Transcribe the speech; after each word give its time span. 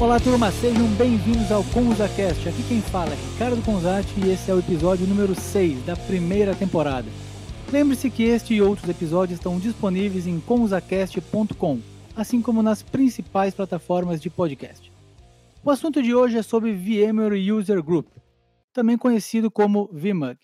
Olá 0.00 0.18
turma, 0.18 0.50
sejam 0.50 0.86
bem-vindos 0.94 1.52
ao 1.52 1.62
ConzaCast. 1.62 2.48
Aqui 2.48 2.62
quem 2.66 2.80
fala 2.80 3.12
é 3.12 3.32
Ricardo 3.32 3.62
Conzati 3.62 4.08
e 4.18 4.30
esse 4.30 4.50
é 4.50 4.54
o 4.54 4.58
episódio 4.58 5.06
número 5.06 5.34
6 5.34 5.84
da 5.84 5.94
primeira 5.94 6.54
temporada. 6.54 7.06
Lembre-se 7.70 8.10
que 8.10 8.22
este 8.22 8.54
e 8.54 8.62
outros 8.62 8.88
episódios 8.88 9.38
estão 9.38 9.58
disponíveis 9.58 10.26
em 10.26 10.40
conzacast.com, 10.40 11.80
assim 12.16 12.40
como 12.40 12.62
nas 12.62 12.82
principais 12.82 13.52
plataformas 13.52 14.22
de 14.22 14.30
podcast. 14.30 14.90
O 15.62 15.70
assunto 15.70 16.02
de 16.02 16.14
hoje 16.14 16.38
é 16.38 16.42
sobre 16.42 16.72
VMware 16.72 17.52
User 17.52 17.82
Group, 17.82 18.06
também 18.72 18.96
conhecido 18.96 19.50
como 19.50 19.90
VMUG. 19.92 20.38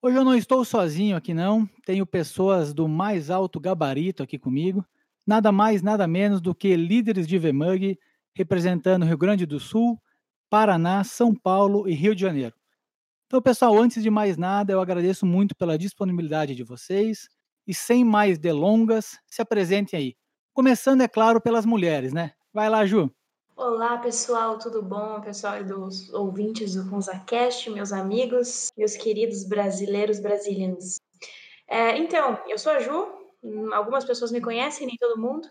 Hoje 0.00 0.16
eu 0.16 0.24
não 0.24 0.34
estou 0.34 0.64
sozinho 0.64 1.14
aqui 1.14 1.34
não, 1.34 1.68
tenho 1.84 2.06
pessoas 2.06 2.72
do 2.72 2.88
mais 2.88 3.28
alto 3.28 3.60
gabarito 3.60 4.22
aqui 4.22 4.38
comigo, 4.38 4.82
nada 5.26 5.52
mais, 5.52 5.82
nada 5.82 6.06
menos 6.06 6.40
do 6.40 6.54
que 6.54 6.74
líderes 6.74 7.28
de 7.28 7.38
VMUG 7.38 7.98
representando 8.34 9.06
Rio 9.06 9.18
Grande 9.18 9.46
do 9.46 9.60
Sul, 9.60 10.00
Paraná, 10.48 11.04
São 11.04 11.34
Paulo 11.34 11.88
e 11.88 11.94
Rio 11.94 12.14
de 12.14 12.20
Janeiro. 12.20 12.54
Então, 13.26 13.40
pessoal, 13.40 13.78
antes 13.78 14.02
de 14.02 14.10
mais 14.10 14.36
nada, 14.36 14.72
eu 14.72 14.80
agradeço 14.80 15.24
muito 15.24 15.56
pela 15.56 15.78
disponibilidade 15.78 16.54
de 16.54 16.62
vocês 16.62 17.28
e 17.66 17.72
sem 17.72 18.04
mais 18.04 18.38
delongas, 18.38 19.18
se 19.26 19.40
apresentem 19.40 19.98
aí. 19.98 20.14
Começando, 20.52 21.00
é 21.00 21.08
claro, 21.08 21.40
pelas 21.40 21.64
mulheres, 21.64 22.12
né? 22.12 22.32
Vai 22.52 22.68
lá, 22.68 22.84
Ju. 22.84 23.10
Olá, 23.56 23.96
pessoal, 23.98 24.58
tudo 24.58 24.82
bom? 24.82 25.20
Pessoal 25.20 25.62
dos 25.64 26.12
ouvintes 26.12 26.74
do 26.74 26.84
FunzaCast, 26.84 27.70
meus 27.70 27.92
amigos, 27.92 28.70
meus 28.76 28.96
queridos 28.96 29.44
brasileiros 29.44 30.20
brasileiros. 30.20 31.00
É, 31.68 31.96
então, 31.96 32.38
eu 32.48 32.58
sou 32.58 32.72
a 32.72 32.80
Ju, 32.80 33.06
algumas 33.72 34.04
pessoas 34.04 34.32
me 34.32 34.40
conhecem, 34.40 34.86
nem 34.86 34.96
todo 34.98 35.20
mundo. 35.20 35.48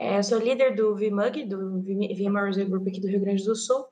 É, 0.00 0.22
sou 0.22 0.38
líder 0.38 0.74
do 0.74 0.96
VMUG, 0.96 1.44
do 1.44 1.82
VMware 1.82 2.64
Group 2.64 2.88
aqui 2.88 3.02
do 3.02 3.06
Rio 3.06 3.20
Grande 3.20 3.44
do 3.44 3.54
Sul. 3.54 3.86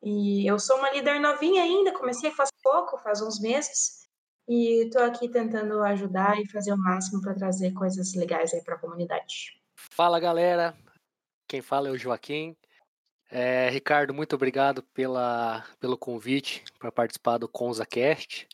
E 0.00 0.46
eu 0.46 0.56
sou 0.56 0.76
uma 0.76 0.92
líder 0.92 1.18
novinha 1.18 1.64
ainda, 1.64 1.92
comecei 1.92 2.30
faz 2.30 2.48
pouco, 2.62 2.96
faz 2.98 3.20
uns 3.20 3.40
meses. 3.40 4.08
E 4.48 4.84
estou 4.84 5.02
aqui 5.02 5.28
tentando 5.28 5.82
ajudar 5.82 6.40
e 6.40 6.48
fazer 6.48 6.72
o 6.72 6.78
máximo 6.78 7.20
para 7.20 7.34
trazer 7.34 7.72
coisas 7.72 8.14
legais 8.14 8.54
aí 8.54 8.62
para 8.62 8.76
a 8.76 8.78
comunidade. 8.78 9.60
Fala 9.74 10.20
galera, 10.20 10.76
quem 11.48 11.60
fala 11.60 11.88
é 11.88 11.90
o 11.90 11.98
Joaquim. 11.98 12.56
É, 13.28 13.68
Ricardo, 13.68 14.14
muito 14.14 14.36
obrigado 14.36 14.80
pela, 14.94 15.64
pelo 15.80 15.98
convite 15.98 16.62
para 16.78 16.92
participar 16.92 17.38
do 17.38 17.48
ConzaCast. 17.48 18.46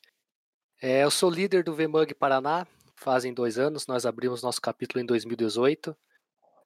É, 0.81 1.05
eu 1.05 1.11
sou 1.11 1.29
líder 1.29 1.63
do 1.63 1.75
VMUG 1.75 2.15
Paraná, 2.15 2.67
fazem 2.97 3.35
dois 3.35 3.59
anos, 3.59 3.87
nós 3.87 4.07
abrimos 4.07 4.43
nosso 4.43 4.63
capítulo 4.63 5.03
em 5.03 5.07
2018. 5.07 5.95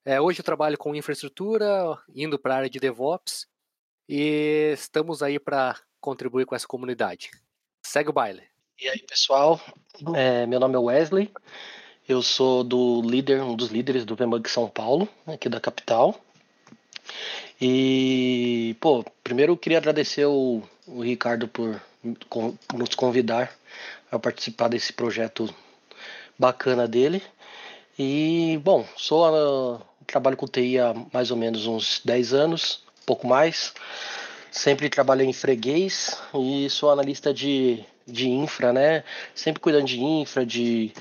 É, 0.05 0.19
hoje 0.19 0.41
eu 0.41 0.43
trabalho 0.43 0.77
com 0.77 0.93
infraestrutura, 0.93 1.97
indo 2.13 2.37
para 2.37 2.53
a 2.53 2.57
área 2.57 2.69
de 2.69 2.79
DevOps 2.79 3.47
e 4.07 4.73
estamos 4.73 5.23
aí 5.23 5.39
para 5.39 5.79
contribuir 6.01 6.45
com 6.45 6.53
essa 6.53 6.67
comunidade. 6.67 7.31
Segue 7.85 8.09
o 8.09 8.13
baile. 8.13 8.43
E 8.81 8.89
aí, 8.89 8.99
pessoal, 8.99 9.61
é, 10.13 10.45
meu 10.45 10.59
nome 10.59 10.75
é 10.75 10.77
Wesley, 10.77 11.31
eu 12.07 12.21
sou 12.21 12.65
do 12.65 13.01
líder, 13.01 13.41
um 13.41 13.55
dos 13.55 13.69
líderes 13.69 14.03
do 14.03 14.13
VMUG 14.13 14.49
São 14.49 14.67
Paulo, 14.67 15.07
aqui 15.25 15.47
da 15.47 15.61
capital. 15.61 16.19
E, 17.61 18.75
pô, 18.81 19.05
primeiro 19.23 19.53
eu 19.53 19.57
queria 19.57 19.77
agradecer 19.77 20.25
o, 20.25 20.61
o 20.85 21.01
Ricardo 21.01 21.47
por 21.47 21.81
nos 22.73 22.93
convidar 22.93 23.55
a 24.11 24.19
participar 24.19 24.67
desse 24.67 24.91
projeto 24.91 25.53
bacana 26.37 26.89
dele. 26.89 27.23
E, 27.97 28.59
bom, 28.63 28.85
sou 28.97 29.23
a, 29.25 29.81
trabalho 30.05 30.37
com 30.37 30.47
TI 30.47 30.79
há 30.79 30.93
mais 31.13 31.31
ou 31.31 31.37
menos 31.37 31.65
uns 31.65 32.01
10 32.03 32.33
anos, 32.33 32.83
pouco 33.05 33.27
mais. 33.27 33.73
Sempre 34.51 34.89
trabalhei 34.89 35.27
em 35.27 35.33
freguês 35.33 36.21
e 36.35 36.69
sou 36.69 36.91
analista 36.91 37.33
de, 37.33 37.83
de 38.05 38.29
infra, 38.29 38.71
né? 38.71 39.03
Sempre 39.33 39.61
cuidando 39.61 39.85
de 39.85 39.99
infra, 39.99 40.45
de 40.45 40.93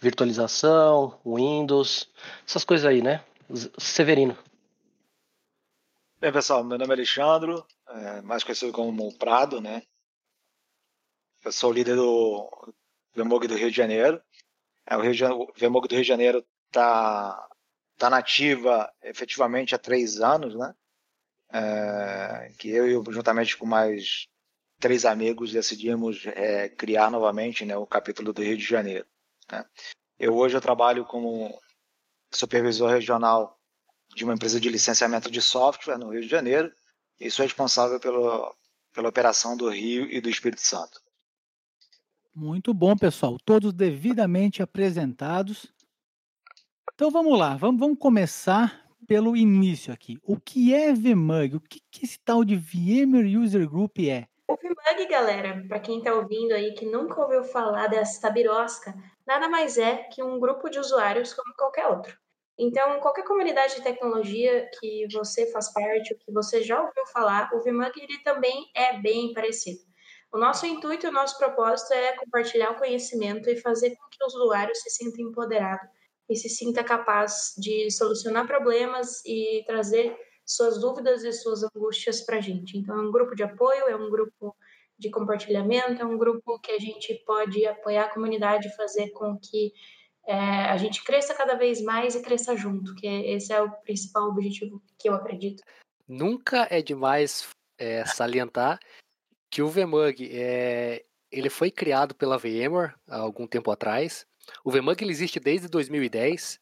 virtualização, 0.00 1.18
Windows, 1.24 2.08
essas 2.46 2.64
coisas 2.64 2.86
aí, 2.86 3.02
né? 3.02 3.22
Severino. 3.78 4.36
Bem, 6.20 6.32
pessoal, 6.32 6.62
meu 6.62 6.78
nome 6.78 6.90
é 6.90 6.96
Alexandre, 6.96 7.62
é, 7.88 8.20
mais 8.22 8.44
conhecido 8.44 8.72
como 8.72 9.16
Prado, 9.16 9.60
né? 9.60 9.82
Eu 11.44 11.50
sou 11.50 11.72
líder 11.72 11.96
do 11.96 12.72
VMOG 13.14 13.48
do 13.48 13.56
Rio 13.56 13.70
de 13.70 13.76
Janeiro. 13.76 14.22
É, 14.86 14.96
o, 14.96 15.00
VMOG 15.00 15.88
do 15.88 15.94
Rio 15.94 16.02
de 16.02 16.08
Janeiro 16.08 16.44
está 16.66 17.49
está 18.00 18.08
nativa 18.08 18.90
efetivamente 19.02 19.74
há 19.74 19.78
três 19.78 20.20
anos, 20.20 20.54
né? 20.54 20.74
É, 21.52 22.52
que 22.58 22.70
eu, 22.70 22.88
eu, 22.88 23.04
juntamente 23.10 23.56
com 23.56 23.66
mais 23.66 24.26
três 24.78 25.04
amigos, 25.04 25.52
decidimos 25.52 26.24
é, 26.26 26.70
criar 26.70 27.10
novamente 27.10 27.66
né, 27.66 27.76
o 27.76 27.86
capítulo 27.86 28.32
do 28.32 28.42
Rio 28.42 28.56
de 28.56 28.64
Janeiro. 28.64 29.06
Né? 29.52 29.64
Eu 30.18 30.34
hoje 30.34 30.56
eu 30.56 30.60
trabalho 30.60 31.04
como 31.04 31.60
supervisor 32.32 32.90
regional 32.90 33.60
de 34.14 34.24
uma 34.24 34.34
empresa 34.34 34.58
de 34.58 34.70
licenciamento 34.70 35.30
de 35.30 35.42
software 35.42 35.98
no 35.98 36.10
Rio 36.10 36.22
de 36.22 36.28
Janeiro 36.28 36.72
e 37.18 37.30
sou 37.30 37.44
responsável 37.44 38.00
pelo, 38.00 38.56
pela 38.94 39.08
operação 39.08 39.56
do 39.56 39.68
Rio 39.68 40.10
e 40.10 40.20
do 40.20 40.30
Espírito 40.30 40.62
Santo. 40.62 41.00
Muito 42.34 42.72
bom, 42.72 42.96
pessoal. 42.96 43.38
Todos 43.44 43.72
devidamente 43.72 44.62
apresentados. 44.62 45.66
Então 46.94 47.10
vamos 47.10 47.38
lá, 47.38 47.56
vamos, 47.56 47.80
vamos 47.80 47.98
começar 47.98 48.84
pelo 49.06 49.36
início 49.36 49.92
aqui. 49.92 50.18
O 50.22 50.38
que 50.38 50.74
é 50.74 50.92
VMUG? 50.92 51.56
O 51.56 51.60
que, 51.60 51.80
que 51.90 52.04
esse 52.04 52.18
tal 52.20 52.44
de 52.44 52.56
VMware 52.56 53.36
User 53.36 53.68
Group 53.68 53.98
é? 54.00 54.28
O 54.46 54.54
VMUG, 54.54 55.08
galera, 55.08 55.64
para 55.66 55.80
quem 55.80 55.98
está 55.98 56.14
ouvindo 56.14 56.52
aí 56.52 56.74
que 56.74 56.86
nunca 56.86 57.20
ouviu 57.20 57.42
falar 57.42 57.88
dessa 57.88 58.30
birosca, 58.30 58.94
nada 59.26 59.48
mais 59.48 59.78
é 59.78 59.96
que 60.12 60.22
um 60.22 60.38
grupo 60.38 60.68
de 60.68 60.78
usuários 60.78 61.32
como 61.32 61.54
qualquer 61.56 61.86
outro. 61.86 62.16
Então, 62.58 63.00
qualquer 63.00 63.24
comunidade 63.24 63.76
de 63.76 63.82
tecnologia 63.82 64.68
que 64.78 65.06
você 65.12 65.50
faz 65.50 65.72
parte, 65.72 66.12
ou 66.12 66.18
que 66.20 66.32
você 66.32 66.62
já 66.62 66.78
ouviu 66.78 67.06
falar, 67.12 67.50
o 67.54 67.60
VMUG 67.60 68.02
ele 68.02 68.22
também 68.22 68.70
é 68.76 69.00
bem 69.00 69.32
parecido. 69.32 69.80
O 70.32 70.38
nosso 70.38 70.66
intuito 70.66 71.06
e 71.06 71.08
o 71.08 71.12
nosso 71.12 71.38
propósito 71.38 71.92
é 71.94 72.12
compartilhar 72.16 72.70
o 72.70 72.78
conhecimento 72.78 73.48
e 73.50 73.56
fazer 73.56 73.90
com 73.96 74.08
que 74.10 74.24
os 74.24 74.34
usuários 74.34 74.80
se 74.82 74.90
sintam 74.90 75.24
empoderados 75.24 75.88
e 76.30 76.36
se 76.36 76.48
sinta 76.48 76.84
capaz 76.84 77.52
de 77.58 77.90
solucionar 77.90 78.46
problemas 78.46 79.20
e 79.26 79.64
trazer 79.66 80.16
suas 80.46 80.80
dúvidas 80.80 81.24
e 81.24 81.32
suas 81.32 81.62
angústias 81.64 82.20
para 82.20 82.36
a 82.36 82.40
gente. 82.40 82.78
Então, 82.78 82.96
é 82.96 83.02
um 83.02 83.10
grupo 83.10 83.34
de 83.34 83.42
apoio, 83.42 83.84
é 83.88 83.96
um 83.96 84.08
grupo 84.08 84.56
de 84.96 85.10
compartilhamento, 85.10 86.00
é 86.00 86.04
um 86.04 86.16
grupo 86.16 86.58
que 86.60 86.70
a 86.70 86.78
gente 86.78 87.14
pode 87.26 87.66
apoiar 87.66 88.04
a 88.04 88.14
comunidade 88.14 88.68
e 88.68 88.76
fazer 88.76 89.10
com 89.10 89.36
que 89.38 89.72
é, 90.26 90.34
a 90.34 90.76
gente 90.76 91.02
cresça 91.02 91.34
cada 91.34 91.54
vez 91.54 91.82
mais 91.82 92.14
e 92.14 92.22
cresça 92.22 92.56
junto, 92.56 92.94
que 92.94 93.06
esse 93.06 93.52
é 93.52 93.60
o 93.60 93.70
principal 93.82 94.28
objetivo 94.28 94.80
que 94.98 95.08
eu 95.08 95.14
acredito. 95.14 95.62
Nunca 96.06 96.68
é 96.70 96.80
demais 96.80 97.48
é, 97.78 98.04
salientar 98.04 98.78
que 99.50 99.62
o 99.62 99.68
VMUG 99.68 100.30
é, 100.32 101.04
ele 101.32 101.50
foi 101.50 101.70
criado 101.70 102.14
pela 102.14 102.38
VMware 102.38 102.94
há 103.08 103.18
algum 103.18 103.46
tempo 103.46 103.70
atrás 103.70 104.26
o 104.64 104.70
VMUG 104.70 105.02
ele 105.02 105.12
existe 105.12 105.40
desde 105.40 105.68
2010. 105.68 106.58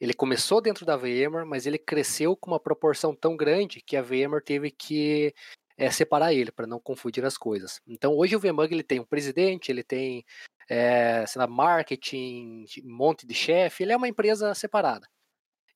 Ele 0.00 0.14
começou 0.14 0.60
dentro 0.60 0.86
da 0.86 0.96
VMware, 0.96 1.46
mas 1.46 1.66
ele 1.66 1.78
cresceu 1.78 2.34
com 2.34 2.50
uma 2.50 2.60
proporção 2.60 3.14
tão 3.14 3.36
grande 3.36 3.80
que 3.80 3.96
a 3.96 4.02
VMware 4.02 4.42
teve 4.42 4.70
que 4.70 5.34
é, 5.76 5.90
separar 5.90 6.32
ele 6.32 6.50
para 6.50 6.66
não 6.66 6.80
confundir 6.80 7.24
as 7.24 7.36
coisas. 7.36 7.80
Então 7.86 8.16
hoje 8.16 8.34
o 8.34 8.40
VMUG 8.40 8.72
ele 8.72 8.82
tem 8.82 9.00
um 9.00 9.04
presidente, 9.04 9.70
ele 9.70 9.82
tem 9.82 10.24
é, 10.70 11.26
sei 11.26 11.40
lá, 11.40 11.48
marketing, 11.48 12.64
um 12.84 12.96
monte 12.96 13.26
de 13.26 13.34
chefe, 13.34 13.82
ele 13.82 13.92
é 13.92 13.96
uma 13.96 14.08
empresa 14.08 14.54
separada. 14.54 15.08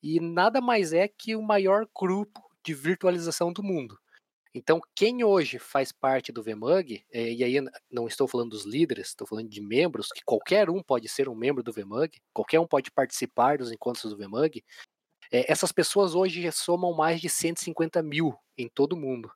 E 0.00 0.20
nada 0.20 0.60
mais 0.60 0.92
é 0.92 1.08
que 1.08 1.34
o 1.34 1.42
maior 1.42 1.88
grupo 1.98 2.40
de 2.64 2.72
virtualização 2.72 3.52
do 3.52 3.62
mundo. 3.62 3.98
Então, 4.54 4.80
quem 4.94 5.24
hoje 5.24 5.58
faz 5.58 5.90
parte 5.90 6.30
do 6.30 6.42
VMUG, 6.42 7.04
é, 7.12 7.32
e 7.32 7.42
aí 7.42 7.56
não 7.90 8.06
estou 8.06 8.28
falando 8.28 8.50
dos 8.50 8.64
líderes, 8.64 9.08
estou 9.08 9.26
falando 9.26 9.48
de 9.48 9.60
membros, 9.60 10.08
que 10.14 10.22
qualquer 10.24 10.70
um 10.70 10.80
pode 10.80 11.08
ser 11.08 11.28
um 11.28 11.34
membro 11.34 11.62
do 11.62 11.72
VMUG, 11.72 12.20
qualquer 12.32 12.60
um 12.60 12.66
pode 12.66 12.90
participar 12.92 13.58
dos 13.58 13.72
encontros 13.72 14.12
do 14.12 14.16
VMUG, 14.16 14.64
é, 15.32 15.50
essas 15.50 15.72
pessoas 15.72 16.14
hoje 16.14 16.50
somam 16.52 16.94
mais 16.94 17.20
de 17.20 17.28
150 17.28 18.00
mil 18.02 18.32
em 18.56 18.68
todo 18.68 18.92
o 18.92 19.00
mundo. 19.00 19.28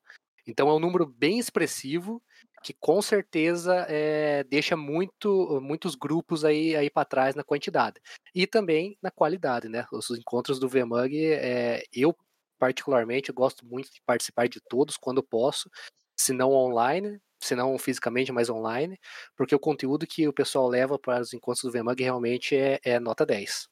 Então 0.47 0.69
é 0.69 0.73
um 0.73 0.79
número 0.79 1.05
bem 1.05 1.39
expressivo 1.39 2.23
que 2.63 2.73
com 2.73 3.01
certeza 3.03 3.87
é, 3.89 4.45
deixa 4.45 4.77
muito, 4.77 5.61
muitos 5.61 5.95
grupos 5.95 6.45
aí, 6.45 6.75
aí 6.75 6.91
para 6.91 7.05
trás 7.05 7.35
na 7.35 7.45
quantidade 7.45 8.01
e 8.35 8.47
também 8.47 8.97
na 9.03 9.11
qualidade, 9.11 9.69
né? 9.69 9.87
Os 9.93 10.11
encontros 10.11 10.59
do 10.59 10.69
VMUG, 10.69 11.25
é, 11.35 11.83
eu 11.93 12.17
particularmente, 12.59 13.33
gosto 13.33 13.65
muito 13.65 13.91
de 13.93 14.03
participar 14.05 14.49
de 14.49 14.61
todos 14.61 14.97
quando 14.97 15.23
posso, 15.23 15.71
se 16.17 16.33
não 16.33 16.53
online, 16.53 17.21
se 17.41 17.55
não 17.55 17.79
fisicamente, 17.79 18.33
mas 18.33 18.51
online, 18.51 18.99
porque 19.37 19.55
o 19.55 19.61
conteúdo 19.61 20.07
que 20.07 20.27
o 20.27 20.33
pessoal 20.33 20.69
leva 20.69 20.99
para 20.99 21.21
os 21.21 21.33
encontros 21.33 21.63
do 21.63 21.71
VMUG 21.71 22.03
realmente 22.03 22.57
é, 22.57 22.81
é 22.83 22.99
nota 22.99 23.25
10. 23.25 23.69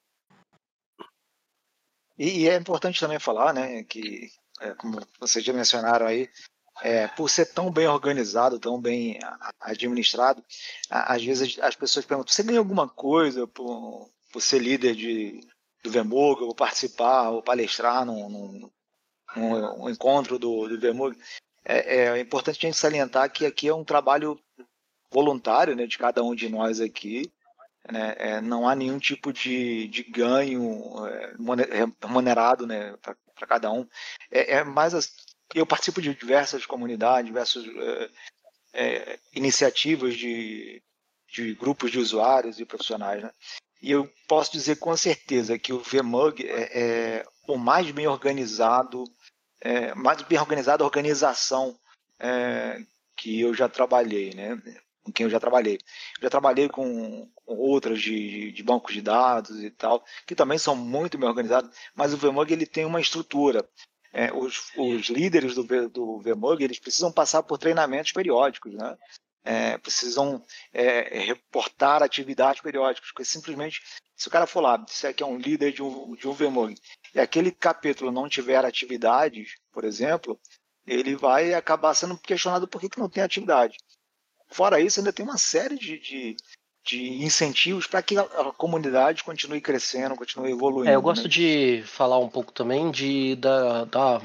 E, 2.18 2.42
e, 2.42 2.48
é 2.48 2.56
importante 2.56 3.00
também 3.00 3.18
falar, 3.18 3.52
né, 3.52 3.82
que 3.84 4.30
é, 4.60 4.74
como 4.74 4.98
vocês 5.20 5.44
já 5.44 5.52
mencionaram 5.52 6.06
aí, 6.06 6.30
é, 6.82 7.08
por 7.08 7.28
ser 7.28 7.46
tão 7.46 7.70
bem 7.70 7.86
organizado, 7.86 8.58
tão 8.58 8.80
bem 8.80 9.18
administrado, 9.60 10.44
às 10.90 11.24
vezes 11.24 11.58
as 11.60 11.74
pessoas 11.74 12.04
perguntam: 12.04 12.32
você 12.32 12.42
ganha 12.42 12.58
alguma 12.58 12.88
coisa 12.88 13.46
por, 13.46 14.10
por 14.32 14.40
ser 14.40 14.58
líder 14.58 14.94
de, 14.94 15.40
do 15.82 15.90
Vemog, 15.90 16.42
ou 16.42 16.54
participar, 16.54 17.30
ou 17.30 17.42
palestrar 17.42 18.04
num, 18.04 18.28
num, 18.28 18.70
num 19.36 19.88
encontro 19.88 20.38
do, 20.38 20.76
do? 20.76 21.16
É, 21.64 21.96
é, 21.96 22.20
importante 22.20 22.58
a 22.58 22.68
gente 22.68 22.78
salientar 22.78 23.30
que 23.30 23.44
aqui 23.44 23.68
é 23.68 23.74
um 23.74 23.84
trabalho 23.84 24.38
voluntário 25.10 25.74
né, 25.74 25.86
de 25.86 25.98
cada 25.98 26.22
um 26.22 26.34
de 26.34 26.48
nós 26.48 26.80
aqui. 26.80 27.30
Né, 27.90 28.14
é, 28.18 28.40
não 28.40 28.68
há 28.68 28.74
nenhum 28.74 28.98
tipo 28.98 29.32
de, 29.32 29.86
de 29.88 30.02
ganho 30.02 31.06
é, 31.06 31.34
remunerado 32.00 32.66
né, 32.66 32.96
para 33.00 33.46
cada 33.46 33.70
um. 33.70 33.86
É, 34.30 34.54
é 34.56 34.64
mais 34.64 34.94
as, 34.94 35.12
eu 35.54 35.66
participo 35.66 36.00
de 36.00 36.14
diversas 36.14 36.66
comunidades, 36.66 37.26
diversas 37.26 37.64
é, 37.66 38.10
é, 38.74 39.18
iniciativas 39.34 40.16
de, 40.16 40.82
de 41.32 41.54
grupos 41.54 41.90
de 41.90 41.98
usuários 41.98 42.58
e 42.58 42.64
profissionais, 42.64 43.22
né? 43.22 43.30
E 43.82 43.90
eu 43.90 44.10
posso 44.26 44.52
dizer 44.52 44.76
com 44.76 44.96
certeza 44.96 45.58
que 45.58 45.72
o 45.72 45.80
VMUG 45.80 46.46
é, 46.48 46.80
é 47.18 47.26
o 47.46 47.56
mais 47.56 47.90
bem 47.90 48.06
organizado, 48.06 49.04
é, 49.60 49.94
mais 49.94 50.20
bem 50.22 50.38
organizada 50.38 50.84
organização 50.84 51.78
é, 52.18 52.78
que 53.16 53.40
eu 53.40 53.54
já 53.54 53.68
trabalhei, 53.68 54.34
né? 54.34 54.60
Com 55.02 55.12
quem 55.12 55.24
eu 55.24 55.30
já 55.30 55.38
trabalhei. 55.38 55.78
Eu 56.18 56.22
já 56.22 56.30
trabalhei 56.30 56.68
com, 56.68 57.30
com 57.44 57.54
outras 57.56 58.00
de, 58.00 58.50
de, 58.52 58.62
bancos 58.62 58.92
de 58.92 59.00
dados 59.00 59.62
e 59.62 59.70
tal, 59.70 60.04
que 60.26 60.34
também 60.34 60.58
são 60.58 60.74
muito 60.74 61.16
bem 61.16 61.28
organizados, 61.28 61.70
mas 61.94 62.12
o 62.12 62.16
VMUG 62.16 62.52
ele 62.52 62.66
tem 62.66 62.84
uma 62.84 63.00
estrutura 63.00 63.68
é, 64.16 64.32
os, 64.32 64.72
os, 64.78 65.10
líderes 65.10 65.54
do, 65.54 65.88
do 65.90 66.18
VMUG 66.20 66.64
eles 66.64 66.78
precisam 66.78 67.12
passar 67.12 67.42
por 67.42 67.58
treinamentos 67.58 68.12
periódicos, 68.12 68.72
né? 68.72 68.96
É, 69.48 69.78
precisam 69.78 70.42
é, 70.74 71.20
reportar 71.20 72.02
atividades 72.02 72.60
periódicas, 72.60 73.10
porque 73.10 73.24
simplesmente, 73.24 73.80
se 74.16 74.26
o 74.26 74.30
cara 74.30 74.44
for 74.44 74.60
lá, 74.60 74.76
disser 74.76 75.14
que 75.14 75.22
é 75.22 75.26
um 75.26 75.38
líder 75.38 75.72
de 75.72 75.84
um, 75.84 76.16
de 76.16 76.26
um 76.26 76.32
VMUG, 76.32 76.74
e 77.14 77.20
aquele 77.20 77.52
capítulo 77.52 78.10
não 78.10 78.28
tiver 78.28 78.64
atividades, 78.64 79.54
por 79.72 79.84
exemplo, 79.84 80.36
ele 80.84 81.14
vai 81.14 81.54
acabar 81.54 81.94
sendo 81.94 82.18
questionado 82.18 82.66
por 82.66 82.80
que, 82.80 82.88
que 82.88 82.98
não 82.98 83.08
tem 83.08 83.22
atividade. 83.22 83.76
Fora 84.48 84.80
isso, 84.80 84.98
ainda 84.98 85.12
tem 85.12 85.24
uma 85.24 85.38
série 85.38 85.76
de, 85.76 85.98
de 85.98 86.36
de 86.86 87.24
incentivos 87.24 87.86
para 87.86 88.00
que 88.00 88.16
a, 88.16 88.22
a, 88.22 88.52
comunidade 88.52 89.24
continue 89.24 89.60
crescendo, 89.60 90.14
continue 90.14 90.52
evoluindo. 90.52 90.88
É, 90.88 90.94
eu 90.94 91.02
gosto 91.02 91.24
né? 91.24 91.28
de 91.28 91.82
falar 91.84 92.18
um 92.18 92.28
pouco 92.28 92.52
também 92.52 92.92
de, 92.92 93.34
da, 93.34 93.84
da 93.86 94.22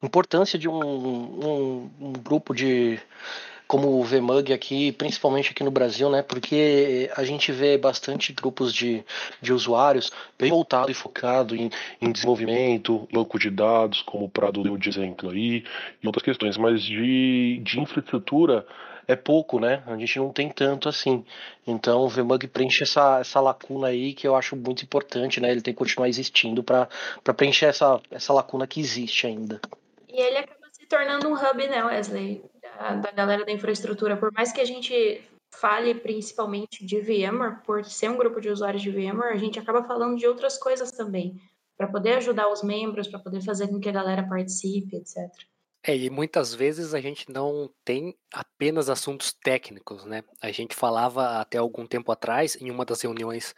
importância 0.00 0.58
de 0.58 0.68
um, 0.68 0.80
um, 0.80 1.90
um 2.00 2.12
grupo 2.12 2.54
de 2.54 3.00
como 3.70 4.00
o 4.00 4.02
VMUG 4.02 4.52
aqui, 4.52 4.90
principalmente 4.90 5.52
aqui 5.52 5.62
no 5.62 5.70
Brasil, 5.70 6.10
né? 6.10 6.22
Porque 6.24 7.08
a 7.16 7.22
gente 7.22 7.52
vê 7.52 7.78
bastante 7.78 8.32
grupos 8.32 8.74
de, 8.74 9.04
de 9.40 9.52
usuários 9.52 10.10
bem 10.36 10.50
voltado 10.50 10.90
e 10.90 10.94
focado 10.94 11.54
em, 11.54 11.70
em 12.02 12.10
desenvolvimento, 12.10 13.06
banco 13.12 13.38
de 13.38 13.48
dados, 13.48 14.02
como 14.02 14.24
o 14.24 14.28
Prado 14.28 14.64
deu 14.64 14.76
de 14.76 14.88
exemplo 14.88 15.30
aí, 15.30 15.62
e 16.02 16.06
outras 16.08 16.24
questões, 16.24 16.56
mas 16.56 16.82
de, 16.82 17.60
de 17.62 17.78
infraestrutura 17.78 18.66
é 19.06 19.14
pouco, 19.14 19.60
né? 19.60 19.84
A 19.86 19.96
gente 19.96 20.18
não 20.18 20.32
tem 20.32 20.48
tanto 20.48 20.88
assim. 20.88 21.24
Então 21.64 22.00
o 22.00 22.08
VMUG 22.08 22.48
preenche 22.48 22.82
essa, 22.82 23.20
essa 23.20 23.40
lacuna 23.40 23.86
aí 23.86 24.14
que 24.14 24.26
eu 24.26 24.34
acho 24.34 24.56
muito 24.56 24.82
importante, 24.82 25.40
né? 25.40 25.48
Ele 25.48 25.62
tem 25.62 25.72
que 25.72 25.78
continuar 25.78 26.08
existindo 26.08 26.64
para 26.64 26.88
preencher 27.36 27.66
essa, 27.66 28.00
essa 28.10 28.32
lacuna 28.32 28.66
que 28.66 28.80
existe 28.80 29.28
ainda. 29.28 29.60
E 30.12 30.20
ele 30.20 30.38
acaba 30.38 30.66
se 30.72 30.84
tornando 30.86 31.28
um 31.28 31.34
hub, 31.34 31.68
né, 31.68 31.84
Wesley? 31.84 32.42
Da, 32.78 33.10
galera 33.10 33.44
da 33.44 33.52
infraestrutura. 33.52 34.16
Por 34.16 34.32
mais 34.32 34.52
que 34.52 34.60
a 34.60 34.64
gente 34.64 35.22
fale 35.50 35.94
principalmente 35.94 36.84
de 36.84 37.00
VMware, 37.00 37.62
por 37.64 37.84
ser 37.84 38.08
um 38.08 38.16
grupo 38.16 38.40
de 38.40 38.48
usuários 38.48 38.82
de 38.82 38.90
VMware, 38.90 39.32
a 39.32 39.36
gente 39.36 39.58
acaba 39.58 39.82
falando 39.84 40.16
de 40.16 40.26
outras 40.26 40.56
coisas 40.56 40.90
também, 40.92 41.40
para 41.76 41.88
poder 41.88 42.14
ajudar 42.14 42.50
os 42.50 42.62
membros, 42.62 43.08
para 43.08 43.18
poder 43.18 43.42
fazer 43.42 43.68
com 43.68 43.80
que 43.80 43.88
a 43.88 43.92
galera 43.92 44.26
participe, 44.26 44.96
etc. 44.96 45.16
É, 45.82 45.96
e 45.96 46.10
muitas 46.10 46.54
vezes 46.54 46.92
a 46.92 47.00
gente 47.00 47.30
não 47.30 47.70
tem 47.84 48.14
apenas 48.32 48.90
assuntos 48.90 49.32
técnicos, 49.32 50.04
né? 50.04 50.22
A 50.40 50.52
gente 50.52 50.74
falava 50.74 51.40
até 51.40 51.56
algum 51.56 51.86
tempo 51.86 52.12
atrás, 52.12 52.54
em 52.60 52.70
uma 52.70 52.84
das 52.84 53.00
reuniões 53.00 53.54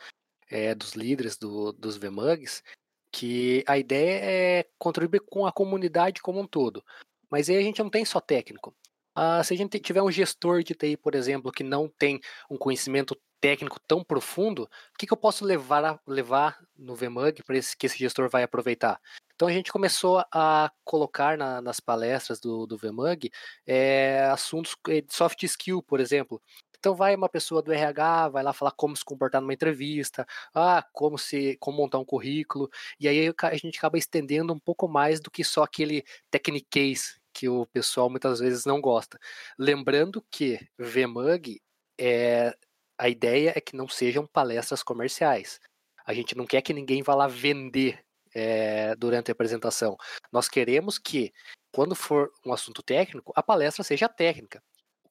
é, 0.48 0.74
dos 0.74 0.92
líderes 0.92 1.36
do, 1.36 1.72
dos 1.72 1.96
VMUGs, 1.96 2.62
que 3.10 3.64
a 3.66 3.76
ideia 3.76 4.20
é 4.22 4.66
contribuir 4.78 5.20
com 5.20 5.44
a 5.46 5.52
comunidade 5.52 6.22
como 6.22 6.40
um 6.40 6.46
todo. 6.46 6.82
Mas 7.28 7.50
aí 7.50 7.56
a 7.56 7.62
gente 7.62 7.82
não 7.82 7.90
tem 7.90 8.04
só 8.04 8.20
técnico. 8.20 8.74
Ah, 9.14 9.42
se 9.44 9.52
a 9.52 9.56
gente 9.56 9.78
tiver 9.78 10.02
um 10.02 10.10
gestor 10.10 10.62
de 10.62 10.74
TI, 10.74 10.96
por 10.96 11.14
exemplo, 11.14 11.52
que 11.52 11.62
não 11.62 11.88
tem 11.88 12.20
um 12.50 12.56
conhecimento 12.56 13.16
técnico 13.40 13.78
tão 13.86 14.02
profundo, 14.04 14.64
o 14.64 14.98
que, 14.98 15.06
que 15.06 15.12
eu 15.12 15.16
posso 15.16 15.44
levar, 15.44 15.84
a, 15.84 16.00
levar 16.06 16.58
no 16.78 16.94
VMUG 16.94 17.42
para 17.42 17.56
que 17.78 17.86
esse 17.86 17.98
gestor 17.98 18.30
vai 18.30 18.42
aproveitar? 18.42 19.00
Então 19.34 19.48
a 19.48 19.52
gente 19.52 19.72
começou 19.72 20.24
a 20.32 20.70
colocar 20.84 21.36
na, 21.36 21.60
nas 21.60 21.80
palestras 21.80 22.40
do, 22.40 22.66
do 22.66 22.78
VMUG 22.78 23.30
é, 23.66 24.28
assuntos 24.32 24.76
de 24.86 25.04
soft 25.10 25.42
skill, 25.42 25.82
por 25.82 26.00
exemplo. 26.00 26.40
Então 26.78 26.94
vai 26.94 27.14
uma 27.14 27.28
pessoa 27.28 27.62
do 27.62 27.72
RH, 27.72 28.30
vai 28.30 28.42
lá 28.42 28.52
falar 28.52 28.72
como 28.72 28.96
se 28.96 29.04
comportar 29.04 29.40
numa 29.40 29.52
entrevista, 29.54 30.26
ah, 30.54 30.84
como 30.92 31.18
se 31.18 31.56
como 31.60 31.76
montar 31.76 31.98
um 31.98 32.04
currículo, 32.04 32.68
e 32.98 33.06
aí 33.06 33.32
a 33.42 33.56
gente 33.56 33.78
acaba 33.78 33.98
estendendo 33.98 34.52
um 34.52 34.58
pouco 34.58 34.88
mais 34.88 35.20
do 35.20 35.30
que 35.30 35.44
só 35.44 35.62
aquele 35.62 36.04
techniquez 36.30 37.21
que 37.32 37.48
o 37.48 37.66
pessoal 37.66 38.10
muitas 38.10 38.40
vezes 38.40 38.64
não 38.64 38.80
gosta. 38.80 39.18
Lembrando 39.58 40.24
que 40.30 40.58
VMUG 40.78 41.60
é 41.98 42.56
a 42.98 43.08
ideia 43.08 43.52
é 43.56 43.60
que 43.60 43.74
não 43.74 43.88
sejam 43.88 44.26
palestras 44.26 44.82
comerciais. 44.82 45.58
A 46.06 46.14
gente 46.14 46.36
não 46.36 46.46
quer 46.46 46.62
que 46.62 46.72
ninguém 46.72 47.02
vá 47.02 47.14
lá 47.14 47.26
vender 47.26 48.04
é, 48.34 48.94
durante 48.96 49.30
a 49.30 49.32
apresentação. 49.32 49.96
Nós 50.30 50.48
queremos 50.48 50.98
que, 50.98 51.32
quando 51.72 51.94
for 51.94 52.30
um 52.46 52.52
assunto 52.52 52.82
técnico, 52.82 53.32
a 53.34 53.42
palestra 53.42 53.82
seja 53.82 54.08
técnica. 54.08 54.62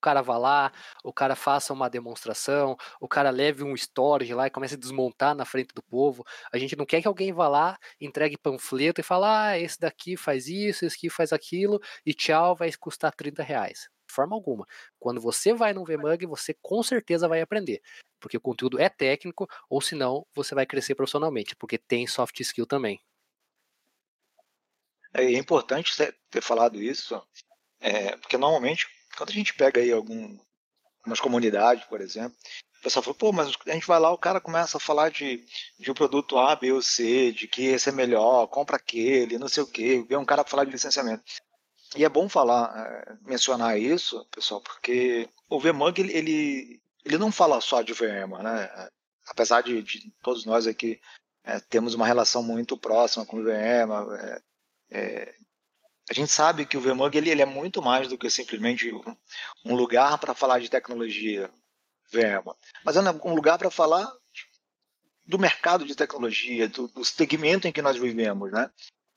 Cara 0.02 0.22
vá 0.22 0.38
lá, 0.38 0.72
o 1.04 1.14
cara 1.14 1.36
faça 1.36 1.74
uma 1.74 1.90
demonstração, 1.90 2.76
o 3.00 3.08
cara 3.08 3.30
leve 3.30 3.64
um 3.64 3.76
storage 3.76 4.34
lá 4.34 4.48
e 4.48 4.50
comece 4.50 4.76
a 4.76 4.78
desmontar 4.78 5.36
na 5.36 5.46
frente 5.46 5.74
do 5.74 5.84
povo. 5.84 6.26
A 6.52 6.58
gente 6.58 6.76
não 6.76 6.86
quer 6.86 7.02
que 7.02 7.08
alguém 7.08 7.32
vá 7.32 7.48
lá, 7.48 7.78
entregue 8.00 8.38
panfleto 8.38 9.00
e 9.00 9.04
fale, 9.04 9.26
ah, 9.26 9.60
esse 9.60 9.80
daqui 9.80 10.18
faz 10.18 10.48
isso, 10.48 10.86
esse 10.86 10.98
aqui 10.98 11.10
faz 11.10 11.32
aquilo, 11.32 11.80
e 12.06 12.14
tchau, 12.14 12.56
vai 12.56 12.72
custar 12.74 13.14
30 13.14 13.44
reais 13.44 13.90
de 14.12 14.14
forma 14.14 14.36
alguma. 14.36 14.66
Quando 15.00 15.22
você 15.22 15.54
vai 15.54 15.74
no 15.74 15.86
VMUG, 15.86 16.26
você 16.26 16.54
com 16.62 16.84
certeza 16.84 17.28
vai 17.30 17.42
aprender, 17.42 17.82
porque 18.20 18.38
o 18.38 18.42
conteúdo 18.42 18.80
é 18.80 18.90
técnico, 18.90 19.48
ou 19.70 19.80
senão 19.80 20.28
você 20.34 20.54
vai 20.54 20.66
crescer 20.66 20.96
profissionalmente, 20.96 21.56
porque 21.56 21.78
tem 21.78 22.06
soft 22.06 22.38
skill 22.42 22.66
também. 22.66 23.00
É, 25.14 25.24
é 25.24 25.38
importante 25.38 25.94
ter 26.30 26.42
falado 26.42 26.82
isso, 26.82 27.22
é, 27.80 28.16
porque 28.18 28.38
normalmente, 28.38 28.88
quando 29.18 29.30
a 29.30 29.34
gente 29.34 29.54
pega 29.54 29.82
aí 29.82 29.92
algum, 29.92 30.38
algumas 31.00 31.20
comunidades, 31.20 31.86
por 31.86 32.02
exemplo, 32.02 32.36
o 32.80 32.84
pessoal 32.84 33.04
fala, 33.04 33.16
pô, 33.16 33.32
mas 33.32 33.54
a 33.68 33.74
gente 33.74 33.86
vai 33.86 34.00
lá, 34.00 34.12
o 34.12 34.18
cara 34.18 34.42
começa 34.42 34.78
a 34.78 34.80
falar 34.80 35.12
de, 35.12 35.46
de 35.80 35.92
um 35.92 35.94
produto 35.94 36.40
A, 36.40 36.56
B 36.56 36.72
ou 36.72 36.82
C, 36.82 37.32
de 37.32 37.48
que 37.48 37.66
esse 37.66 37.90
é 37.90 37.92
melhor, 37.92 38.48
compra 38.48 38.78
aquele, 38.78 39.38
não 39.38 39.48
sei 39.48 39.62
o 39.62 39.68
quê, 39.68 40.04
vê 40.08 40.16
um 40.18 40.26
cara 40.26 40.44
falar 40.44 40.66
de 40.66 40.72
licenciamento. 40.72 41.24
E 41.96 42.04
é 42.04 42.10
bom 42.10 42.28
falar, 42.28 42.74
é, 42.76 43.18
mencionar 43.22 43.80
isso, 43.80 44.26
pessoal, 44.32 44.62
porque 44.62 45.30
o 45.48 45.60
VMUG, 45.60 46.02
ele, 46.02 46.14
ele, 46.18 46.82
ele 47.06 47.18
não 47.20 47.32
fala 47.32 47.62
só 47.62 47.84
de 47.84 47.94
VMware, 47.94 48.44
né? 48.44 48.90
Apesar 49.28 49.62
de, 49.62 49.84
de 49.84 50.12
todos 50.24 50.46
nós 50.46 50.66
aqui 50.66 51.00
é, 51.44 51.60
temos 51.60 51.94
uma 51.94 52.08
relação 52.08 52.42
muito 52.42 52.76
próxima 52.78 53.26
com 53.26 53.38
o 53.38 53.44
VMware, 53.44 54.20
é, 54.20 54.42
é, 54.90 55.36
a 56.12 56.14
gente 56.14 56.30
sabe 56.30 56.66
que 56.66 56.76
o 56.76 56.82
VMUG 56.82 57.18
ele, 57.18 57.30
ele, 57.30 57.42
é 57.42 57.46
muito 57.46 57.82
mais 57.82 58.10
do 58.10 58.18
que 58.18 58.30
simplesmente 58.30 58.92
um 59.64 59.74
lugar 59.74 60.18
para 60.18 60.36
falar 60.36 60.60
de 60.60 60.70
tecnologia 60.70 61.50
VMware, 62.12 62.58
mas 62.84 62.98
é 62.98 63.00
um 63.00 63.34
lugar 63.34 63.58
para 63.58 63.72
falar 63.72 64.12
do 65.26 65.40
mercado 65.40 65.86
de 65.86 65.96
tecnologia, 65.96 66.68
do, 66.68 66.90
do, 66.90 67.06
segmento 67.06 67.66
em 67.66 67.72
que 67.72 67.82
nós 67.82 67.96
vivemos, 67.96 68.52
né? 68.52 68.70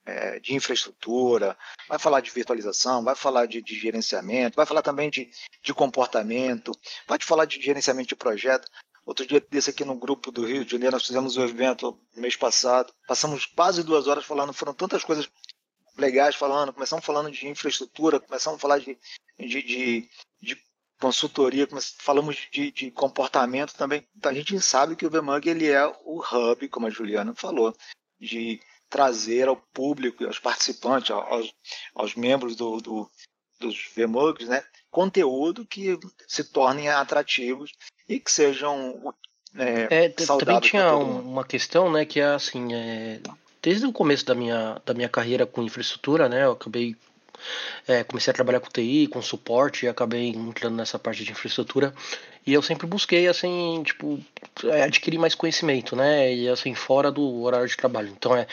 É, 0.05 0.39
de 0.39 0.55
infraestrutura, 0.55 1.57
vai 1.89 1.99
falar 1.99 2.21
de 2.21 2.31
virtualização, 2.31 3.03
vai 3.03 3.15
falar 3.15 3.45
de, 3.45 3.61
de 3.61 3.77
gerenciamento, 3.77 4.55
vai 4.55 4.65
falar 4.65 4.81
também 4.81 5.09
de, 5.09 5.29
de 5.61 5.73
comportamento, 5.73 6.71
vai 7.05 7.17
falar 7.19 7.43
de 7.43 7.61
gerenciamento 7.61 8.09
de 8.09 8.15
projeto. 8.15 8.69
Outro 9.05 9.25
dia 9.27 9.43
desse 9.49 9.71
aqui 9.71 9.83
no 9.83 9.95
grupo 9.95 10.31
do 10.31 10.45
Rio 10.45 10.63
de 10.63 10.71
Janeiro, 10.71 10.95
nós 10.95 11.05
fizemos 11.05 11.35
um 11.35 11.43
evento 11.43 11.99
mês 12.15 12.37
passado, 12.37 12.93
passamos 13.05 13.45
quase 13.45 13.83
duas 13.83 14.07
horas 14.07 14.23
falando, 14.23 14.53
foram 14.53 14.73
tantas 14.73 15.03
coisas 15.03 15.29
legais 15.97 16.35
falando, 16.35 16.73
começamos 16.73 17.05
falando 17.05 17.31
de 17.31 17.47
infraestrutura, 17.47 18.19
começamos 18.19 18.57
a 18.57 18.61
falar 18.61 18.79
de, 18.79 18.97
de, 19.39 19.61
de, 19.61 20.09
de 20.41 20.57
consultoria, 20.99 21.67
falamos 21.99 22.47
de, 22.51 22.71
de, 22.71 22.91
comportamento 22.91 23.73
também. 23.75 24.05
Então 24.15 24.31
a 24.31 24.35
gente 24.35 24.59
sabe 24.59 24.95
que 24.95 25.05
o 25.05 25.09
VMUG 25.09 25.49
ele 25.49 25.69
é 25.69 25.85
o 26.03 26.21
hub, 26.21 26.67
como 26.69 26.87
a 26.87 26.89
Juliana 26.89 27.33
falou, 27.33 27.75
de 28.19 28.59
trazer 28.89 29.47
ao 29.47 29.57
público, 29.57 30.25
aos 30.25 30.39
participantes, 30.39 31.11
aos, 31.11 31.53
aos 31.93 32.15
membros 32.15 32.55
do, 32.55 32.79
do, 32.79 33.11
dos 33.59 33.89
VMUGs, 33.95 34.47
né, 34.47 34.63
conteúdo 34.89 35.65
que 35.65 35.97
se 36.27 36.43
tornem 36.43 36.89
atrativos 36.89 37.71
e 38.07 38.19
que 38.19 38.31
sejam 38.31 39.13
é, 39.57 40.05
é, 40.05 40.09
também 40.09 40.59
tinha 40.59 40.95
uma 40.95 41.45
questão, 41.45 41.91
né, 41.91 42.05
que 42.05 42.19
é 42.19 42.25
assim, 42.25 42.73
é, 42.73 43.21
desde 43.65 43.87
o 43.87 43.91
começo 43.91 44.23
da 44.23 44.35
minha, 44.35 44.79
da 44.85 44.93
minha 44.93 45.09
carreira 45.09 45.43
com 45.43 45.63
infraestrutura, 45.63 46.29
né, 46.29 46.45
eu 46.45 46.51
acabei 46.51 46.95
é, 47.87 48.03
comecei 48.03 48.31
a 48.31 48.33
trabalhar 48.33 48.59
com 48.59 48.69
TI, 48.69 49.07
com 49.07 49.21
suporte, 49.21 49.85
e 49.85 49.89
acabei 49.89 50.29
entrando 50.29 50.75
nessa 50.75 50.97
parte 50.97 51.23
de 51.23 51.31
infraestrutura. 51.31 51.93
E 52.45 52.53
eu 52.53 52.61
sempre 52.61 52.87
busquei, 52.87 53.27
assim, 53.27 53.81
tipo, 53.83 54.19
é, 54.65 54.83
adquirir 54.83 55.17
mais 55.17 55.35
conhecimento, 55.35 55.95
né? 55.95 56.33
E 56.33 56.47
assim, 56.47 56.73
fora 56.73 57.11
do 57.11 57.41
horário 57.41 57.67
de 57.67 57.75
trabalho. 57.75 58.13
Então 58.15 58.35
é 58.35 58.47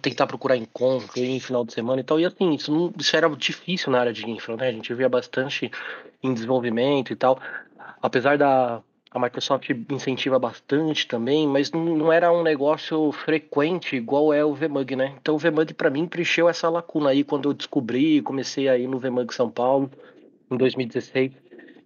tentar 0.00 0.26
procurar 0.26 0.56
encontro 0.56 1.20
em 1.20 1.38
final 1.38 1.64
de 1.64 1.74
semana 1.74 2.00
e 2.00 2.04
tal. 2.04 2.18
E 2.18 2.24
assim, 2.24 2.54
isso, 2.54 2.72
não, 2.72 2.92
isso 2.98 3.14
era 3.14 3.28
difícil 3.28 3.92
na 3.92 4.00
área 4.00 4.12
de 4.12 4.28
infra, 4.28 4.56
né? 4.56 4.68
A 4.68 4.72
gente 4.72 4.94
via 4.94 5.08
bastante 5.08 5.70
em 6.22 6.32
desenvolvimento 6.32 7.12
e 7.12 7.16
tal. 7.16 7.38
Apesar 8.00 8.38
da, 8.38 8.80
a 9.14 9.18
Microsoft 9.20 9.70
incentiva 9.90 10.40
bastante 10.40 11.06
também, 11.06 11.46
mas 11.46 11.70
não, 11.70 12.12
era 12.12 12.32
um 12.32 12.42
negócio 12.42 13.12
frequente 13.12 13.94
igual 13.94 14.34
é 14.34 14.44
o 14.44 14.52
VMUG, 14.52 14.96
né? 14.96 15.14
Então 15.22 15.36
o 15.36 15.38
VMUG 15.38 15.72
para 15.72 15.88
mim 15.88 16.04
preencheu 16.04 16.48
essa 16.48 16.68
lacuna 16.68 17.10
aí 17.10 17.22
quando 17.22 17.48
eu 17.48 17.54
descobri, 17.54 18.20
comecei 18.22 18.68
aí 18.68 18.88
no 18.88 18.98
VMUG 18.98 19.32
São 19.32 19.48
Paulo 19.48 19.88
em 20.50 20.56
2016. 20.56 21.30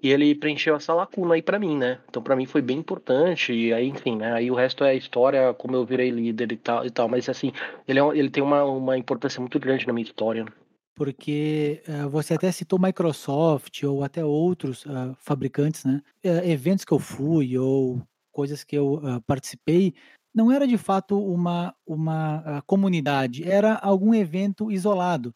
E 0.02 0.10
ele 0.10 0.34
preencheu 0.34 0.74
essa 0.74 0.94
lacuna 0.94 1.34
aí 1.34 1.42
para 1.42 1.58
mim, 1.58 1.76
né? 1.76 1.98
Então 2.08 2.22
para 2.22 2.34
mim 2.34 2.46
foi 2.46 2.62
bem 2.62 2.78
importante. 2.78 3.52
E 3.52 3.74
aí, 3.74 3.88
enfim, 3.88 4.16
né? 4.16 4.32
Aí 4.32 4.50
o 4.50 4.54
resto 4.54 4.82
é 4.84 4.96
história, 4.96 5.52
como 5.52 5.76
eu 5.76 5.84
virei 5.84 6.08
líder 6.08 6.50
e 6.52 6.56
tal, 6.56 6.86
e 6.86 6.90
tal. 6.90 7.08
Mas 7.08 7.28
assim, 7.28 7.52
ele, 7.86 7.98
é, 7.98 8.02
ele 8.16 8.30
tem 8.30 8.42
uma, 8.42 8.64
uma 8.64 8.96
importância 8.96 9.38
muito 9.40 9.58
grande 9.58 9.86
na 9.86 9.92
minha 9.92 10.04
história. 10.04 10.44
Né? 10.44 10.50
Porque 10.98 11.80
uh, 11.88 12.08
você 12.10 12.34
até 12.34 12.50
citou 12.50 12.78
Microsoft 12.78 13.82
ou 13.84 14.02
até 14.02 14.24
outros 14.24 14.84
uh, 14.84 15.16
fabricantes, 15.20 15.84
né? 15.84 16.02
Uh, 16.24 16.44
eventos 16.44 16.84
que 16.84 16.92
eu 16.92 16.98
fui 16.98 17.56
ou 17.56 18.02
coisas 18.32 18.64
que 18.64 18.76
eu 18.76 19.00
participei, 19.26 19.94
não 20.32 20.52
era 20.52 20.66
de 20.66 20.78
fato 20.78 21.18
uma, 21.18 21.74
uma 21.84 22.62
comunidade, 22.66 23.42
era 23.42 23.74
algum 23.74 24.14
evento 24.14 24.70
isolado, 24.70 25.34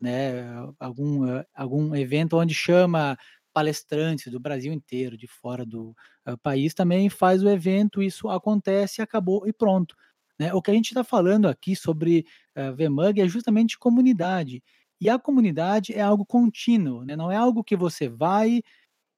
né? 0.00 0.44
Algum, 0.78 1.42
algum 1.52 1.96
evento 1.96 2.36
onde 2.36 2.54
chama 2.54 3.18
palestrantes 3.52 4.30
do 4.30 4.38
Brasil 4.38 4.72
inteiro, 4.72 5.16
de 5.16 5.26
fora 5.26 5.66
do 5.66 5.96
país, 6.42 6.74
também 6.74 7.08
faz 7.08 7.42
o 7.42 7.48
evento, 7.48 8.00
isso 8.00 8.28
acontece, 8.28 9.02
acabou 9.02 9.48
e 9.48 9.52
pronto. 9.52 9.96
Né? 10.38 10.52
O 10.52 10.60
que 10.60 10.70
a 10.70 10.74
gente 10.74 10.88
está 10.88 11.04
falando 11.04 11.46
aqui 11.46 11.76
sobre 11.76 12.26
uh, 12.56 12.74
VMUG 12.74 13.20
é 13.20 13.28
justamente 13.28 13.78
comunidade. 13.78 14.62
E 15.04 15.08
a 15.10 15.18
comunidade 15.18 15.92
é 15.92 16.00
algo 16.00 16.24
contínuo, 16.24 17.04
né? 17.04 17.14
não 17.14 17.30
é 17.30 17.36
algo 17.36 17.62
que 17.62 17.76
você 17.76 18.08
vai, 18.08 18.62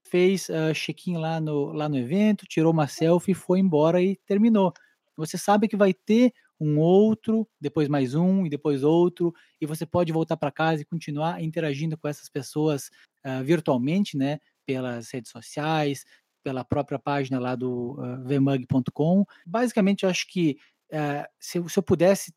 fez 0.09 0.49
uh, 0.49 0.75
check-in 0.75 1.16
lá 1.16 1.40
no, 1.40 1.66
lá 1.66 1.88
no 1.88 1.97
evento, 1.97 2.45
tirou 2.45 2.73
uma 2.73 2.88
selfie, 2.88 3.35
foi 3.35 3.61
embora 3.61 4.02
e 4.02 4.16
terminou. 4.26 4.73
Você 5.16 5.38
sabe 5.38 5.69
que 5.69 5.76
vai 5.76 5.95
ter 5.95 6.33
um 6.59 6.81
outro, 6.81 7.49
depois 7.61 7.87
mais 7.87 8.16
um 8.16 8.45
e 8.45 8.50
depois 8.50 8.83
outro, 8.83 9.33
e 9.61 9.64
você 9.64 9.87
pode 9.87 10.12
voltar 10.12 10.37
para 10.37 10.50
casa 10.50 10.83
e 10.83 10.85
continuar 10.85 11.40
interagindo 11.40 11.97
com 11.97 12.09
essas 12.09 12.28
pessoas 12.28 12.90
uh, 13.25 13.45
virtualmente, 13.45 14.16
né, 14.16 14.40
pelas 14.66 15.09
redes 15.12 15.31
sociais, 15.31 16.05
pela 16.43 16.64
própria 16.64 16.99
página 16.99 17.38
lá 17.38 17.55
do 17.55 17.93
uh, 17.93 18.25
vmug.com. 18.25 19.25
Basicamente, 19.47 20.02
eu 20.02 20.11
acho 20.11 20.26
que 20.26 20.59
uh, 20.93 21.25
se, 21.38 21.62
se, 21.69 21.78
eu 21.78 21.83
pudesse 21.85 22.35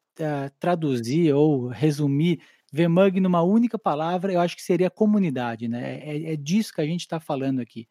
traduzir 0.60 1.34
ou 1.34 1.70
resumir 1.70 2.42
VMUG 2.72 3.20
numa 3.20 3.42
única 3.42 3.78
palavra, 3.78 4.32
eu 4.32 4.40
acho 4.40 4.56
que 4.56 4.62
seria 4.62 4.90
comunidade, 4.90 5.68
né? 5.68 6.00
É, 6.00 6.34
é 6.34 6.36
disso 6.36 6.74
que 6.74 6.82
a 6.82 6.86
gente 6.86 7.02
está 7.02 7.20
falando 7.20 7.60
aqui. 7.60 7.88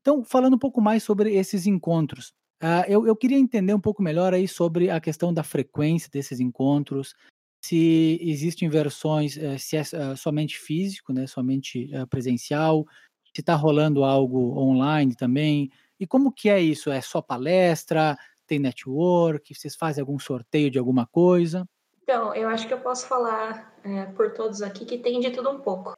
Então, 0.00 0.24
falando 0.24 0.54
um 0.54 0.58
pouco 0.58 0.80
mais 0.80 1.02
sobre 1.02 1.34
esses 1.34 1.66
encontros, 1.66 2.32
Uh, 2.62 2.86
eu, 2.86 3.04
eu, 3.08 3.16
queria 3.16 3.36
entender 3.36 3.74
um 3.74 3.80
pouco 3.80 4.00
melhor 4.00 4.32
aí 4.32 4.46
sobre 4.46 4.88
a 4.88 5.00
questão 5.00 5.34
da 5.34 5.42
frequência 5.42 6.08
desses 6.08 6.38
encontros, 6.38 7.12
se 7.60 8.20
existem 8.22 8.68
versões, 8.68 9.36
uh, 9.36 9.58
se 9.58 9.76
é 9.76 9.80
uh, 9.80 10.16
somente 10.16 10.56
físico, 10.56 11.12
né, 11.12 11.26
somente 11.26 11.90
presencial, 12.08 12.86
se 13.34 13.40
está 13.40 13.56
rolando 13.56 14.04
algo 14.04 14.56
online 14.56 15.16
também, 15.16 15.72
e 15.98 16.06
como 16.06 16.30
que 16.30 16.48
é 16.48 16.60
isso? 16.60 16.88
É 16.92 17.00
só 17.00 17.20
palestra, 17.20 18.16
tem 18.46 18.60
network, 18.60 19.52
vocês 19.52 19.74
fazem 19.74 20.00
algum 20.00 20.18
sorteio 20.20 20.70
de 20.70 20.78
alguma 20.78 21.04
coisa? 21.04 21.68
Então, 22.02 22.34
eu 22.34 22.48
acho 22.48 22.66
que 22.66 22.74
eu 22.74 22.80
posso 22.80 23.06
falar 23.06 23.72
é, 23.84 24.06
por 24.06 24.32
todos 24.32 24.60
aqui 24.60 24.84
que 24.84 24.98
tem 24.98 25.20
de 25.20 25.30
tudo 25.30 25.50
um 25.50 25.60
pouco. 25.60 25.96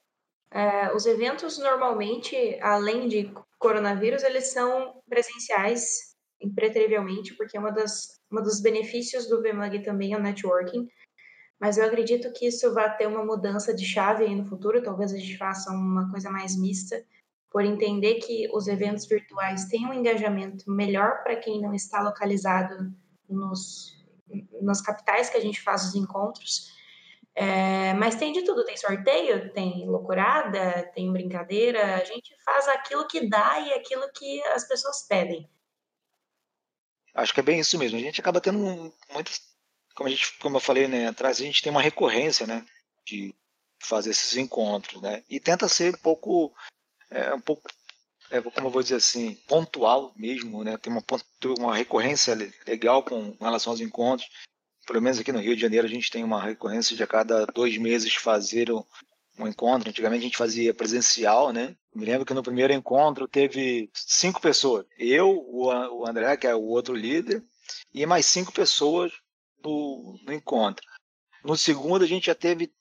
É, 0.50 0.94
os 0.94 1.06
eventos 1.06 1.58
normalmente, 1.58 2.58
além 2.61 3.08
de 3.08 3.32
coronavírus, 3.58 4.23
eles 4.23 4.52
são 4.52 5.02
presenciais 5.08 6.14
impreterivelmente, 6.40 7.34
porque 7.34 7.56
é 7.56 7.61
uma 7.61 7.73
das, 7.73 8.20
uma 8.30 8.42
dos 8.42 8.61
benefícios 8.61 9.26
do 9.26 9.42
VMUG 9.42 9.82
também 9.82 10.12
é 10.12 10.16
o 10.16 10.23
networking. 10.23 10.88
Mas 11.58 11.78
eu 11.78 11.87
acredito 11.87 12.32
que 12.32 12.46
isso 12.46 12.73
vai 12.75 12.94
ter 12.96 13.06
uma 13.06 13.25
mudança 13.25 13.73
de 13.73 13.84
chave 13.84 14.25
aí 14.25 14.34
no 14.34 14.44
futuro. 14.44 14.82
Talvez 14.82 15.12
a 15.12 15.16
gente 15.16 15.38
faça 15.38 15.73
uma 15.73 16.11
coisa 16.11 16.30
mais 16.30 16.56
mista, 16.56 17.02
por 17.50 17.64
entender 17.64 18.16
que 18.16 18.49
os 18.52 18.66
eventos 18.66 19.06
virtuais 19.06 19.66
têm 19.66 19.87
um 19.87 19.94
engajamento 19.94 20.68
melhor 20.70 21.23
para 21.23 21.37
quem 21.37 21.62
não 21.62 21.73
está 21.73 22.02
localizado 22.02 22.92
nos, 23.28 24.03
nas 24.62 24.81
capitais 24.81 25.31
que 25.31 25.37
a 25.37 25.40
gente 25.40 25.61
faz 25.61 25.85
os 25.85 25.95
encontros. 25.95 26.73
É, 27.35 27.93
mas 27.95 28.14
tem 28.14 28.33
de 28.33 28.45
tudo, 28.45 28.64
tem 28.64 28.76
sorteio, 28.76 29.52
tem 29.52 29.87
loucurada, 29.88 30.88
tem 30.95 31.12
brincadeira, 31.12 31.97
a 31.97 32.04
gente 32.04 32.33
faz 32.45 32.69
aquilo 32.69 33.09
que 33.09 33.28
dá 33.28 33.59
e 33.59 33.73
aquilo 33.75 34.09
que 34.12 34.40
as 34.45 34.66
pessoas 34.69 35.02
pedem. 35.09 35.49
Acho 37.12 37.35
que 37.35 37.40
é 37.40 37.43
bem 37.43 37.59
isso 37.59 37.78
mesmo. 37.78 37.99
A 37.99 38.00
gente 38.00 38.21
acaba 38.21 38.40
tendo 38.40 38.59
muito, 38.59 39.33
como 39.95 40.09
a 40.09 40.11
gente, 40.11 40.38
como 40.38 40.57
eu 40.57 40.61
falei, 40.61 40.87
né, 40.87 41.09
atrás 41.09 41.40
a 41.40 41.45
gente 41.45 41.61
tem 41.61 41.71
uma 41.71 41.83
recorrência, 41.83 42.47
né, 42.47 42.64
de 43.04 43.35
fazer 43.81 44.11
esses 44.11 44.37
encontros, 44.37 45.02
né, 45.02 45.25
e 45.28 45.40
tenta 45.40 45.69
ser 45.69 45.95
um 45.95 45.99
pouco, 45.99 46.54
é, 47.11 47.35
um 47.35 47.40
pouco, 47.40 47.62
é, 48.31 48.40
como 48.40 48.66
eu 48.66 48.71
vou 48.71 48.83
dizer 48.83 48.97
assim, 48.97 49.35
pontual 49.47 50.12
mesmo, 50.16 50.64
né, 50.64 50.76
tem 50.76 50.93
uma, 50.93 51.02
uma 51.59 51.75
recorrência 51.75 52.37
legal 52.66 53.02
com 53.02 53.37
relação 53.40 53.73
aos 53.73 53.81
encontros. 53.81 54.28
Pelo 54.87 55.00
menos 55.00 55.19
aqui 55.19 55.33
no 55.33 55.40
Rio 55.40 55.54
de 55.54 55.62
Janeiro 55.62 55.87
a 55.87 55.90
gente 55.90 56.11
tem 56.11 56.23
uma 56.23 56.43
recorrência 56.43 56.97
de 56.97 57.02
a 57.02 57.07
cada 57.07 57.47
dois 57.47 57.76
meses 57.78 58.14
fazer 58.14 58.71
um 58.71 59.49
encontro. 59.49 59.88
Antigamente 59.88 60.21
a 60.21 60.25
gente 60.25 60.37
fazia 60.37 60.75
presencial, 60.75 61.52
né? 61.52 61.75
Me 61.95 62.04
lembro 62.04 62.26
que 62.26 62.35
no 62.35 62.43
primeiro 62.43 62.73
encontro 62.73 63.26
teve 63.26 63.90
cinco 63.95 64.40
pessoas. 64.40 64.85
Eu, 64.99 65.45
o 65.49 66.07
André, 66.07 66.37
que 66.37 66.47
é 66.47 66.54
o 66.54 66.62
outro 66.62 66.95
líder, 66.95 67.43
e 67.93 68.04
mais 68.04 68.26
cinco 68.26 68.52
pessoas 68.52 69.12
no, 69.62 70.19
no 70.25 70.33
encontro. 70.33 70.85
No 71.45 71.57
segundo 71.57 72.04
a 72.04 72.07
gente 72.07 72.26
já 72.26 72.35
teve 72.35 72.73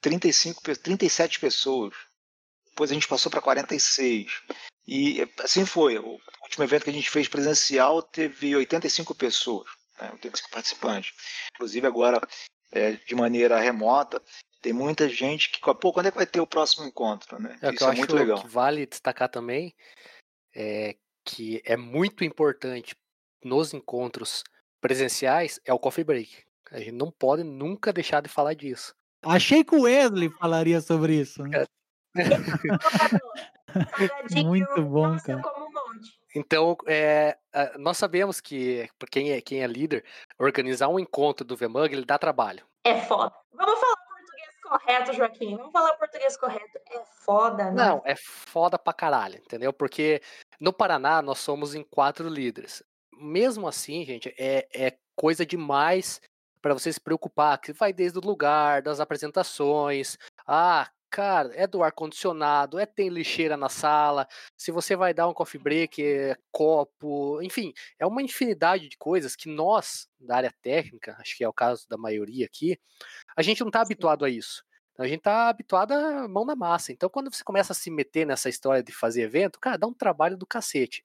35, 0.00 0.62
37 0.62 1.40
pessoas. 1.40 1.94
Depois 2.74 2.90
a 2.90 2.94
gente 2.94 3.06
passou 3.06 3.30
para 3.30 3.40
46. 3.40 4.42
E 4.86 5.26
assim 5.38 5.64
foi. 5.64 5.96
O 5.96 6.18
último 6.42 6.64
evento 6.64 6.82
que 6.82 6.90
a 6.90 6.92
gente 6.92 7.08
fez 7.08 7.28
presencial 7.28 8.02
teve 8.02 8.56
85 8.56 9.14
pessoas, 9.14 9.70
né? 10.00 10.10
85 10.12 10.50
participantes. 10.50 11.14
Inclusive 11.54 11.86
agora, 11.86 12.20
é, 12.72 12.92
de 12.92 13.14
maneira 13.14 13.60
remota, 13.60 14.20
tem 14.60 14.72
muita 14.72 15.08
gente 15.08 15.50
que, 15.50 15.60
pô, 15.60 15.92
quando 15.92 16.06
é 16.06 16.10
que 16.10 16.16
vai 16.16 16.26
ter 16.26 16.40
o 16.40 16.46
próximo 16.46 16.84
encontro, 16.84 17.40
né? 17.40 17.56
É, 17.62 17.70
Isso 17.70 17.84
é 17.84 17.94
muito 17.94 18.14
legal. 18.14 18.42
Que 18.42 18.48
vale 18.48 18.86
destacar 18.86 19.28
também 19.28 19.72
é 20.52 20.96
que 21.24 21.62
é 21.64 21.76
muito 21.76 22.24
importante 22.24 22.96
nos 23.42 23.72
encontros 23.72 24.42
presenciais 24.80 25.60
é 25.64 25.72
o 25.72 25.78
coffee 25.78 26.04
break. 26.04 26.42
A 26.72 26.78
gente 26.78 26.92
não 26.92 27.10
pode 27.10 27.44
nunca 27.44 27.92
deixar 27.92 28.20
de 28.20 28.28
falar 28.28 28.54
disso. 28.54 28.92
Achei 29.22 29.62
que 29.62 29.74
o 29.74 29.82
Wesley 29.82 30.28
falaria 30.28 30.80
sobre 30.80 31.14
isso. 31.20 31.42
Né? 31.44 31.64
Muito 34.44 34.82
bom, 34.82 35.16
cara. 35.18 35.42
Então, 36.34 36.76
é, 36.86 37.38
nós 37.78 37.96
sabemos 37.96 38.40
que, 38.40 38.88
quem 39.10 39.32
é, 39.32 39.40
quem 39.40 39.62
é 39.62 39.66
líder, 39.66 40.04
organizar 40.38 40.88
um 40.88 40.98
encontro 40.98 41.44
do 41.44 41.56
VMUG, 41.56 41.94
ele 41.94 42.04
dá 42.04 42.18
trabalho. 42.18 42.66
É 42.84 43.00
foda. 43.00 43.32
Vamos 43.52 43.78
falar 43.78 43.96
correto, 44.62 45.12
Joaquim. 45.12 45.56
Vamos 45.56 45.72
falar 45.72 45.94
português 45.94 46.36
correto. 46.36 46.78
É 46.90 47.02
foda, 47.24 47.70
né? 47.70 47.72
Não, 47.72 48.02
é 48.04 48.16
foda 48.16 48.78
pra 48.78 48.92
caralho, 48.92 49.36
entendeu? 49.36 49.72
Porque 49.72 50.20
no 50.58 50.72
Paraná 50.72 51.22
nós 51.22 51.38
somos 51.38 51.74
em 51.74 51.84
quatro 51.84 52.28
líderes. 52.28 52.82
Mesmo 53.12 53.68
assim, 53.68 54.04
gente, 54.04 54.34
é, 54.38 54.66
é 54.74 54.96
coisa 55.14 55.46
demais 55.46 56.20
para 56.60 56.74
você 56.74 56.92
se 56.92 57.00
preocupar, 57.00 57.60
que 57.60 57.72
vai 57.72 57.92
desde 57.92 58.18
o 58.18 58.22
lugar, 58.22 58.82
das 58.82 58.98
apresentações, 58.98 60.18
ah, 60.46 60.88
cara, 61.14 61.52
é 61.54 61.64
do 61.64 61.80
ar-condicionado, 61.80 62.76
é 62.76 62.84
tem 62.84 63.08
lixeira 63.08 63.56
na 63.56 63.68
sala, 63.68 64.26
se 64.56 64.72
você 64.72 64.96
vai 64.96 65.14
dar 65.14 65.28
um 65.28 65.32
coffee 65.32 65.60
break, 65.60 66.04
é 66.04 66.36
copo, 66.50 67.40
enfim, 67.40 67.72
é 68.00 68.04
uma 68.04 68.20
infinidade 68.20 68.88
de 68.88 68.98
coisas 68.98 69.36
que 69.36 69.48
nós, 69.48 70.08
da 70.18 70.38
área 70.38 70.52
técnica, 70.60 71.16
acho 71.20 71.36
que 71.36 71.44
é 71.44 71.48
o 71.48 71.52
caso 71.52 71.88
da 71.88 71.96
maioria 71.96 72.44
aqui, 72.44 72.76
a 73.36 73.42
gente 73.42 73.60
não 73.60 73.68
está 73.68 73.80
habituado 73.80 74.24
a 74.24 74.28
isso. 74.28 74.64
A 74.98 75.06
gente 75.06 75.20
tá 75.22 75.48
habituado 75.48 75.92
a 75.92 76.26
mão 76.26 76.44
na 76.44 76.56
massa. 76.56 76.92
Então, 76.92 77.08
quando 77.08 77.32
você 77.32 77.44
começa 77.44 77.72
a 77.72 77.76
se 77.76 77.90
meter 77.90 78.26
nessa 78.26 78.48
história 78.48 78.82
de 78.82 78.92
fazer 78.92 79.22
evento, 79.22 79.60
cara, 79.60 79.76
dá 79.76 79.86
um 79.86 79.94
trabalho 79.94 80.36
do 80.36 80.46
cacete. 80.46 81.04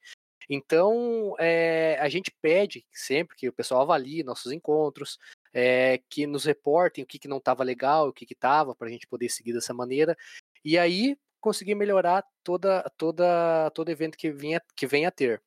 Então, 0.50 1.36
é, 1.38 1.98
a 2.00 2.10
gente 2.10 2.32
pede 2.42 2.84
sempre 2.92 3.36
que 3.36 3.48
o 3.48 3.54
pessoal 3.54 3.82
avalie 3.82 4.24
nossos 4.24 4.52
encontros, 4.52 5.20
é, 5.54 6.00
que 6.10 6.28
nos 6.28 6.46
reportem 6.46 7.04
o 7.04 7.08
que, 7.08 7.20
que 7.20 7.28
não 7.28 7.38
estava 7.38 7.64
legal, 7.64 8.10
o 8.10 8.14
que 8.14 8.26
estava, 8.32 8.76
para 8.76 8.88
a 8.88 8.92
gente 8.92 9.08
poder 9.08 9.30
seguir 9.30 9.54
dessa 9.54 9.74
maneira. 9.74 10.18
E 10.64 10.78
aí, 10.78 11.18
conseguir 11.40 11.76
melhorar 11.76 12.24
toda, 12.44 12.84
toda, 12.98 13.70
todo 13.72 13.90
evento 13.90 14.18
que, 14.18 14.32
vinha, 14.32 14.62
que 14.76 14.86
venha 14.86 15.08
a 15.08 15.12
ter. 15.12 15.42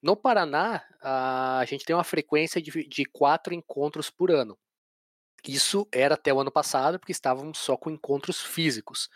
No 0.00 0.16
Paraná, 0.16 0.84
a 1.00 1.64
gente 1.66 1.84
tem 1.84 1.94
uma 1.94 2.04
frequência 2.04 2.62
de, 2.62 2.86
de 2.86 3.04
quatro 3.04 3.52
encontros 3.52 4.10
por 4.10 4.30
ano. 4.30 4.56
Isso 5.46 5.88
era 5.92 6.14
até 6.14 6.32
o 6.32 6.40
ano 6.40 6.52
passado, 6.52 6.98
porque 6.98 7.12
estávamos 7.12 7.58
só 7.58 7.76
com 7.76 7.90
encontros 7.90 8.40
físicos. 8.40 9.08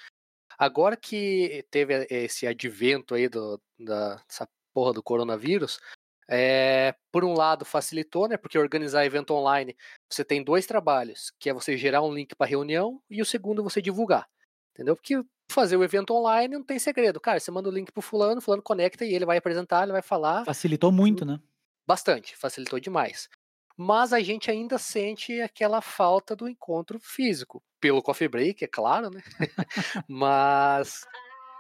Agora 0.58 0.96
que 0.96 1.64
teve 1.70 2.06
esse 2.10 2.46
advento 2.46 3.14
aí 3.14 3.28
do, 3.28 3.60
da, 3.78 4.16
dessa 4.28 4.48
porra 4.72 4.92
do 4.92 5.02
coronavírus, 5.02 5.80
é, 6.29 6.95
por 7.11 7.25
um 7.25 7.35
lado 7.35 7.64
facilitou, 7.64 8.29
né? 8.29 8.37
Porque 8.37 8.59
organizar 8.59 9.05
evento 9.05 9.35
online, 9.35 9.76
você 10.11 10.25
tem 10.25 10.43
dois 10.43 10.67
trabalhos, 10.67 11.33
que 11.38 11.50
é 11.50 11.52
você 11.52 11.76
gerar 11.76 12.02
um 12.02 12.12
link 12.12 12.35
para 12.35 12.47
reunião 12.47 13.00
e 13.11 13.21
o 13.21 13.26
segundo 13.26 13.62
você 13.62 13.83
divulgar. 13.83 14.26
Entendeu? 14.73 14.97
Porque 14.97 15.23
fazer 15.50 15.76
o 15.76 15.85
evento 15.85 16.14
online 16.14 16.55
não 16.55 16.64
tem 16.64 16.79
segredo. 16.79 17.21
Cara, 17.21 17.38
você 17.38 17.50
manda 17.50 17.69
o 17.69 17.73
link 17.73 17.93
pro 17.93 18.00
fulano, 18.00 18.41
fulano 18.41 18.62
conecta 18.62 19.05
e 19.05 19.14
ele 19.14 19.26
vai 19.26 19.37
apresentar, 19.37 19.83
ele 19.83 19.93
vai 19.93 20.02
falar. 20.02 20.45
Facilitou 20.45 20.91
muito, 20.91 21.25
né? 21.25 21.38
Bastante, 21.87 22.37
facilitou 22.37 22.81
demais 22.81 23.29
mas 23.76 24.12
a 24.12 24.21
gente 24.21 24.50
ainda 24.50 24.79
sente 24.79 25.41
aquela 25.41 25.81
falta 25.81 26.37
do 26.37 26.49
encontro 26.49 26.99
físico. 27.00 27.62
Pelo 27.81 28.02
coffee 28.02 28.29
break, 28.29 28.64
é 28.64 28.69
claro, 28.69 29.11
né? 29.11 29.23
mas 30.09 31.07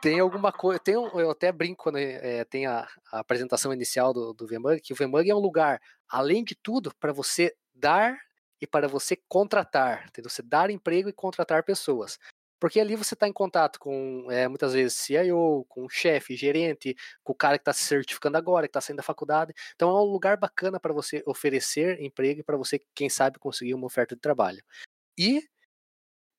tem 0.02 0.18
alguma 0.18 0.52
coisa. 0.52 0.80
Tem 0.80 0.96
um, 0.96 1.06
eu 1.18 1.30
até 1.30 1.52
brinco 1.52 1.84
quando 1.84 1.96
é, 1.96 2.44
tem 2.44 2.66
a, 2.66 2.86
a, 3.12 3.20
apresentação 3.20 3.72
inicial 3.72 4.12
do, 4.12 4.34
do 4.34 4.46
VMUG, 4.46 4.80
que 4.80 4.92
o 4.92 4.96
VMUG 4.96 5.30
é 5.30 5.34
um 5.34 5.38
lugar, 5.38 5.80
além 6.08 6.42
de 6.42 6.56
tudo, 6.56 6.92
para 6.98 7.12
você 7.12 7.54
dar 7.72 8.18
e 8.60 8.66
para 8.66 8.88
você 8.88 9.16
contratar. 9.28 10.06
Entendeu? 10.08 10.28
Você 10.28 10.42
dar 10.42 10.70
emprego 10.70 11.08
e 11.08 11.12
contratar 11.12 11.62
pessoas. 11.62 12.18
Porque 12.60 12.80
ali 12.80 12.96
você 12.96 13.14
está 13.14 13.28
em 13.28 13.32
contato 13.32 13.78
com, 13.78 14.26
é, 14.30 14.48
muitas 14.48 14.72
vezes, 14.72 14.98
CIO, 14.98 15.64
com 15.68 15.88
chefe, 15.88 16.36
gerente, 16.36 16.96
com 17.22 17.32
o 17.32 17.36
cara 17.36 17.56
que 17.56 17.62
está 17.62 17.72
se 17.72 17.84
certificando 17.84 18.36
agora, 18.36 18.66
que 18.66 18.70
está 18.70 18.80
saindo 18.80 18.98
da 18.98 19.02
faculdade. 19.04 19.52
Então 19.74 19.88
é 19.88 19.94
um 19.94 20.04
lugar 20.04 20.36
bacana 20.36 20.80
para 20.80 20.92
você 20.92 21.22
oferecer 21.26 22.00
emprego 22.00 22.40
e 22.40 22.44
para 22.44 22.56
você, 22.56 22.80
quem 22.94 23.08
sabe, 23.08 23.38
conseguir 23.38 23.74
uma 23.74 23.86
oferta 23.86 24.16
de 24.16 24.20
trabalho. 24.20 24.62
E 25.16 25.42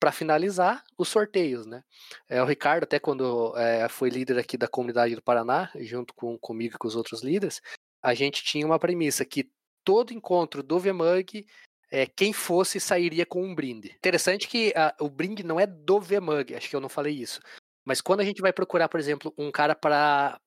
para 0.04 0.12
finalizar, 0.12 0.84
os 0.98 1.08
sorteios, 1.08 1.66
né? 1.66 1.82
É, 2.28 2.44
o 2.44 2.46
Ricardo, 2.46 2.84
até 2.84 3.00
quando 3.00 3.54
é, 3.56 3.88
foi 3.88 4.10
líder 4.10 4.38
aqui 4.38 4.58
da 4.58 4.68
comunidade 4.68 5.16
do 5.16 5.22
Paraná, 5.22 5.72
junto 5.78 6.14
com 6.14 6.38
comigo 6.38 6.76
e 6.76 6.78
com 6.78 6.90
os 6.90 6.98
outros 6.98 7.24
líderes, 7.24 7.62
a 8.02 8.14
gente 8.14 8.44
tinha 8.44 8.66
uma 8.66 8.78
premissa 8.78 9.24
que 9.24 9.50
todo 9.82 10.12
encontro 10.12 10.62
do 10.62 10.78
VMUG 10.78 11.46
é, 11.90 12.06
quem 12.06 12.34
fosse 12.34 12.82
sairia 12.82 13.26
com 13.26 13.46
um 13.46 13.56
brinde. 13.56 13.92
Interessante 13.96 14.46
que 14.46 14.74
a, 14.76 14.94
o 15.00 15.08
brinde 15.08 15.42
não 15.42 15.58
é 15.58 15.66
do 15.66 16.02
VMUG, 16.02 16.54
acho 16.54 16.70
que 16.70 16.76
eu 16.76 16.82
não 16.82 16.90
falei 16.90 17.14
isso. 17.14 17.40
Mas 17.86 18.02
quando 18.02 18.20
a 18.20 18.26
gente 18.26 18.42
vai 18.42 18.52
procurar, 18.52 18.90
por 18.90 19.00
exemplo, 19.00 19.34
um 19.38 19.50
cara 19.54 19.74
para 19.74 20.38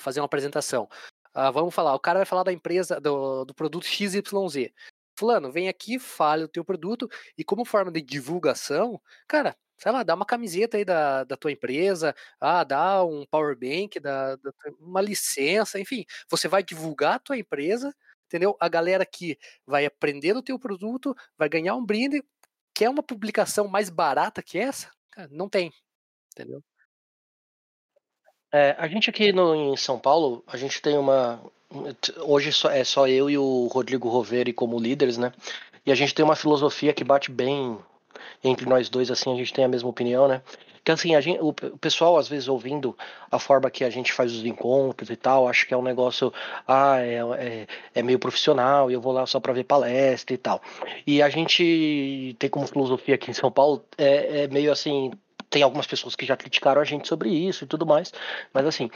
fazer 0.00 0.18
uma 0.18 0.26
apresentação, 0.26 0.88
uh, 1.36 1.52
vamos 1.52 1.72
falar, 1.72 1.94
o 1.94 2.00
cara 2.00 2.18
vai 2.18 2.26
falar 2.26 2.42
da 2.42 2.52
empresa, 2.52 3.00
do, 3.00 3.44
do 3.44 3.54
produto 3.54 3.86
XYZ. 3.86 4.72
Fulano, 5.20 5.52
vem 5.52 5.68
aqui, 5.68 5.98
fale 5.98 6.44
o 6.44 6.48
teu 6.48 6.64
produto 6.64 7.08
e 7.36 7.44
como 7.44 7.64
forma 7.64 7.92
de 7.92 8.00
divulgação, 8.02 9.00
cara, 9.28 9.56
sei 9.78 9.92
lá, 9.92 10.02
dá 10.02 10.14
uma 10.14 10.26
camiseta 10.26 10.76
aí 10.76 10.84
da, 10.84 11.24
da 11.24 11.36
tua 11.36 11.52
empresa, 11.52 12.14
ah, 12.40 12.64
dá 12.64 13.04
um 13.04 13.24
power 13.30 13.56
bank, 13.56 14.00
dá, 14.00 14.38
uma 14.80 15.00
licença, 15.00 15.78
enfim, 15.78 16.04
você 16.28 16.48
vai 16.48 16.62
divulgar 16.62 17.14
a 17.14 17.18
tua 17.18 17.38
empresa 17.38 17.94
entendeu? 18.26 18.56
A 18.60 18.68
galera 18.68 19.04
que 19.04 19.36
vai 19.66 19.84
aprender 19.84 20.36
o 20.36 20.42
teu 20.42 20.56
produto, 20.56 21.16
vai 21.36 21.48
ganhar 21.48 21.74
um 21.74 21.84
brinde, 21.84 22.22
quer 22.72 22.88
uma 22.88 23.02
publicação 23.02 23.66
mais 23.66 23.90
barata 23.90 24.40
que 24.40 24.56
essa? 24.56 24.88
não 25.30 25.48
tem, 25.48 25.72
entendeu? 26.32 26.62
É, 28.52 28.72
a 28.78 28.88
gente 28.88 29.10
aqui 29.10 29.32
no, 29.32 29.54
em 29.54 29.76
São 29.76 29.98
Paulo, 29.98 30.42
a 30.46 30.56
gente 30.56 30.80
tem 30.80 30.96
uma. 30.96 31.42
Hoje 32.22 32.52
só, 32.52 32.70
é 32.70 32.82
só 32.82 33.06
eu 33.06 33.30
e 33.30 33.38
o 33.38 33.68
Rodrigo 33.72 34.08
Roveri 34.08 34.52
como 34.52 34.78
líderes, 34.78 35.16
né? 35.16 35.32
E 35.86 35.92
a 35.92 35.94
gente 35.94 36.14
tem 36.14 36.24
uma 36.24 36.36
filosofia 36.36 36.92
que 36.92 37.04
bate 37.04 37.30
bem 37.30 37.78
entre 38.42 38.68
nós 38.68 38.88
dois, 38.88 39.10
assim, 39.10 39.32
a 39.32 39.36
gente 39.36 39.52
tem 39.52 39.64
a 39.64 39.68
mesma 39.68 39.88
opinião, 39.88 40.26
né? 40.26 40.42
Que 40.82 40.90
assim, 40.90 41.14
a 41.14 41.20
gente, 41.20 41.38
o, 41.40 41.52
pessoal, 41.52 42.16
às 42.16 42.26
vezes, 42.26 42.48
ouvindo 42.48 42.96
a 43.30 43.38
forma 43.38 43.70
que 43.70 43.84
a 43.84 43.90
gente 43.90 44.12
faz 44.12 44.32
os 44.32 44.44
encontros 44.44 45.10
e 45.10 45.16
tal, 45.16 45.46
acho 45.46 45.66
que 45.66 45.74
é 45.74 45.76
um 45.76 45.82
negócio, 45.82 46.32
ah, 46.66 46.98
é, 46.98 47.20
é, 47.38 47.66
é 47.94 48.02
meio 48.02 48.18
profissional, 48.18 48.90
e 48.90 48.94
eu 48.94 49.00
vou 49.00 49.12
lá 49.12 49.26
só 49.26 49.38
para 49.38 49.52
ver 49.52 49.64
palestra 49.64 50.34
e 50.34 50.38
tal. 50.38 50.60
E 51.06 51.22
a 51.22 51.28
gente 51.28 52.34
tem 52.38 52.48
como 52.48 52.66
filosofia 52.66 53.14
aqui 53.14 53.30
em 53.30 53.34
São 53.34 53.50
Paulo, 53.50 53.84
é, 53.98 54.44
é 54.44 54.48
meio 54.48 54.72
assim, 54.72 55.12
tem 55.50 55.62
algumas 55.62 55.86
pessoas 55.86 56.14
que 56.14 56.24
já 56.24 56.36
criticaram 56.36 56.80
a 56.80 56.84
gente 56.84 57.08
sobre 57.08 57.28
isso 57.28 57.64
e 57.64 57.66
tudo 57.66 57.84
mais, 57.84 58.12
mas 58.54 58.64
assim, 58.64 58.88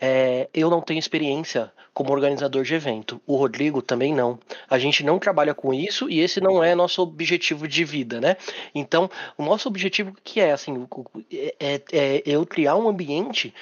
é, 0.00 0.48
eu 0.52 0.68
não 0.68 0.82
tenho 0.82 0.98
experiência 0.98 1.72
como 1.94 2.12
organizador 2.12 2.64
de 2.64 2.74
evento. 2.74 3.20
O 3.26 3.36
Rodrigo 3.36 3.82
também 3.82 4.14
não. 4.14 4.38
A 4.68 4.78
gente 4.78 5.04
não 5.04 5.18
trabalha 5.18 5.54
com 5.54 5.72
isso 5.72 6.08
e 6.08 6.20
esse 6.20 6.40
não 6.40 6.62
é 6.62 6.74
nosso 6.74 7.02
objetivo 7.02 7.68
de 7.68 7.84
vida, 7.84 8.20
né? 8.20 8.36
Então, 8.74 9.10
o 9.36 9.44
nosso 9.44 9.68
objetivo 9.68 10.14
que 10.24 10.40
é 10.40 10.52
assim, 10.52 10.86
é, 11.32 11.54
é, 11.60 11.82
é 11.92 12.22
eu 12.24 12.44
criar 12.46 12.76
um 12.76 12.88
ambiente 12.88 13.54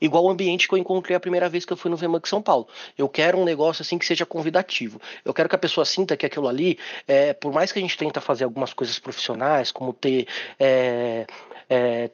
igual 0.00 0.24
o 0.24 0.30
ambiente 0.30 0.68
que 0.68 0.74
eu 0.74 0.78
encontrei 0.78 1.16
a 1.16 1.20
primeira 1.20 1.48
vez 1.48 1.64
que 1.64 1.72
eu 1.72 1.76
fui 1.76 1.90
no 1.90 1.96
VMUG 1.96 2.28
São 2.28 2.42
Paulo. 2.42 2.68
Eu 2.96 3.08
quero 3.08 3.38
um 3.38 3.44
negócio 3.44 3.82
assim 3.82 3.98
que 3.98 4.06
seja 4.06 4.26
convidativo. 4.26 5.00
Eu 5.24 5.32
quero 5.32 5.48
que 5.48 5.54
a 5.54 5.58
pessoa 5.58 5.84
sinta 5.84 6.16
que 6.16 6.26
aquilo 6.26 6.48
ali, 6.48 6.78
é, 7.06 7.32
por 7.32 7.52
mais 7.52 7.72
que 7.72 7.78
a 7.78 7.82
gente 7.82 7.96
tenta 7.96 8.20
fazer 8.20 8.44
algumas 8.44 8.72
coisas 8.72 8.98
profissionais, 8.98 9.70
como 9.72 9.92
ter 9.92 10.26
é, 10.58 11.26
é, 11.68 12.10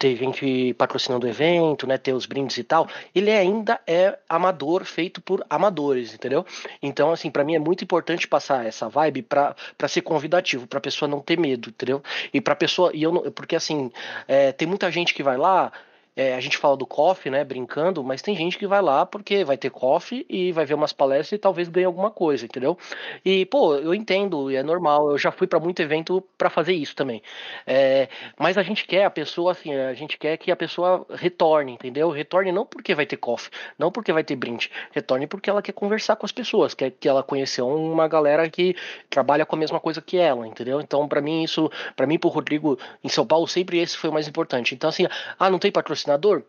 ter 0.00 0.16
gente 0.16 0.72
patrocinando 0.78 1.26
o 1.26 1.28
evento, 1.28 1.86
né, 1.86 1.98
ter 1.98 2.14
os 2.14 2.24
brindes 2.24 2.56
e 2.56 2.64
tal, 2.64 2.88
ele 3.14 3.30
ainda 3.30 3.78
é 3.86 4.18
amador, 4.26 4.82
feito 4.86 5.20
por 5.20 5.44
amadores, 5.50 6.14
entendeu? 6.14 6.46
Então, 6.82 7.12
assim, 7.12 7.30
para 7.30 7.44
mim 7.44 7.54
é 7.54 7.58
muito 7.58 7.84
importante 7.84 8.26
passar 8.26 8.64
essa 8.64 8.88
vibe 8.88 9.20
para 9.20 9.54
ser 9.86 10.00
convidativo, 10.00 10.66
pra 10.66 10.80
pessoa 10.80 11.06
não 11.06 11.20
ter 11.20 11.38
medo, 11.38 11.68
entendeu? 11.68 12.02
E 12.32 12.40
pra 12.40 12.56
pessoa, 12.56 12.90
e 12.94 13.02
eu 13.02 13.12
não, 13.12 13.30
porque 13.30 13.54
assim, 13.54 13.92
é, 14.26 14.52
tem 14.52 14.66
muita 14.66 14.90
gente 14.90 15.12
que 15.12 15.22
vai 15.22 15.36
lá, 15.36 15.70
é, 16.16 16.34
a 16.34 16.40
gente 16.40 16.58
fala 16.58 16.76
do 16.76 16.86
coffee, 16.86 17.30
né, 17.30 17.44
brincando, 17.44 18.02
mas 18.02 18.20
tem 18.22 18.36
gente 18.36 18.58
que 18.58 18.66
vai 18.66 18.82
lá 18.82 19.06
porque 19.06 19.44
vai 19.44 19.56
ter 19.56 19.70
coffee 19.70 20.26
e 20.28 20.52
vai 20.52 20.64
ver 20.66 20.74
umas 20.74 20.92
palestras 20.92 21.32
e 21.32 21.38
talvez 21.38 21.68
ganhe 21.68 21.86
alguma 21.86 22.10
coisa, 22.10 22.44
entendeu? 22.44 22.76
E, 23.24 23.46
pô, 23.46 23.74
eu 23.76 23.94
entendo, 23.94 24.50
é 24.50 24.62
normal, 24.62 25.10
eu 25.12 25.18
já 25.18 25.30
fui 25.30 25.46
para 25.46 25.60
muito 25.60 25.80
evento 25.80 26.22
para 26.36 26.50
fazer 26.50 26.74
isso 26.74 26.94
também. 26.94 27.22
É, 27.66 28.08
mas 28.38 28.58
a 28.58 28.62
gente 28.62 28.84
quer 28.86 29.04
a 29.04 29.10
pessoa, 29.10 29.52
assim, 29.52 29.74
a 29.74 29.94
gente 29.94 30.18
quer 30.18 30.36
que 30.36 30.50
a 30.50 30.56
pessoa 30.56 31.06
retorne, 31.10 31.72
entendeu? 31.72 32.10
Retorne 32.10 32.52
não 32.52 32.66
porque 32.66 32.94
vai 32.94 33.06
ter 33.06 33.16
coffee, 33.16 33.50
não 33.78 33.90
porque 33.92 34.12
vai 34.12 34.24
ter 34.24 34.36
brinde, 34.36 34.70
retorne 34.92 35.26
porque 35.26 35.48
ela 35.48 35.62
quer 35.62 35.72
conversar 35.72 36.16
com 36.16 36.26
as 36.26 36.32
pessoas, 36.32 36.74
quer 36.74 36.90
que 36.90 37.08
ela 37.08 37.22
conheceu 37.22 37.68
uma 37.68 38.08
galera 38.08 38.48
que 38.50 38.74
trabalha 39.08 39.46
com 39.46 39.56
a 39.56 39.58
mesma 39.58 39.80
coisa 39.80 40.02
que 40.02 40.16
ela, 40.16 40.46
entendeu? 40.46 40.80
Então, 40.80 41.08
para 41.08 41.20
mim, 41.20 41.42
isso, 41.42 41.70
para 41.96 42.06
mim, 42.06 42.18
pro 42.18 42.28
Rodrigo, 42.28 42.78
em 43.02 43.08
São 43.08 43.26
Paulo, 43.26 43.46
sempre 43.46 43.78
esse 43.78 43.96
foi 43.96 44.10
o 44.10 44.12
mais 44.12 44.28
importante. 44.28 44.74
Então, 44.74 44.90
assim, 44.90 45.06
ah, 45.38 45.50
não 45.50 45.58
tem 45.58 45.70
patrocínio 45.70 45.99
patrocinador, 46.00 46.44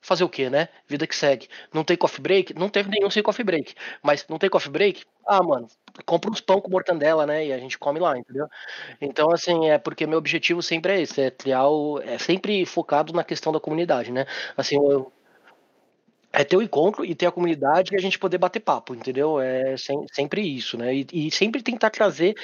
fazer 0.00 0.24
o 0.24 0.28
quê, 0.28 0.50
né? 0.50 0.68
Vida 0.86 1.06
que 1.06 1.16
segue. 1.16 1.48
Não 1.72 1.84
tem 1.84 1.96
coffee 1.96 2.22
break? 2.22 2.54
Não 2.54 2.68
teve 2.68 2.88
nenhum 2.88 3.10
sem 3.10 3.22
coffee 3.22 3.44
break. 3.44 3.74
Mas 4.02 4.26
não 4.28 4.38
tem 4.38 4.50
coffee 4.50 4.70
break? 4.70 5.04
Ah, 5.26 5.42
mano, 5.42 5.68
compra 6.04 6.30
uns 6.30 6.40
pão 6.40 6.60
com 6.60 6.70
mortandela, 6.70 7.26
né? 7.26 7.46
E 7.46 7.52
a 7.52 7.58
gente 7.58 7.78
come 7.78 7.98
lá, 7.98 8.16
entendeu? 8.16 8.46
Então, 9.00 9.30
assim, 9.32 9.68
é 9.68 9.78
porque 9.78 10.06
meu 10.06 10.18
objetivo 10.18 10.62
sempre 10.62 10.92
é 10.92 11.00
esse, 11.02 11.20
é 11.20 11.30
criar 11.30 11.66
o. 11.68 12.00
É 12.00 12.18
sempre 12.18 12.64
focado 12.64 13.12
na 13.12 13.24
questão 13.24 13.52
da 13.52 13.60
comunidade, 13.60 14.12
né? 14.12 14.26
Assim, 14.56 14.76
eu, 14.76 15.12
é 16.32 16.44
ter 16.44 16.56
o 16.56 16.62
encontro 16.62 17.04
e 17.04 17.14
ter 17.14 17.26
a 17.26 17.32
comunidade 17.32 17.94
e 17.94 17.96
a 17.96 18.00
gente 18.00 18.18
poder 18.18 18.38
bater 18.38 18.60
papo, 18.60 18.94
entendeu? 18.94 19.40
É 19.40 19.76
sem, 19.76 20.04
sempre 20.12 20.42
isso, 20.42 20.76
né? 20.76 20.94
E, 20.94 21.06
e 21.12 21.30
sempre 21.30 21.62
tentar 21.62 21.90
trazer 21.90 22.36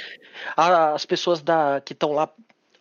as 0.57 1.05
pessoas 1.07 1.43
da, 1.43 1.81
que 1.81 1.93
estão 1.93 2.13
lá 2.13 2.29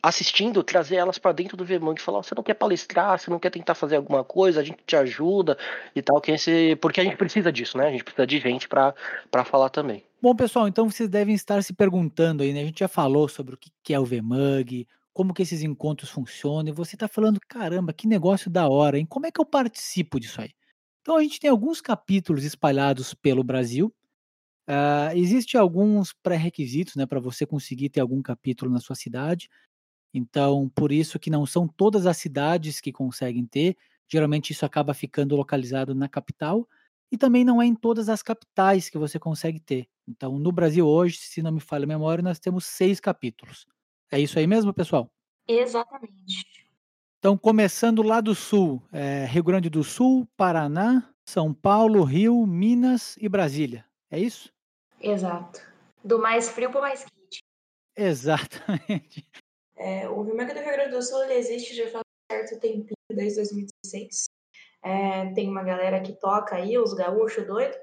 assistindo, 0.01 0.63
trazer 0.63 0.95
elas 0.95 1.17
para 1.17 1.31
dentro 1.31 1.55
do 1.55 1.65
VMUG 1.65 1.99
e 1.99 2.03
falar: 2.03 2.23
você 2.23 2.33
não 2.35 2.43
quer 2.43 2.55
palestrar, 2.55 3.19
você 3.19 3.29
não 3.29 3.39
quer 3.39 3.49
tentar 3.49 3.75
fazer 3.75 3.97
alguma 3.97 4.23
coisa, 4.23 4.59
a 4.59 4.63
gente 4.63 4.79
te 4.85 4.95
ajuda 4.95 5.57
e 5.95 6.01
tal, 6.01 6.19
que 6.19 6.31
esse... 6.31 6.75
porque 6.77 7.01
a 7.01 7.03
gente 7.03 7.17
precisa 7.17 7.51
disso, 7.51 7.77
né? 7.77 7.87
A 7.87 7.91
gente 7.91 8.03
precisa 8.03 8.25
de 8.25 8.39
gente 8.39 8.67
para 8.67 8.93
falar 9.45 9.69
também. 9.69 10.03
Bom, 10.21 10.35
pessoal, 10.35 10.67
então 10.67 10.89
vocês 10.89 11.09
devem 11.09 11.33
estar 11.35 11.63
se 11.63 11.73
perguntando 11.73 12.43
aí, 12.43 12.53
né? 12.53 12.61
A 12.61 12.65
gente 12.65 12.79
já 12.79 12.87
falou 12.87 13.27
sobre 13.27 13.55
o 13.55 13.59
que 13.83 13.93
é 13.93 13.99
o 13.99 14.05
VMUG, 14.05 14.87
como 15.13 15.33
que 15.33 15.41
esses 15.41 15.61
encontros 15.61 16.09
funcionam, 16.09 16.69
e 16.69 16.71
você 16.71 16.95
está 16.95 17.07
falando, 17.07 17.39
caramba, 17.47 17.91
que 17.91 18.07
negócio 18.07 18.49
da 18.49 18.67
hora, 18.67 18.97
hein? 18.97 19.05
Como 19.05 19.25
é 19.25 19.31
que 19.31 19.41
eu 19.41 19.45
participo 19.45 20.19
disso 20.19 20.41
aí? 20.41 20.51
Então 21.01 21.17
a 21.17 21.23
gente 21.23 21.39
tem 21.39 21.49
alguns 21.49 21.81
capítulos 21.81 22.43
espalhados 22.43 23.13
pelo 23.13 23.43
Brasil. 23.43 23.93
Uh, 24.69 25.15
Existem 25.15 25.59
alguns 25.59 26.13
pré-requisitos 26.13 26.95
né, 26.95 27.05
para 27.05 27.19
você 27.19 27.45
conseguir 27.45 27.89
ter 27.89 27.99
algum 27.99 28.21
capítulo 28.21 28.71
na 28.71 28.79
sua 28.79 28.95
cidade. 28.95 29.49
Então, 30.13 30.69
por 30.75 30.91
isso 30.91 31.19
que 31.19 31.29
não 31.29 31.45
são 31.45 31.67
todas 31.67 32.05
as 32.05 32.17
cidades 32.17 32.81
que 32.81 32.91
conseguem 32.91 33.45
ter. 33.45 33.77
Geralmente 34.07 34.51
isso 34.51 34.65
acaba 34.65 34.93
ficando 34.93 35.35
localizado 35.35 35.95
na 35.95 36.09
capital. 36.09 36.67
E 37.11 37.17
também 37.17 37.43
não 37.43 37.61
é 37.61 37.65
em 37.65 37.75
todas 37.75 38.09
as 38.09 38.21
capitais 38.21 38.89
que 38.89 38.97
você 38.97 39.19
consegue 39.19 39.59
ter. 39.59 39.87
Então, 40.07 40.37
no 40.39 40.51
Brasil 40.51 40.87
hoje, 40.87 41.17
se 41.17 41.41
não 41.41 41.51
me 41.51 41.59
falha 41.59 41.83
a 41.83 41.87
memória, 41.87 42.23
nós 42.23 42.39
temos 42.39 42.65
seis 42.65 42.99
capítulos. 42.99 43.65
É 44.09 44.19
isso 44.19 44.37
aí 44.39 44.47
mesmo, 44.47 44.73
pessoal? 44.73 45.09
Exatamente. 45.47 46.69
Então, 47.19 47.37
começando 47.37 48.01
lá 48.01 48.19
do 48.19 48.33
sul, 48.33 48.81
é 48.91 49.25
Rio 49.25 49.43
Grande 49.43 49.69
do 49.69 49.83
Sul, 49.83 50.27
Paraná, 50.35 51.13
São 51.23 51.53
Paulo, 51.53 52.03
Rio, 52.03 52.45
Minas 52.47 53.15
e 53.17 53.29
Brasília. 53.29 53.85
É 54.09 54.19
isso? 54.19 54.51
Exato. 54.99 55.61
Do 56.03 56.19
mais 56.19 56.49
frio 56.49 56.71
para 56.71 56.79
o 56.79 56.81
mais 56.81 57.05
quente. 57.05 57.43
Exatamente. 57.95 59.27
É, 59.81 60.07
o 60.07 60.21
Remake 60.21 60.53
do 60.53 60.59
Rio 60.59 60.73
Grande 60.73 60.91
do 60.91 61.01
Sul 61.01 61.23
ele 61.23 61.33
existe 61.33 61.73
já 61.75 61.89
faz 61.89 62.03
um 62.03 62.35
certo 62.35 62.59
tempinho, 62.59 62.95
desde 63.09 63.37
2016. 63.37 64.29
É, 64.83 65.33
tem 65.33 65.49
uma 65.49 65.63
galera 65.63 65.99
que 66.01 66.13
toca 66.13 66.55
aí, 66.55 66.77
os 66.77 66.93
gaúchos 66.93 67.45
doidos. 67.47 67.77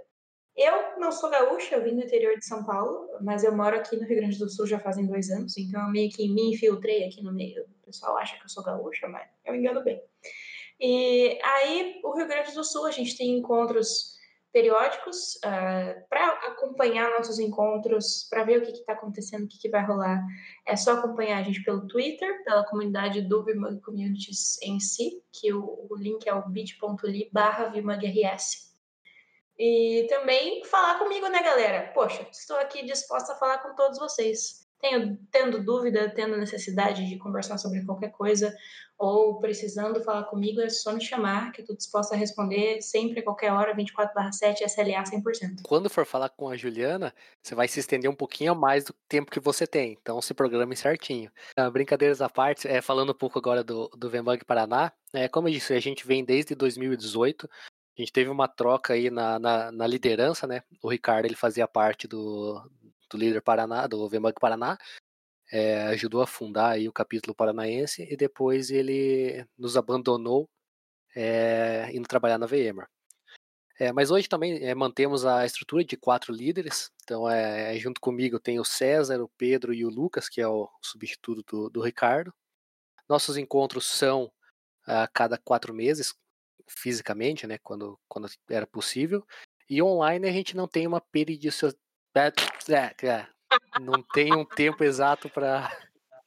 Eu 0.57 0.99
não 0.99 1.11
sou 1.11 1.29
gaúcha, 1.29 1.75
eu 1.75 1.83
vim 1.83 1.97
do 1.97 2.05
interior 2.05 2.37
de 2.37 2.45
São 2.45 2.65
Paulo, 2.65 3.09
mas 3.21 3.43
eu 3.43 3.55
moro 3.55 3.77
aqui 3.77 3.97
no 3.97 4.07
Rio 4.07 4.19
Grande 4.19 4.39
do 4.39 4.49
Sul 4.49 4.67
já 4.67 4.79
fazem 4.79 5.07
dois 5.07 5.31
anos, 5.31 5.57
então 5.57 5.81
eu 5.83 5.91
meio 5.91 6.11
que 6.11 6.29
me 6.29 6.53
infiltrei 6.53 7.05
aqui 7.05 7.23
no 7.23 7.33
meio. 7.33 7.65
O 7.65 7.87
pessoal 7.87 8.17
acha 8.17 8.37
que 8.37 8.45
eu 8.45 8.49
sou 8.49 8.63
gaúcha, 8.63 9.09
mas 9.09 9.29
eu 9.45 9.55
engano 9.55 9.83
bem. 9.83 10.01
E 10.81 11.39
aí, 11.43 12.01
o 12.05 12.13
Rio 12.17 12.29
Grande 12.29 12.53
do 12.53 12.63
Sul, 12.63 12.87
a 12.87 12.93
gente 12.93 13.17
tem 13.17 13.39
encontros 13.39 14.17
periódicos 14.53 15.35
uh, 15.37 15.47
ah, 15.47 15.95
para 16.09 16.29
acompanhar 16.49 17.11
nossos 17.11 17.39
encontros, 17.39 18.27
para 18.31 18.45
ver 18.45 18.59
o 18.59 18.63
que 18.65 18.73
está 18.73 18.93
acontecendo, 18.93 19.45
o 19.45 19.49
que, 19.49 19.59
que, 19.59 19.69
vai 19.69 19.85
rolar. 19.85 20.23
É 20.67 20.77
só 20.77 20.93
acompanhar 20.93 21.39
a 21.39 21.43
gente 21.43 21.63
pelo 21.63 21.87
Twitter, 21.87 22.45
pela 22.45 22.65
comunidade 22.65 23.23
do 23.23 23.45
Vimug 23.45 23.81
Communities 23.81 24.61
em 24.63 24.81
si, 24.81 25.23
que 25.33 25.53
o, 25.53 25.87
o 25.91 25.97
link 25.97 26.27
é 26.27 26.35
o 26.35 26.49
bit.ly 26.49 27.31
barra. 27.33 27.73
E 29.59 30.07
também 30.09 30.65
falar 30.65 30.99
comigo, 30.99 31.29
né, 31.29 31.43
galera? 31.43 31.91
Poxa, 31.93 32.27
estou 32.31 32.57
aqui 32.59 32.85
disposta 32.85 33.33
a 33.33 33.37
falar 33.37 33.59
com 33.59 33.75
todos 33.75 33.99
vocês. 33.99 34.67
Tenho, 34.81 35.19
tendo 35.31 35.62
dúvida, 35.62 36.09
tendo 36.14 36.37
necessidade 36.37 37.09
de 37.09 37.19
conversar 37.19 37.59
sobre 37.59 37.85
qualquer 37.85 38.11
coisa 38.12 38.55
ou 38.99 39.38
precisando 39.38 40.03
falar 40.03 40.25
comigo, 40.25 40.61
é 40.61 40.69
só 40.69 40.93
me 40.93 41.01
chamar, 41.01 41.53
que 41.53 41.61
eu 41.61 41.62
estou 41.62 41.77
disposta 41.77 42.14
a 42.14 42.19
responder 42.19 42.83
sempre, 42.83 43.21
a 43.21 43.23
qualquer 43.23 43.53
hora, 43.53 43.75
24/7, 43.75 44.64
SLA 44.64 45.05
100%. 45.05 45.62
Quando 45.62 45.88
for 45.88 46.05
falar 46.05 46.29
com 46.31 46.49
a 46.49 46.57
Juliana, 46.57 47.14
você 47.41 47.55
vai 47.55 47.69
se 47.69 47.79
estender 47.79 48.11
um 48.11 48.14
pouquinho 48.14 48.57
mais 48.57 48.85
do 48.85 48.93
tempo 49.09 49.31
que 49.31 49.38
você 49.38 49.67
tem, 49.67 49.97
então 50.01 50.21
se 50.21 50.35
programe 50.35 50.75
certinho. 50.75 51.31
Ah, 51.57 51.71
brincadeiras 51.71 52.21
à 52.21 52.29
parte, 52.29 52.67
é, 52.67 52.81
falando 52.83 53.11
um 53.11 53.19
pouco 53.19 53.38
agora 53.38 53.62
do, 53.62 53.88
do 53.97 54.11
VMUG 54.11 54.45
Paraná, 54.45 54.93
é, 55.14 55.29
como 55.29 55.49
eu 55.49 55.53
disse, 55.53 55.73
a 55.75 55.81
gente 55.81 56.07
vem 56.07 56.25
desde 56.25 56.57
2018, 56.57 57.49
a 57.99 58.01
gente 58.01 58.12
teve 58.12 58.31
uma 58.31 58.49
troca 58.49 58.95
aí 58.95 59.11
na, 59.11 59.38
na, 59.38 59.73
na, 59.73 59.87
liderança, 59.87 60.47
né? 60.47 60.62
O 60.83 60.88
Ricardo 60.88 61.27
ele 61.27 61.35
fazia 61.35 61.67
parte 61.67 62.07
do, 62.07 62.62
do 63.11 63.16
líder 63.16 63.42
Paraná, 63.42 63.87
do 63.87 64.09
VMUG 64.09 64.35
Paraná, 64.40 64.79
é, 65.51 65.83
ajudou 65.88 66.21
a 66.23 66.27
fundar 66.27 66.73
aí 66.73 66.88
o 66.88 66.92
capítulo 66.92 67.35
paranaense 67.35 68.07
e 68.11 68.16
depois 68.16 68.71
ele 68.71 69.47
nos 69.57 69.77
abandonou 69.77 70.49
é, 71.16 71.90
indo 71.92 72.07
trabalhar 72.07 72.38
na 72.38 72.47
VMware. 72.47 72.88
É, 73.81 73.92
mas 73.92 74.11
hoje 74.11 74.29
também 74.29 74.64
é, 74.64 74.75
mantemos 74.75 75.25
a 75.25 75.47
estrutura 75.47 75.85
de 75.85 75.97
quatro 75.97 76.33
líderes. 76.33 76.90
Então, 77.05 77.29
é, 77.29 77.79
junto 77.79 78.01
comigo 78.01 78.40
tem 78.40 78.59
o 78.59 78.64
César, 78.64 79.23
o 79.23 79.31
Pedro 79.38 79.73
e 79.73 79.85
o 79.85 79.88
Lucas, 79.88 80.29
que 80.29 80.40
é 80.40 80.49
o 80.49 80.68
substituto 80.83 81.44
do, 81.47 81.71
do 81.71 81.81
Ricardo. 81.81 82.35
Nossos 83.09 83.37
encontros 83.37 83.87
são 83.87 84.31
a 84.85 85.07
cada 85.07 85.38
quatro 85.38 85.73
meses, 85.73 86.14
fisicamente, 86.68 87.47
né, 87.47 87.59
quando, 87.59 87.99
quando 88.09 88.29
era 88.51 88.66
possível. 88.66 89.25
E 89.71 89.83
online 89.83 90.29
a 90.29 90.33
gente 90.33 90.57
não 90.57 90.66
tem 90.66 90.87
uma 90.87 91.01
não 93.81 94.02
tem 94.02 94.35
um 94.35 94.44
tempo 94.44 94.85
exato 94.85 95.28
para. 95.28 95.70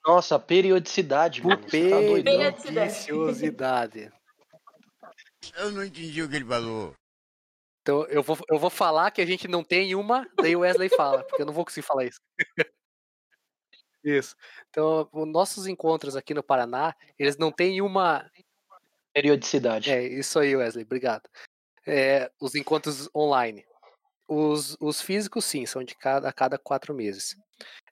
Nossa, 0.06 0.40
periodicidade, 0.40 1.44
mano. 1.44 1.64
Periodicidade. 1.70 4.12
Eu 5.56 5.72
não 5.72 5.84
entendi 5.84 6.22
o 6.22 6.30
que 6.30 6.36
ele 6.36 6.46
falou. 6.46 6.94
Então 7.82 8.06
eu 8.06 8.22
vou, 8.22 8.38
eu 8.50 8.60
vou 8.60 8.70
falar 8.70 9.12
que 9.12 9.22
a 9.22 9.26
gente 9.26 9.48
não 9.48 9.64
tem 9.64 9.96
uma, 9.96 10.28
daí 10.36 10.56
o 10.56 10.60
Wesley 10.60 10.90
fala, 10.90 11.24
porque 11.24 11.42
eu 11.42 11.46
não 11.46 11.54
vou 11.54 11.66
conseguir 11.66 11.86
falar 11.86 12.06
isso. 12.06 12.20
isso. 14.04 14.36
Então, 14.70 15.10
os 15.12 15.28
nossos 15.28 15.68
encontros 15.68 16.16
aqui 16.16 16.34
no 16.34 16.44
Paraná, 16.44 16.96
eles 17.18 17.38
não 17.38 17.52
têm 17.52 17.82
uma 17.82 18.30
Periodicidade. 19.14 19.92
É, 19.92 20.04
isso 20.04 20.40
aí, 20.40 20.56
Wesley, 20.56 20.86
obrigado. 20.86 21.30
É, 21.86 22.32
os 22.40 22.56
encontros 22.56 23.10
online. 23.16 23.66
Os, 24.34 24.78
os 24.80 25.02
físicos, 25.02 25.44
sim, 25.44 25.66
são 25.66 25.84
de 25.84 25.94
cada, 25.94 26.30
a 26.30 26.32
cada 26.32 26.58
quatro 26.58 26.94
meses. 26.94 27.36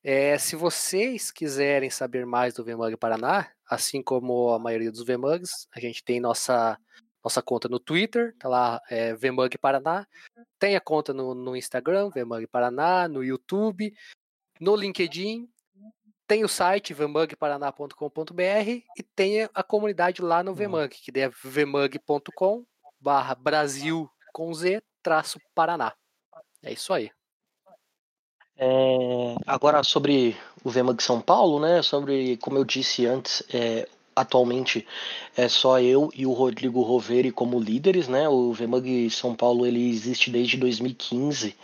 É, 0.02 0.38
se 0.38 0.56
vocês 0.56 1.32
quiserem 1.32 1.89
saber 1.89 2.25
mais 2.25 2.54
do 2.54 2.63
VMUG 2.63 2.95
Paraná, 2.95 3.52
assim 3.69 4.02
como 4.02 4.52
a 4.52 4.58
maioria 4.58 4.89
dos 4.89 5.04
VMUGs, 5.04 5.67
a 5.69 5.82
gente 5.82 6.02
tem 6.02 6.21
nossa, 6.21 6.80
nossa 7.21 7.41
conta 7.41 7.67
no 7.67 7.78
Twitter, 7.78 8.34
tá 8.39 8.47
lá, 8.47 8.82
é, 8.89 9.13
VMUG 9.15 9.58
Paraná. 9.58 10.08
Tem 10.58 10.78
a 10.78 10.80
conta 10.80 11.13
no, 11.13 11.36
no 11.36 11.58
Instagram, 11.58 12.10
VMUG 12.10 12.47
Paraná, 12.47 13.10
no 13.10 13.21
YouTube, 13.21 13.93
no 14.62 14.78
LinkedIn 14.78 15.45
tem 16.25 16.43
o 16.43 16.47
site 16.47 16.93
vmugparaná.com.br 16.93 18.69
e 18.95 19.04
tem 19.15 19.49
a 19.52 19.63
comunidade 19.63 20.21
lá 20.21 20.43
no 20.43 20.54
Vmug, 20.54 20.89
que 20.89 21.12
é 21.19 21.28
vmug.com 21.28 22.63
barra 23.02 23.34
Brasil 23.34 24.08
com 24.32 24.54
Z 24.54 24.84
traço 25.02 25.39
Paraná. 25.56 25.91
É 26.63 26.74
isso 26.74 26.93
aí. 26.93 27.10
É, 28.58 29.36
agora 29.48 29.82
sobre 29.84 30.36
o 30.63 30.69
Vmug 30.69 31.02
São 31.02 31.22
Paulo, 31.22 31.60
né? 31.60 31.82
Sobre, 31.82 32.36
como 32.38 32.58
eu 32.58 32.65
disse 32.65 33.06
antes, 33.06 33.41
é, 33.54 33.88
atualmente 34.13 34.86
é 35.38 35.48
só 35.48 35.80
eu 35.80 36.12
e 36.13 36.26
o 36.26 36.34
Rodrigo 36.34 36.82
Roveri 36.82 37.32
como 37.32 37.60
líderes, 37.60 38.10
né? 38.10 38.28
O 38.28 38.52
Vmug 38.52 39.10
São 39.10 39.34
Paulo 39.34 39.65
ele 39.65 39.89
existe 39.89 40.30
desde 40.30 40.58
2015. 40.58 41.56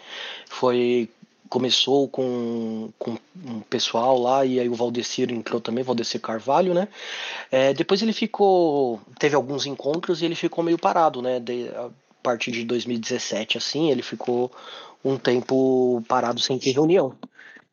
Foi 0.48 1.10
começou 1.50 2.08
com, 2.10 2.90
com 2.98 3.18
um 3.46 3.62
pessoal 3.62 4.20
lá, 4.20 4.46
e 4.46 4.60
aí 4.60 4.68
o 4.68 4.74
Valdecir 4.74 5.32
entrou 5.32 5.62
também, 5.62 5.84
Valdecir 5.84 6.20
Carvalho, 6.20 6.74
né? 6.74 6.88
É, 7.52 7.74
depois 7.74 8.02
ele 8.02 8.14
ficou, 8.14 9.00
teve 9.20 9.36
alguns 9.36 9.66
encontros 9.66 10.22
e 10.22 10.26
ele 10.26 10.36
ficou 10.36 10.64
meio 10.64 10.78
parado, 10.78 11.22
né? 11.22 11.40
De, 11.40 11.70
partir 12.26 12.52
de 12.52 12.66
2017, 12.66 13.60
assim, 13.60 13.92
ele 13.92 14.02
ficou 14.02 14.52
um 15.04 15.16
tempo 15.16 16.04
parado 16.08 16.42
sem 16.42 16.58
ter 16.58 16.72
reunião. 16.72 17.16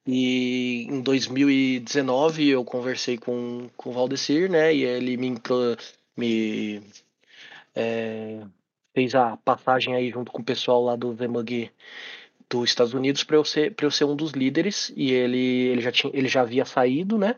E 0.07 0.87
em 0.91 1.01
2019 1.01 2.49
eu 2.51 2.65
conversei 2.65 3.17
com, 3.17 3.71
com 3.77 3.91
o 3.91 3.93
Valdecir, 3.93 4.51
né? 4.51 4.75
E 4.75 4.85
ele 4.85 5.17
me, 5.17 5.35
me 6.17 6.83
é, 7.75 8.41
fez 8.95 9.15
a 9.15 9.39
passagem 9.39 9.95
aí 9.95 10.11
junto 10.11 10.31
com 10.31 10.43
o 10.43 10.45
pessoal 10.45 10.85
lá 10.85 10.97
do 10.97 11.15
Vemug 11.15 11.71
dos 12.51 12.69
Estados 12.69 12.93
Unidos 12.93 13.25
para 13.25 13.37
eu 13.37 13.45
ser 13.45 13.75
para 13.75 13.87
eu 13.87 13.91
ser 13.91 14.05
um 14.05 14.15
dos 14.15 14.33
líderes 14.33 14.93
e 14.95 15.11
ele 15.13 15.69
ele 15.69 15.81
já 15.81 15.91
tinha 15.91 16.13
ele 16.15 16.29
já 16.29 16.43
havia 16.43 16.67
saído, 16.67 17.17
né? 17.17 17.37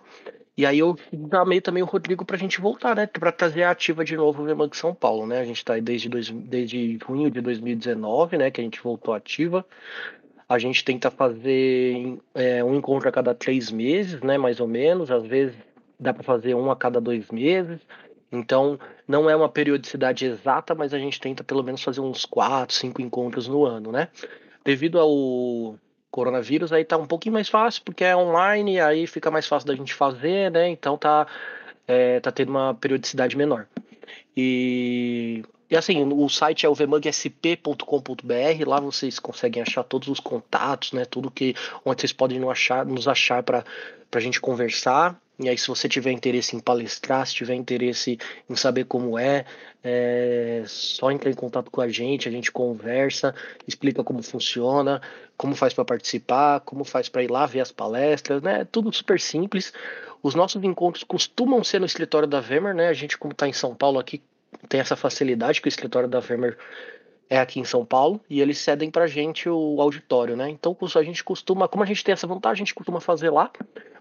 E 0.56 0.64
aí 0.64 0.78
eu 0.78 0.96
chamei 1.30 1.60
também 1.60 1.82
o 1.82 1.86
Rodrigo 1.86 2.24
para 2.24 2.36
a 2.36 2.38
gente 2.38 2.60
voltar, 2.60 2.94
né? 2.94 3.06
Para 3.06 3.32
trazer 3.32 3.64
a 3.64 3.70
ativa 3.70 4.04
de 4.04 4.16
novo 4.16 4.42
o 4.42 4.46
VMUG 4.46 4.76
São 4.76 4.94
Paulo, 4.94 5.26
né? 5.26 5.40
A 5.40 5.44
gente 5.44 5.56
está 5.56 5.74
aí 5.74 5.80
desde, 5.80 6.08
dois, 6.08 6.30
desde 6.30 6.98
junho 7.04 7.30
de 7.30 7.40
2019, 7.40 8.38
né? 8.38 8.50
Que 8.50 8.60
a 8.60 8.64
gente 8.64 8.80
voltou 8.80 9.14
ativa. 9.14 9.66
A 10.48 10.58
gente 10.58 10.84
tenta 10.84 11.10
fazer 11.10 12.18
é, 12.34 12.62
um 12.62 12.74
encontro 12.74 13.08
a 13.08 13.12
cada 13.12 13.34
três 13.34 13.70
meses, 13.70 14.20
né? 14.22 14.38
Mais 14.38 14.60
ou 14.60 14.68
menos. 14.68 15.10
Às 15.10 15.26
vezes 15.26 15.56
dá 15.98 16.14
para 16.14 16.22
fazer 16.22 16.54
um 16.54 16.70
a 16.70 16.76
cada 16.76 17.00
dois 17.00 17.30
meses. 17.30 17.80
Então 18.30 18.78
não 19.08 19.28
é 19.28 19.34
uma 19.34 19.48
periodicidade 19.48 20.24
exata, 20.24 20.74
mas 20.74 20.94
a 20.94 20.98
gente 20.98 21.20
tenta 21.20 21.42
pelo 21.42 21.62
menos 21.62 21.82
fazer 21.82 22.00
uns 22.00 22.24
quatro, 22.24 22.74
cinco 22.74 23.02
encontros 23.02 23.48
no 23.48 23.64
ano, 23.64 23.90
né? 23.90 24.08
devido 24.64 24.98
ao 24.98 25.76
coronavírus, 26.14 26.72
aí 26.72 26.84
tá 26.84 26.96
um 26.96 27.06
pouquinho 27.06 27.32
mais 27.32 27.48
fácil, 27.48 27.82
porque 27.84 28.04
é 28.04 28.16
online, 28.16 28.78
aí 28.78 29.04
fica 29.04 29.32
mais 29.32 29.48
fácil 29.48 29.66
da 29.66 29.74
gente 29.74 29.92
fazer, 29.92 30.48
né? 30.48 30.68
Então 30.68 30.96
tá, 30.96 31.26
é, 31.88 32.20
tá 32.20 32.30
tendo 32.30 32.50
uma 32.50 32.72
periodicidade 32.72 33.36
menor. 33.36 33.66
E 34.36 35.42
E 35.70 35.76
assim, 35.76 36.02
o 36.02 36.28
site 36.28 36.66
é 36.66 36.68
o 36.68 36.74
vmugsp.com.br, 36.74 38.66
lá 38.66 38.80
vocês 38.80 39.18
conseguem 39.18 39.62
achar 39.62 39.82
todos 39.82 40.08
os 40.08 40.20
contatos, 40.20 40.92
né? 40.92 41.04
Tudo 41.04 41.30
que 41.30 41.54
onde 41.84 42.00
vocês 42.00 42.12
podem 42.12 42.38
nos 42.38 42.50
achar, 42.50 42.84
nos 42.84 43.08
achar 43.08 43.42
para 43.42 43.64
a 44.12 44.20
gente 44.20 44.40
conversar. 44.40 45.18
E 45.38 45.48
aí, 45.48 45.58
se 45.58 45.66
você 45.66 45.88
tiver 45.88 46.12
interesse 46.12 46.54
em 46.54 46.60
palestrar, 46.60 47.26
se 47.26 47.34
tiver 47.34 47.54
interesse 47.54 48.18
em 48.48 48.54
saber 48.54 48.84
como 48.84 49.18
é, 49.18 49.44
é 49.82 50.62
só 50.66 51.10
entrar 51.10 51.28
em 51.28 51.34
contato 51.34 51.72
com 51.72 51.80
a 51.80 51.88
gente, 51.88 52.28
a 52.28 52.30
gente 52.30 52.52
conversa, 52.52 53.34
explica 53.66 54.04
como 54.04 54.22
funciona, 54.22 55.02
como 55.36 55.56
faz 55.56 55.74
para 55.74 55.84
participar, 55.84 56.60
como 56.60 56.84
faz 56.84 57.08
para 57.08 57.24
ir 57.24 57.30
lá 57.30 57.46
ver 57.46 57.60
as 57.60 57.72
palestras, 57.72 58.42
né? 58.42 58.64
Tudo 58.70 58.94
super 58.94 59.18
simples. 59.18 59.72
Os 60.22 60.36
nossos 60.36 60.62
encontros 60.62 61.02
costumam 61.02 61.64
ser 61.64 61.80
no 61.80 61.86
escritório 61.86 62.28
da 62.28 62.40
Vemer, 62.40 62.74
né? 62.74 62.88
A 62.88 62.94
gente, 62.94 63.18
como 63.18 63.32
está 63.32 63.48
em 63.48 63.52
São 63.52 63.74
Paulo 63.74 63.98
aqui, 63.98 64.22
tem 64.68 64.80
essa 64.80 64.96
facilidade 64.96 65.60
que 65.60 65.66
o 65.66 65.70
escritório 65.70 66.08
da 66.08 66.20
Vermeer 66.20 66.58
é 67.28 67.38
aqui 67.38 67.58
em 67.58 67.64
São 67.64 67.84
Paulo 67.84 68.20
e 68.28 68.40
eles 68.40 68.58
cedem 68.58 68.90
pra 68.90 69.06
gente 69.06 69.48
o 69.48 69.80
auditório, 69.80 70.36
né? 70.36 70.48
Então 70.48 70.76
a 70.98 71.02
gente 71.02 71.24
costuma, 71.24 71.68
como 71.68 71.82
a 71.82 71.86
gente 71.86 72.04
tem 72.04 72.12
essa 72.12 72.26
vantagem, 72.26 72.62
a 72.62 72.64
gente 72.66 72.74
costuma 72.74 73.00
fazer 73.00 73.30
lá, 73.30 73.50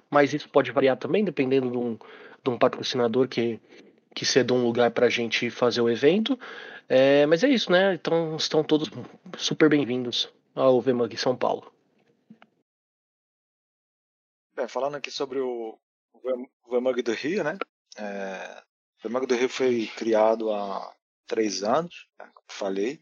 mas 0.09 0.33
isso 0.33 0.49
pode 0.49 0.71
variar 0.71 0.97
também 0.97 1.23
dependendo 1.23 1.71
de 1.71 1.77
um, 1.77 1.97
de 2.43 2.49
um 2.49 2.57
patrocinador 2.57 3.27
que, 3.27 3.59
que 4.13 4.25
um 4.51 4.63
lugar 4.63 4.91
pra 4.91 5.09
gente 5.09 5.49
fazer 5.49 5.81
o 5.81 5.89
evento. 5.89 6.37
É, 6.87 7.25
mas 7.25 7.43
é 7.43 7.49
isso, 7.49 7.71
né? 7.71 7.93
Então 7.93 8.35
estão 8.35 8.63
todos 8.63 8.89
super 9.37 9.69
bem-vindos 9.69 10.29
ao 10.53 10.81
VMUG 10.81 11.17
São 11.17 11.35
Paulo. 11.35 11.71
É, 14.57 14.67
falando 14.67 14.95
aqui 14.95 15.09
sobre 15.09 15.39
o 15.39 15.79
VMUG 16.69 17.01
do 17.01 17.13
Rio, 17.13 17.43
né? 17.43 17.57
É, 17.97 18.63
o 19.03 19.09
Mago 19.09 19.27
do 19.27 19.35
Rio 19.35 19.49
foi 19.49 19.87
criado 19.95 20.51
há 20.51 20.93
três 21.27 21.63
anos, 21.63 22.07
né, 22.19 22.29
como 22.33 22.47
falei. 22.49 23.01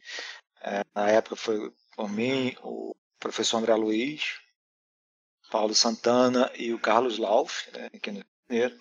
É, 0.61 0.83
na 0.95 1.09
época 1.09 1.35
foi 1.35 1.71
por 1.95 2.09
mim, 2.09 2.55
o 2.63 2.95
professor 3.19 3.57
André 3.57 3.75
Luiz, 3.75 4.39
Paulo 5.51 5.75
Santana 5.75 6.51
e 6.55 6.73
o 6.73 6.79
Carlos 6.79 7.17
Lauf, 7.17 7.69
né, 7.71 7.87
aqui 7.93 8.11
no 8.11 8.23
Rio 8.49 8.79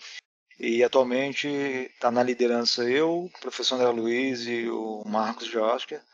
E 0.58 0.84
atualmente 0.84 1.48
está 1.48 2.10
na 2.10 2.22
liderança 2.22 2.84
eu, 2.88 3.24
o 3.24 3.40
professor 3.40 3.74
André 3.74 3.90
Luiz 3.90 4.46
e 4.46 4.68
o 4.68 5.02
Marcos 5.04 5.46
Josca. 5.46 6.04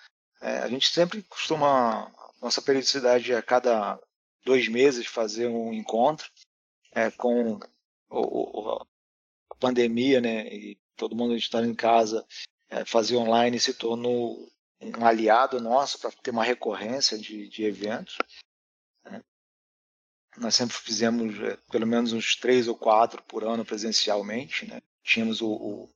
É, 0.40 0.58
a 0.58 0.68
gente 0.68 0.88
sempre 0.88 1.22
costuma, 1.22 2.10
nossa 2.40 2.62
periodicidade 2.62 3.32
é 3.32 3.36
a 3.36 3.42
cada 3.42 4.00
dois 4.44 4.68
meses 4.68 5.06
fazer 5.06 5.46
um 5.48 5.72
encontro 5.72 6.30
é, 6.92 7.10
com 7.10 7.58
o, 8.08 8.60
o, 8.60 8.86
a 9.50 9.54
pandemia, 9.56 10.20
né, 10.20 10.46
e 10.48 10.78
todo 10.96 11.16
mundo 11.16 11.36
estando 11.36 11.68
em 11.68 11.74
casa, 11.74 12.24
é, 12.68 12.84
fazer 12.84 13.16
online 13.16 13.60
se 13.60 13.74
tornou 13.74 14.48
um 14.80 15.04
aliado 15.04 15.60
nosso 15.60 15.98
para 15.98 16.10
ter 16.10 16.30
uma 16.30 16.44
recorrência 16.44 17.18
de, 17.18 17.48
de 17.48 17.64
eventos. 17.64 18.18
Né? 19.04 19.22
Nós 20.36 20.54
sempre 20.54 20.76
fizemos 20.76 21.38
é, 21.40 21.56
pelo 21.70 21.86
menos 21.86 22.12
uns 22.12 22.36
três 22.36 22.68
ou 22.68 22.76
quatro 22.76 23.22
por 23.22 23.44
ano 23.44 23.64
presencialmente. 23.64 24.66
Né? 24.66 24.80
Tínhamos 25.02 25.40
o, 25.40 25.48
o 25.48 25.90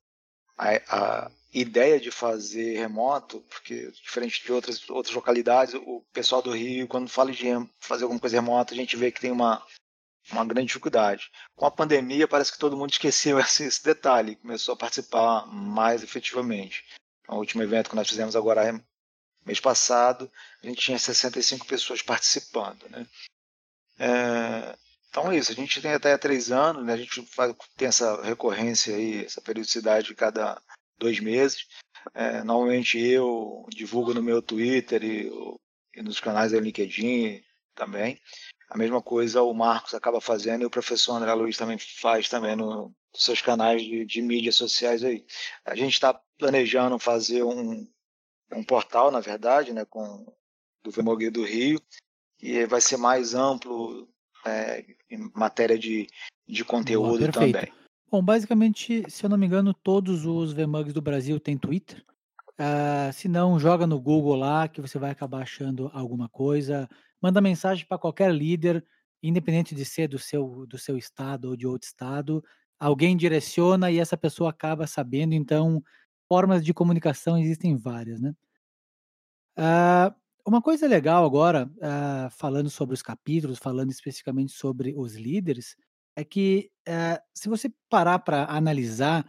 a, 0.56 1.24
a, 1.26 1.30
ideia 1.52 1.98
de 1.98 2.10
fazer 2.10 2.78
remoto, 2.78 3.40
porque 3.48 3.90
diferente 3.90 4.44
de 4.44 4.52
outras, 4.52 4.88
outras 4.88 5.14
localidades, 5.14 5.74
o 5.74 6.04
pessoal 6.12 6.40
do 6.40 6.52
Rio, 6.52 6.86
quando 6.86 7.08
fala 7.08 7.32
de 7.32 7.44
fazer 7.78 8.04
alguma 8.04 8.20
coisa 8.20 8.36
remota, 8.36 8.72
a 8.72 8.76
gente 8.76 8.96
vê 8.96 9.10
que 9.10 9.20
tem 9.20 9.32
uma, 9.32 9.64
uma 10.32 10.44
grande 10.44 10.68
dificuldade. 10.68 11.30
Com 11.56 11.66
a 11.66 11.70
pandemia, 11.70 12.28
parece 12.28 12.52
que 12.52 12.58
todo 12.58 12.76
mundo 12.76 12.90
esqueceu 12.90 13.38
esse, 13.40 13.64
esse 13.64 13.82
detalhe, 13.82 14.36
começou 14.36 14.74
a 14.74 14.78
participar 14.78 15.46
mais 15.46 16.02
efetivamente. 16.02 16.84
O 17.28 17.36
último 17.36 17.62
evento 17.62 17.90
que 17.90 17.96
nós 17.96 18.08
fizemos 18.08 18.34
agora, 18.34 18.82
mês 19.44 19.60
passado, 19.60 20.30
a 20.62 20.66
gente 20.66 20.80
tinha 20.80 20.98
65 20.98 21.66
pessoas 21.66 22.02
participando. 22.02 22.88
Né? 22.88 23.06
É, 23.98 24.76
então 25.08 25.30
é 25.30 25.36
isso, 25.36 25.52
a 25.52 25.54
gente 25.54 25.80
tem 25.80 25.92
até 25.92 26.16
três 26.16 26.50
anos, 26.50 26.84
né? 26.84 26.94
a 26.94 26.96
gente 26.96 27.22
faz, 27.26 27.54
tem 27.76 27.88
essa 27.88 28.22
recorrência 28.22 28.94
aí, 28.94 29.24
essa 29.24 29.40
periodicidade 29.40 30.14
cada 30.14 30.60
dois 30.98 31.20
meses. 31.20 31.66
É, 32.14 32.42
normalmente 32.42 32.98
eu 32.98 33.66
divulgo 33.68 34.14
no 34.14 34.22
meu 34.22 34.40
Twitter 34.40 35.02
e, 35.04 35.30
e 35.94 36.02
nos 36.02 36.20
canais 36.20 36.52
do 36.52 36.60
LinkedIn 36.60 37.42
também. 37.74 38.20
A 38.70 38.78
mesma 38.78 39.02
coisa 39.02 39.42
o 39.42 39.52
Marcos 39.52 39.94
acaba 39.94 40.20
fazendo 40.20 40.62
e 40.62 40.64
o 40.64 40.70
professor 40.70 41.14
André 41.14 41.34
Luiz 41.34 41.56
também 41.56 41.76
faz 41.76 42.28
também 42.28 42.54
no, 42.54 42.94
nos 43.12 43.24
seus 43.24 43.42
canais 43.42 43.82
de, 43.82 44.04
de 44.06 44.22
mídias 44.22 44.54
sociais 44.54 45.02
aí. 45.02 45.26
A 45.64 45.74
gente 45.74 45.94
está 45.94 46.14
planejando 46.38 46.96
fazer 46.96 47.42
um, 47.42 47.86
um 48.52 48.62
portal, 48.62 49.10
na 49.10 49.18
verdade, 49.18 49.72
né, 49.72 49.84
com 49.84 50.24
do 50.82 50.90
Vemogueiro 50.90 51.34
do 51.34 51.44
Rio, 51.44 51.80
e 52.40 52.64
vai 52.64 52.80
ser 52.80 52.96
mais 52.96 53.34
amplo 53.34 54.08
é, 54.46 54.84
em 55.10 55.30
matéria 55.34 55.78
de, 55.78 56.06
de 56.46 56.64
conteúdo 56.64 57.18
Boa, 57.18 57.32
também. 57.32 57.72
Bom, 58.10 58.22
basicamente, 58.22 59.04
se 59.10 59.24
eu 59.24 59.30
não 59.30 59.36
me 59.36 59.46
engano, 59.46 59.74
todos 59.74 60.24
os 60.24 60.52
VMUGs 60.52 60.92
do 60.92 61.02
Brasil 61.02 61.38
têm 61.38 61.58
Twitter. 61.58 62.04
Uh, 62.60 63.10
se 63.14 63.26
não, 63.26 63.58
joga 63.58 63.86
no 63.86 63.98
Google 63.98 64.36
lá 64.36 64.68
que 64.68 64.82
você 64.82 64.98
vai 64.98 65.10
acabar 65.10 65.42
achando 65.42 65.90
alguma 65.94 66.28
coisa. 66.28 66.86
Manda 67.22 67.40
mensagem 67.40 67.86
para 67.86 67.98
qualquer 67.98 68.34
líder, 68.34 68.84
independente 69.22 69.74
de 69.74 69.82
ser 69.82 70.08
do 70.08 70.18
seu, 70.18 70.66
do 70.66 70.76
seu 70.76 70.98
estado 70.98 71.46
ou 71.46 71.56
de 71.56 71.66
outro 71.66 71.86
estado, 71.88 72.44
alguém 72.78 73.16
direciona 73.16 73.90
e 73.90 73.98
essa 73.98 74.16
pessoa 74.16 74.50
acaba 74.50 74.86
sabendo, 74.86 75.32
então 75.34 75.82
formas 76.28 76.62
de 76.62 76.74
comunicação 76.74 77.38
existem 77.38 77.76
várias, 77.78 78.20
né? 78.20 78.34
Uh, 79.58 80.14
uma 80.46 80.60
coisa 80.60 80.86
legal 80.86 81.24
agora, 81.24 81.70
uh, 81.76 82.30
falando 82.30 82.68
sobre 82.68 82.94
os 82.94 83.02
capítulos, 83.02 83.58
falando 83.58 83.90
especificamente 83.90 84.52
sobre 84.52 84.94
os 84.96 85.14
líderes, 85.14 85.76
é 86.14 86.24
que 86.24 86.70
se 87.32 87.48
você 87.48 87.72
parar 87.88 88.18
para 88.18 88.44
analisar, 88.46 89.24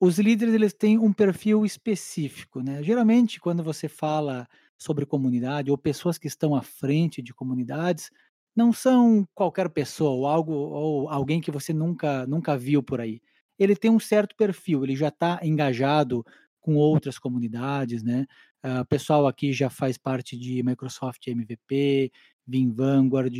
os 0.00 0.18
líderes 0.18 0.54
eles 0.54 0.72
têm 0.74 0.98
um 0.98 1.12
perfil 1.12 1.64
específico, 1.64 2.60
né? 2.60 2.82
Geralmente, 2.82 3.40
quando 3.40 3.62
você 3.62 3.88
fala 3.88 4.48
sobre 4.76 5.06
comunidade 5.06 5.70
ou 5.70 5.78
pessoas 5.78 6.18
que 6.18 6.26
estão 6.28 6.54
à 6.54 6.62
frente 6.62 7.22
de 7.22 7.32
comunidades 7.32 8.10
não 8.56 8.72
são 8.72 9.26
qualquer 9.34 9.68
pessoa 9.70 10.10
ou 10.10 10.26
algo 10.26 10.52
ou 10.52 11.08
alguém 11.08 11.40
que 11.40 11.50
você 11.50 11.72
nunca 11.72 12.26
nunca 12.26 12.56
viu 12.56 12.82
por 12.82 13.00
aí. 13.00 13.20
Ele 13.58 13.76
tem 13.76 13.90
um 13.90 14.00
certo 14.00 14.34
perfil, 14.36 14.84
ele 14.84 14.96
já 14.96 15.08
está 15.08 15.40
engajado 15.42 16.24
com 16.60 16.74
outras 16.76 17.18
comunidades, 17.18 18.02
né? 18.02 18.26
Uh, 18.64 18.80
o 18.80 18.86
pessoal 18.86 19.26
aqui 19.26 19.52
já 19.52 19.68
faz 19.70 19.98
parte 19.98 20.36
de 20.38 20.62
Microsoft 20.62 21.26
MVP, 21.28 22.10
Vim 22.46 22.72
Vanguard, 22.72 23.34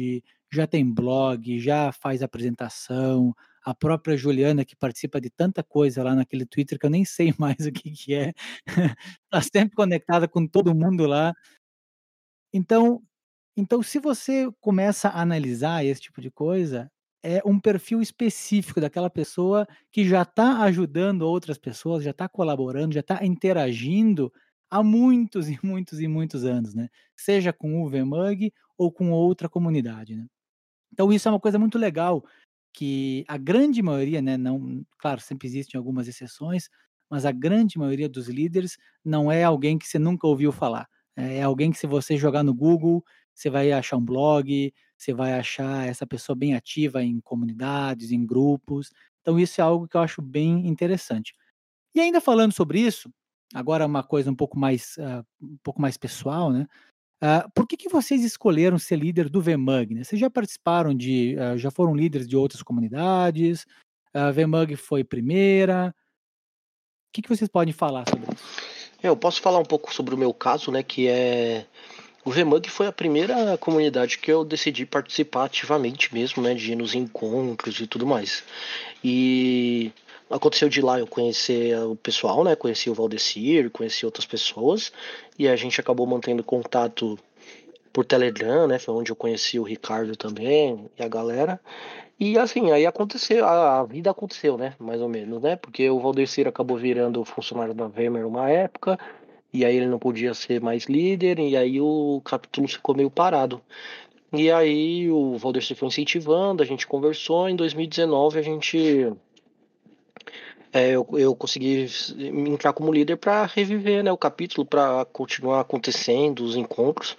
já 0.52 0.66
tem 0.66 0.84
blog, 0.92 1.58
já 1.58 1.90
faz 1.92 2.22
apresentação. 2.22 3.34
A 3.64 3.74
própria 3.74 4.16
Juliana, 4.16 4.64
que 4.64 4.76
participa 4.76 5.20
de 5.20 5.30
tanta 5.30 5.62
coisa 5.62 6.02
lá 6.02 6.14
naquele 6.14 6.46
Twitter 6.46 6.78
que 6.78 6.86
eu 6.86 6.90
nem 6.90 7.04
sei 7.04 7.32
mais 7.38 7.66
o 7.66 7.72
que, 7.72 7.90
que 7.90 8.14
é, 8.14 8.32
está 9.24 9.40
sempre 9.42 9.74
conectada 9.76 10.28
com 10.28 10.46
todo 10.46 10.74
mundo 10.74 11.06
lá. 11.06 11.32
Então, 12.52 13.02
então, 13.56 13.82
se 13.82 13.98
você 14.00 14.50
começa 14.60 15.08
a 15.08 15.22
analisar 15.22 15.84
esse 15.84 16.02
tipo 16.02 16.20
de 16.20 16.30
coisa, 16.30 16.90
é 17.24 17.42
um 17.46 17.60
perfil 17.60 18.02
específico 18.02 18.80
daquela 18.80 19.10
pessoa 19.10 19.66
que 19.92 20.06
já 20.08 20.22
está 20.22 20.62
ajudando 20.64 21.22
outras 21.22 21.58
pessoas, 21.58 22.04
já 22.04 22.10
está 22.12 22.28
colaborando, 22.28 22.94
já 22.94 23.00
está 23.00 23.24
interagindo 23.24 24.32
há 24.70 24.82
muitos 24.82 25.48
e 25.50 25.58
muitos 25.64 26.00
e 26.00 26.08
muitos 26.08 26.44
anos, 26.44 26.74
né? 26.74 26.88
Seja 27.16 27.52
com 27.52 27.82
o 27.82 27.88
VMUG 27.90 28.52
ou 28.78 28.92
com 28.92 29.10
outra 29.12 29.48
comunidade, 29.48 30.16
né? 30.16 30.26
Então 30.92 31.12
isso 31.12 31.28
é 31.28 31.32
uma 31.32 31.40
coisa 31.40 31.58
muito 31.58 31.78
legal 31.78 32.24
que 32.74 33.24
a 33.28 33.38
grande 33.38 33.82
maioria, 33.82 34.22
né, 34.22 34.36
não, 34.38 34.84
claro, 34.98 35.20
sempre 35.20 35.48
existem 35.48 35.78
algumas 35.78 36.08
exceções, 36.08 36.68
mas 37.10 37.24
a 37.26 37.32
grande 37.32 37.78
maioria 37.78 38.08
dos 38.08 38.28
líderes 38.28 38.76
não 39.04 39.30
é 39.32 39.44
alguém 39.44 39.78
que 39.78 39.86
você 39.88 39.98
nunca 39.98 40.26
ouviu 40.26 40.52
falar. 40.52 40.88
É 41.16 41.42
alguém 41.42 41.70
que 41.72 41.78
se 41.78 41.86
você 41.86 42.16
jogar 42.16 42.42
no 42.42 42.54
Google, 42.54 43.04
você 43.34 43.48
vai 43.50 43.72
achar 43.72 43.96
um 43.98 44.04
blog, 44.04 44.72
você 44.98 45.12
vai 45.14 45.34
achar 45.38 45.86
essa 45.88 46.06
pessoa 46.06 46.34
bem 46.36 46.54
ativa 46.56 47.02
em 47.04 47.20
comunidades, 47.20 48.10
em 48.12 48.26
grupos. 48.26 48.90
Então 49.22 49.38
isso 49.38 49.60
é 49.60 49.64
algo 49.64 49.86
que 49.88 49.96
eu 49.96 50.00
acho 50.02 50.20
bem 50.22 50.66
interessante. 50.68 51.32
E 51.94 52.00
ainda 52.00 52.20
falando 52.20 52.52
sobre 52.52 52.80
isso, 52.80 53.10
agora 53.54 53.86
uma 53.86 54.02
coisa 54.02 54.30
um 54.30 54.34
pouco 54.36 54.58
mais, 54.58 54.96
uh, 54.98 55.24
um 55.42 55.58
pouco 55.62 55.80
mais 55.80 55.96
pessoal, 55.96 56.52
né? 56.52 56.66
Uh, 57.24 57.50
por 57.54 57.66
que, 57.66 57.74
que 57.74 57.88
vocês 57.88 58.22
escolheram 58.22 58.78
ser 58.78 58.96
líder 58.96 59.30
do 59.30 59.40
VMUG? 59.40 59.94
Né? 59.94 60.04
Vocês 60.04 60.20
já 60.20 60.28
participaram 60.28 60.94
de, 60.94 61.34
uh, 61.38 61.56
já 61.56 61.70
foram 61.70 61.96
líderes 61.96 62.28
de 62.28 62.36
outras 62.36 62.62
comunidades? 62.62 63.64
A 64.12 64.28
uh, 64.28 64.76
foi 64.76 65.02
primeira? 65.02 65.94
O 67.08 67.12
que, 67.14 67.22
que 67.22 67.28
vocês 67.30 67.48
podem 67.48 67.72
falar 67.72 68.04
sobre 68.06 68.26
isso? 68.30 68.44
Eu 69.02 69.16
posso 69.16 69.40
falar 69.40 69.58
um 69.58 69.64
pouco 69.64 69.94
sobre 69.94 70.14
o 70.14 70.18
meu 70.18 70.34
caso, 70.34 70.70
né? 70.70 70.82
Que 70.82 71.08
é 71.08 71.66
o 72.26 72.30
VMUG 72.30 72.68
foi 72.68 72.88
a 72.88 72.92
primeira 72.92 73.56
comunidade 73.56 74.18
que 74.18 74.30
eu 74.30 74.44
decidi 74.44 74.84
participar 74.84 75.44
ativamente 75.44 76.12
mesmo, 76.12 76.42
né? 76.42 76.52
De 76.52 76.72
ir 76.72 76.76
nos 76.76 76.94
encontros 76.94 77.80
e 77.80 77.86
tudo 77.86 78.06
mais. 78.06 78.44
E 79.02 79.92
aconteceu 80.34 80.68
de 80.68 80.80
lá 80.80 80.98
eu 80.98 81.06
conhecer 81.06 81.78
o 81.78 81.94
pessoal, 81.94 82.42
né? 82.42 82.56
Conheci 82.56 82.90
o 82.90 82.94
Valdecir, 82.94 83.70
conheci 83.70 84.04
outras 84.04 84.26
pessoas 84.26 84.92
e 85.38 85.46
a 85.48 85.54
gente 85.54 85.80
acabou 85.80 86.06
mantendo 86.06 86.42
contato 86.42 87.16
por 87.92 88.04
Telegram, 88.04 88.66
né? 88.66 88.78
Foi 88.78 88.92
onde 88.94 89.12
eu 89.12 89.16
conheci 89.16 89.58
o 89.58 89.62
Ricardo 89.62 90.16
também 90.16 90.90
e 90.98 91.02
a 91.02 91.08
galera. 91.08 91.60
E 92.18 92.36
assim, 92.36 92.72
aí 92.72 92.84
aconteceu, 92.84 93.44
a, 93.44 93.80
a 93.80 93.84
vida 93.84 94.10
aconteceu, 94.10 94.58
né? 94.58 94.74
Mais 94.78 95.00
ou 95.00 95.08
menos, 95.08 95.40
né? 95.40 95.54
Porque 95.54 95.88
o 95.88 96.00
Valdecir 96.00 96.48
acabou 96.48 96.76
virando 96.76 97.24
funcionário 97.24 97.72
da 97.72 97.86
Vemer 97.86 98.26
uma 98.26 98.50
época, 98.50 98.98
e 99.52 99.64
aí 99.64 99.76
ele 99.76 99.86
não 99.86 100.00
podia 100.00 100.34
ser 100.34 100.60
mais 100.60 100.84
líder, 100.86 101.38
e 101.38 101.56
aí 101.56 101.80
o 101.80 102.20
capítulo 102.24 102.66
ficou 102.66 102.94
meio 102.96 103.10
parado. 103.10 103.60
E 104.32 104.50
aí 104.50 105.08
o 105.10 105.38
Valdecir 105.38 105.76
foi 105.76 105.86
incentivando, 105.86 106.62
a 106.62 106.66
gente 106.66 106.88
conversou, 106.88 107.48
em 107.48 107.54
2019 107.54 108.38
a 108.38 108.42
gente 108.42 109.12
é, 110.74 110.90
eu, 110.90 111.06
eu 111.12 111.36
consegui 111.36 111.86
entrar 112.18 112.72
como 112.72 112.92
líder 112.92 113.16
para 113.16 113.46
reviver 113.46 114.02
né, 114.02 114.10
o 114.10 114.18
capítulo, 114.18 114.66
para 114.66 115.04
continuar 115.04 115.60
acontecendo 115.60 116.40
os 116.40 116.56
encontros. 116.56 117.16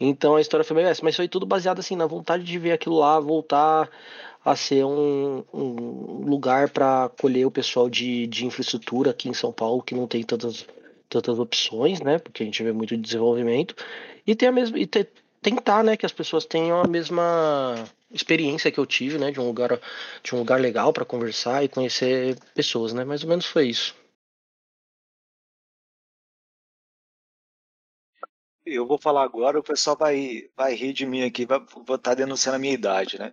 Então 0.00 0.34
a 0.34 0.40
história 0.40 0.64
foi 0.64 0.76
meio 0.76 0.88
essa, 0.88 1.04
mas 1.04 1.14
foi 1.14 1.28
tudo 1.28 1.44
baseado 1.44 1.78
assim 1.78 1.94
na 1.94 2.06
vontade 2.06 2.42
de 2.42 2.58
ver 2.58 2.72
aquilo 2.72 2.98
lá 2.98 3.20
voltar 3.20 3.90
a 4.42 4.56
ser 4.56 4.82
um, 4.86 5.44
um 5.52 6.24
lugar 6.24 6.70
para 6.70 7.04
acolher 7.04 7.44
o 7.44 7.50
pessoal 7.50 7.90
de, 7.90 8.26
de 8.28 8.46
infraestrutura 8.46 9.10
aqui 9.10 9.28
em 9.28 9.34
São 9.34 9.52
Paulo, 9.52 9.82
que 9.82 9.94
não 9.94 10.06
tem 10.06 10.22
tantas, 10.22 10.66
tantas 11.06 11.38
opções, 11.38 12.00
né? 12.00 12.18
Porque 12.18 12.42
a 12.42 12.46
gente 12.46 12.62
vê 12.62 12.72
muito 12.72 12.96
desenvolvimento. 12.96 13.74
E 14.26 14.34
ter 14.34 14.46
a 14.46 14.52
mesma. 14.52 14.78
E 14.78 14.86
ter, 14.86 15.10
tentar, 15.46 15.84
né, 15.84 15.96
que 15.96 16.04
as 16.04 16.12
pessoas 16.12 16.44
tenham 16.44 16.80
a 16.80 16.88
mesma 16.88 17.84
experiência 18.10 18.72
que 18.72 18.80
eu 18.80 18.86
tive, 18.86 19.16
né, 19.16 19.30
de 19.30 19.38
um 19.38 19.46
lugar 19.46 19.80
de 20.20 20.34
um 20.34 20.38
lugar 20.38 20.60
legal 20.60 20.92
para 20.92 21.04
conversar 21.04 21.62
e 21.62 21.68
conhecer 21.68 22.36
pessoas, 22.52 22.92
né? 22.92 23.04
Mais 23.04 23.22
ou 23.22 23.28
menos 23.28 23.46
foi 23.46 23.68
isso. 23.68 23.94
Eu 28.64 28.84
vou 28.86 28.98
falar 28.98 29.22
agora, 29.22 29.60
o 29.60 29.62
pessoal 29.62 29.96
vai 29.96 30.50
vai 30.56 30.74
rir 30.74 30.92
de 30.92 31.06
mim 31.06 31.22
aqui, 31.22 31.46
vai 31.46 31.58
estar 31.60 31.98
tá 31.98 32.14
denunciando 32.14 32.56
a 32.56 32.58
minha 32.58 32.74
idade, 32.74 33.16
né? 33.16 33.32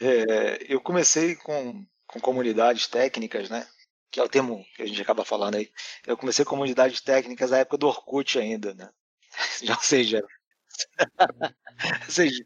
É, 0.00 0.72
eu 0.72 0.80
comecei 0.82 1.36
com, 1.36 1.86
com 2.06 2.20
comunidades 2.20 2.86
técnicas, 2.86 3.48
né? 3.48 3.66
Que 4.10 4.20
é 4.20 4.22
o 4.22 4.28
termo 4.28 4.62
que 4.76 4.82
a 4.82 4.86
gente 4.86 5.00
acaba 5.00 5.24
falando 5.24 5.54
aí. 5.54 5.72
Eu 6.06 6.18
comecei 6.18 6.44
com 6.44 6.50
comunidades 6.50 7.00
técnicas 7.00 7.50
na 7.50 7.58
época 7.58 7.78
do 7.78 7.88
Orkut 7.88 8.38
ainda, 8.38 8.74
né? 8.74 8.90
Já 9.64 9.76
seja, 9.78 10.22
ou 12.06 12.10
seja, 12.10 12.44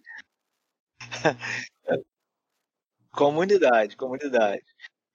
comunidade, 3.12 3.96
comunidade. 3.96 4.62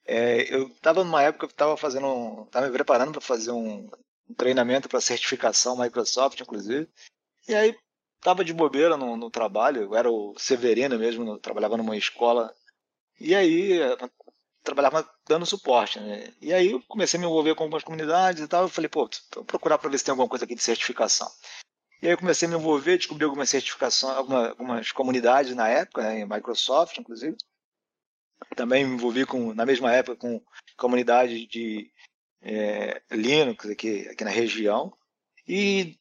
É, 0.06 0.54
eu 0.54 0.68
estava 0.68 1.04
numa 1.04 1.22
época 1.22 1.48
que 1.48 1.54
estava 1.54 1.78
fazendo, 1.78 2.44
estava 2.46 2.68
me 2.68 2.74
preparando 2.74 3.12
para 3.12 3.22
fazer 3.22 3.52
um, 3.52 3.90
um 4.30 4.34
treinamento 4.36 4.90
para 4.90 5.02
certificação 5.02 5.78
Microsoft, 5.78 6.40
inclusive. 6.42 6.90
E 7.48 7.56
aí 7.56 7.76
estava 8.18 8.44
de 8.44 8.54
bobeira 8.54 8.98
no, 8.98 9.18
no, 9.18 9.30
trabalho, 9.32 9.84
eu 9.84 9.96
era 9.96 10.10
o 10.10 10.36
Severino 10.38 10.98
mesmo, 10.98 11.28
eu 11.28 11.40
trabalhava 11.40 11.78
numa 11.78 11.98
escola. 11.98 12.54
E 13.20 13.36
aí 13.36 13.80
trabalhava 14.64 15.08
dando 15.28 15.46
suporte, 15.46 16.00
né? 16.00 16.34
E 16.42 16.54
aí 16.54 16.72
eu 16.72 16.82
comecei 16.88 17.18
a 17.18 17.22
me 17.22 17.28
envolver 17.28 17.56
com 17.56 17.64
algumas 17.64 17.84
comunidades 17.84 18.44
e 18.44 18.48
tal. 18.48 18.64
Eu 18.64 18.70
falei, 18.70 18.90
pô, 18.90 19.10
vou 19.36 19.46
procurar 19.46 19.78
para 19.78 19.90
ver 19.90 19.98
se 19.98 20.06
tem 20.06 20.12
alguma 20.12 20.30
coisa 20.30 20.46
aqui 20.46 20.56
de 20.56 20.64
certificação. 20.64 21.30
E 22.02 22.08
aí 22.08 22.14
eu 22.14 22.18
comecei 22.18 22.48
a 22.48 22.52
me 22.52 22.58
envolver, 22.58 22.98
descobri 22.98 23.24
algumas 23.24 23.50
certificações, 23.50 24.18
algumas, 24.18 24.92
comunidades 24.92 25.56
na 25.56 25.68
época, 25.68 26.02
né, 26.02 26.22
em 26.22 26.26
Microsoft, 26.26 26.98
inclusive. 26.98 27.38
Também 28.56 28.84
me 28.84 28.96
envolvi 28.96 29.26
com, 29.26 29.54
na 29.54 29.66
mesma 29.66 29.94
época 29.94 30.18
com 30.18 30.42
comunidade 30.76 31.46
de 31.46 31.92
é, 32.42 33.02
Linux 33.12 33.70
aqui, 33.70 34.08
aqui 34.10 34.24
na 34.24 34.32
região. 34.32 34.92
E 35.48 36.00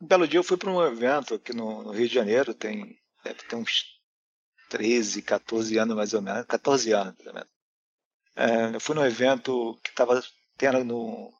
um 0.00 0.06
belo 0.06 0.26
dia 0.26 0.38
eu 0.38 0.44
fui 0.44 0.56
para 0.56 0.70
um 0.70 0.82
evento 0.82 1.34
aqui 1.34 1.52
no, 1.52 1.82
no, 1.82 1.92
Rio 1.92 2.08
de 2.08 2.14
Janeiro, 2.14 2.54
tem, 2.54 2.98
deve 3.22 3.42
ter 3.42 3.56
uns 3.56 4.00
13, 4.70 5.20
14 5.20 5.76
anos 5.76 5.94
mais 5.94 6.14
ou 6.14 6.22
menos, 6.22 6.46
14 6.46 6.92
anos 6.92 7.14
pelo 7.16 7.34
menos. 7.34 7.50
É, 8.34 8.74
eu 8.74 8.80
fui 8.80 8.94
num 8.94 9.04
evento 9.04 9.78
que 9.84 9.90
estava 9.90 10.22
tendo 10.56 10.84
no. 10.84 11.34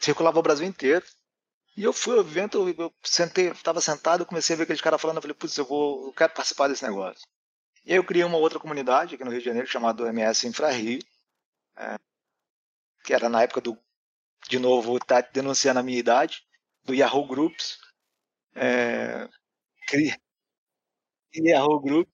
circulava 0.00 0.38
o 0.38 0.42
Brasil 0.42 0.66
inteiro. 0.66 1.04
E 1.76 1.82
eu 1.84 1.92
fui 1.92 2.14
ao 2.14 2.20
evento, 2.20 2.68
eu 2.68 2.94
sentei, 3.02 3.48
estava 3.48 3.80
sentado, 3.80 4.26
comecei 4.26 4.54
a 4.54 4.56
ver 4.58 4.64
aqueles 4.64 4.82
caras 4.82 5.00
falando, 5.00 5.16
eu 5.16 5.22
falei, 5.22 5.34
putz, 5.34 5.56
eu 5.56 5.64
vou, 5.64 6.06
eu 6.06 6.12
quero 6.12 6.34
participar 6.34 6.68
desse 6.68 6.84
negócio. 6.84 7.26
E 7.84 7.92
aí 7.92 7.96
eu 7.96 8.04
criei 8.04 8.24
uma 8.24 8.36
outra 8.36 8.60
comunidade 8.60 9.14
aqui 9.14 9.24
no 9.24 9.30
Rio 9.30 9.40
de 9.40 9.46
Janeiro, 9.46 9.66
chamada 9.66 10.08
MS 10.08 10.46
Infra 10.46 10.70
Rio, 10.70 11.00
é, 11.76 11.98
que 13.04 13.14
era 13.14 13.28
na 13.28 13.42
época 13.42 13.60
do, 13.60 13.78
de 14.48 14.58
novo, 14.58 14.98
tá 15.00 15.20
denunciando 15.20 15.80
a 15.80 15.82
minha 15.82 15.98
idade, 15.98 16.44
do 16.84 16.94
Yahoo 16.94 17.26
Groups. 17.26 17.78
É, 18.54 19.28
criei 19.88 20.14
Yahoo 21.34 21.80
Groups. 21.80 22.12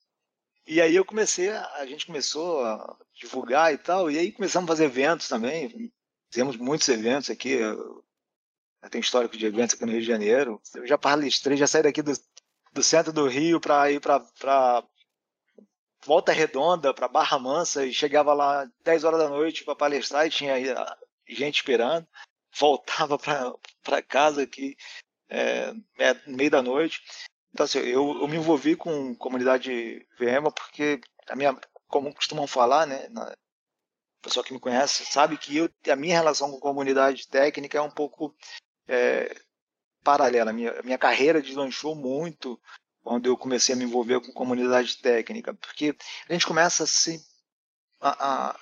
E 0.66 0.81
aí 0.81 0.94
eu 0.94 1.05
comecei, 1.05 1.51
a, 1.51 1.87
gente 1.87 2.07
começou 2.07 2.62
a 2.64 2.99
divulgar 3.14 3.73
e 3.73 3.79
tal, 3.79 4.11
e 4.11 4.18
aí 4.18 4.31
começamos 4.31 4.68
a 4.68 4.73
fazer 4.73 4.85
eventos 4.85 5.27
também, 5.27 5.90
fizemos 6.31 6.57
muitos 6.57 6.88
eventos 6.90 7.31
aqui, 7.31 7.59
tem 8.91 9.01
histórico 9.01 9.37
de 9.37 9.47
eventos 9.47 9.75
aqui 9.75 9.85
no 9.85 9.93
Rio 9.93 10.01
de 10.01 10.07
Janeiro. 10.07 10.61
Eu 10.75 10.87
já 10.87 10.97
palestrei, 10.97 11.57
já 11.57 11.67
saí 11.67 11.83
daqui 11.83 12.03
do, 12.03 12.12
do 12.73 12.83
centro 12.83 13.12
do 13.12 13.27
Rio 13.27 13.61
para 13.61 13.91
ir 13.91 14.01
para 14.01 14.85
Volta 16.05 16.33
Redonda, 16.33 16.95
para 16.95 17.09
Barra 17.09 17.38
Mansa, 17.38 17.85
e 17.85 17.93
chegava 17.93 18.33
lá 18.33 18.69
10 18.85 19.05
horas 19.05 19.19
da 19.19 19.29
noite 19.29 19.64
para 19.64 19.75
palestrar 19.75 20.27
e 20.27 20.31
tinha 20.31 20.55
gente 21.29 21.57
esperando. 21.57 22.07
Voltava 22.59 23.19
para 23.19 24.03
casa 24.03 24.43
aqui 24.43 24.77
é, 25.29 25.73
meio 26.27 26.51
da 26.51 26.62
noite. 26.62 27.03
Então, 27.53 27.64
assim, 27.64 27.81
eu, 27.81 28.21
eu 28.21 28.29
me 28.29 28.37
envolvi 28.37 28.77
com 28.77 29.14
comunidade 29.17 30.07
VMA 30.19 30.51
porque 30.53 31.01
a 31.29 31.37
minha, 31.37 31.59
como 31.88 32.14
costumam 32.14 32.47
falar, 32.47 32.87
né, 32.87 33.09
na, 33.11 33.35
o 34.19 34.23
pessoal 34.23 34.45
que 34.45 34.53
me 34.53 34.61
conhece 34.61 35.05
sabe 35.07 35.37
que 35.37 35.57
eu, 35.57 35.71
a 35.91 35.97
minha 35.97 36.17
relação 36.17 36.51
com 36.51 36.59
comunidade 36.59 37.29
técnica 37.29 37.79
é 37.79 37.83
um 37.83 37.91
pouco 37.91 38.35
é, 38.88 39.35
paralela. 40.03 40.53
Minha, 40.53 40.81
minha 40.83 40.98
carreira 40.98 41.42
deslanchou 41.42 41.94
muito 41.94 42.61
quando 43.03 43.27
eu 43.27 43.37
comecei 43.37 43.74
a 43.74 43.79
me 43.79 43.85
envolver 43.85 44.20
com 44.20 44.33
comunidade 44.33 44.96
técnica, 44.98 45.55
porque 45.55 45.96
a 46.29 46.33
gente 46.33 46.46
começa 46.46 46.85
a 46.85 46.87
se, 46.87 47.24
a, 48.01 48.51
a, 48.51 48.61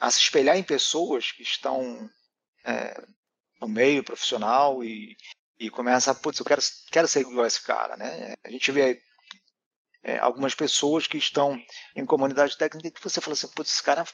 a 0.00 0.10
se 0.10 0.20
espelhar 0.20 0.56
em 0.56 0.62
pessoas 0.62 1.32
que 1.32 1.42
estão 1.42 2.08
é, 2.64 3.04
no 3.60 3.68
meio 3.68 4.02
profissional 4.02 4.82
e, 4.82 5.16
e 5.58 5.70
começa 5.70 6.10
a, 6.10 6.14
putz, 6.14 6.38
eu 6.38 6.46
quero, 6.46 6.62
quero 6.90 7.08
ser 7.08 7.20
igual 7.20 7.44
a 7.44 7.46
esse 7.46 7.62
cara, 7.62 7.96
né? 7.96 8.34
A 8.44 8.50
gente 8.50 8.72
vê 8.72 9.00
é, 10.02 10.18
algumas 10.18 10.54
pessoas 10.54 11.06
que 11.06 11.16
estão 11.16 11.60
em 11.94 12.04
comunidade 12.04 12.56
técnica 12.58 12.90
que 12.90 13.02
você 13.02 13.20
fala 13.20 13.34
assim, 13.34 13.48
putz, 13.48 13.72
esse 13.72 13.82
cara, 13.82 14.04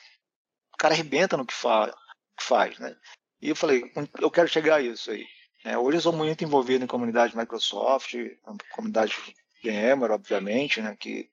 cara 0.78 0.94
arrebenta 0.94 1.36
no 1.36 1.46
que, 1.46 1.54
fa, 1.54 1.92
que 2.36 2.44
faz, 2.44 2.78
né? 2.78 2.96
E 3.40 3.48
eu 3.48 3.56
falei, 3.56 3.90
eu 4.20 4.30
quero 4.30 4.48
chegar 4.48 4.76
a 4.76 4.82
isso 4.82 5.10
aí. 5.10 5.26
É, 5.62 5.76
hoje 5.76 5.98
eu 5.98 6.00
sou 6.00 6.12
muito 6.12 6.42
envolvido 6.42 6.84
em 6.84 6.88
comunidade 6.88 7.36
Microsoft, 7.36 8.14
comunidade 8.72 9.14
VMware, 9.62 10.12
obviamente, 10.12 10.80
né, 10.80 10.96
que 10.96 11.30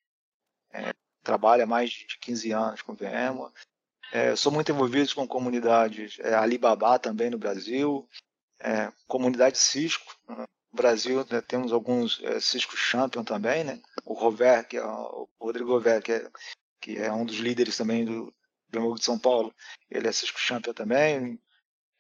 é, 0.74 0.94
trabalha 1.24 1.64
há 1.64 1.68
mais 1.68 1.92
de 1.92 2.18
15 2.20 2.52
anos 2.52 2.82
com 2.82 2.94
VMware. 2.94 3.54
É, 4.12 4.36
sou 4.36 4.52
muito 4.52 4.72
envolvido 4.72 5.16
com 5.16 5.26
comunidades 5.26 6.18
é, 6.20 6.34
Alibaba 6.34 7.00
também 7.00 7.30
no 7.30 7.38
Brasil, 7.38 8.08
é, 8.60 8.92
comunidade 9.08 9.58
Cisco. 9.58 10.14
No 10.28 10.46
Brasil 10.74 11.26
né, 11.30 11.42
temos 11.42 11.72
alguns 11.72 12.22
é, 12.24 12.40
Cisco 12.42 12.76
Champion 12.76 13.24
também, 13.24 13.64
né? 13.64 13.82
O 14.04 14.14
Rover, 14.14 14.68
que 14.68 14.76
é 14.76 14.86
o 14.86 15.30
Rodrigo 15.40 15.72
Rover, 15.72 16.02
que 16.02 16.12
é, 16.12 16.30
que 16.82 16.98
é 16.98 17.12
um 17.12 17.26
dos 17.26 17.38
líderes 17.38 17.78
também 17.78 18.04
do 18.04 18.34
Flamengo 18.72 18.96
de 18.96 19.04
São 19.04 19.18
Paulo, 19.18 19.54
ele 19.90 20.08
é 20.08 20.12
Cisco 20.12 20.40
Champion 20.40 20.74
também. 20.74 21.40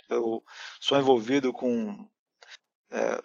Eu 0.09 0.43
sou 0.79 0.97
envolvido 0.97 1.51
com 1.53 2.07
é, 2.91 3.21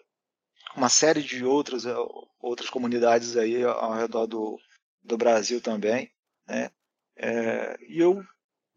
uma 0.76 0.88
série 0.88 1.22
de 1.22 1.44
outras, 1.44 1.86
é, 1.86 1.94
outras 2.40 2.70
comunidades 2.70 3.36
aí 3.36 3.62
ao 3.64 3.94
redor 3.94 4.26
do, 4.26 4.58
do 5.02 5.16
Brasil 5.16 5.60
também. 5.60 6.10
Né? 6.46 6.70
É, 7.16 7.76
e 7.88 7.98
eu 7.98 8.22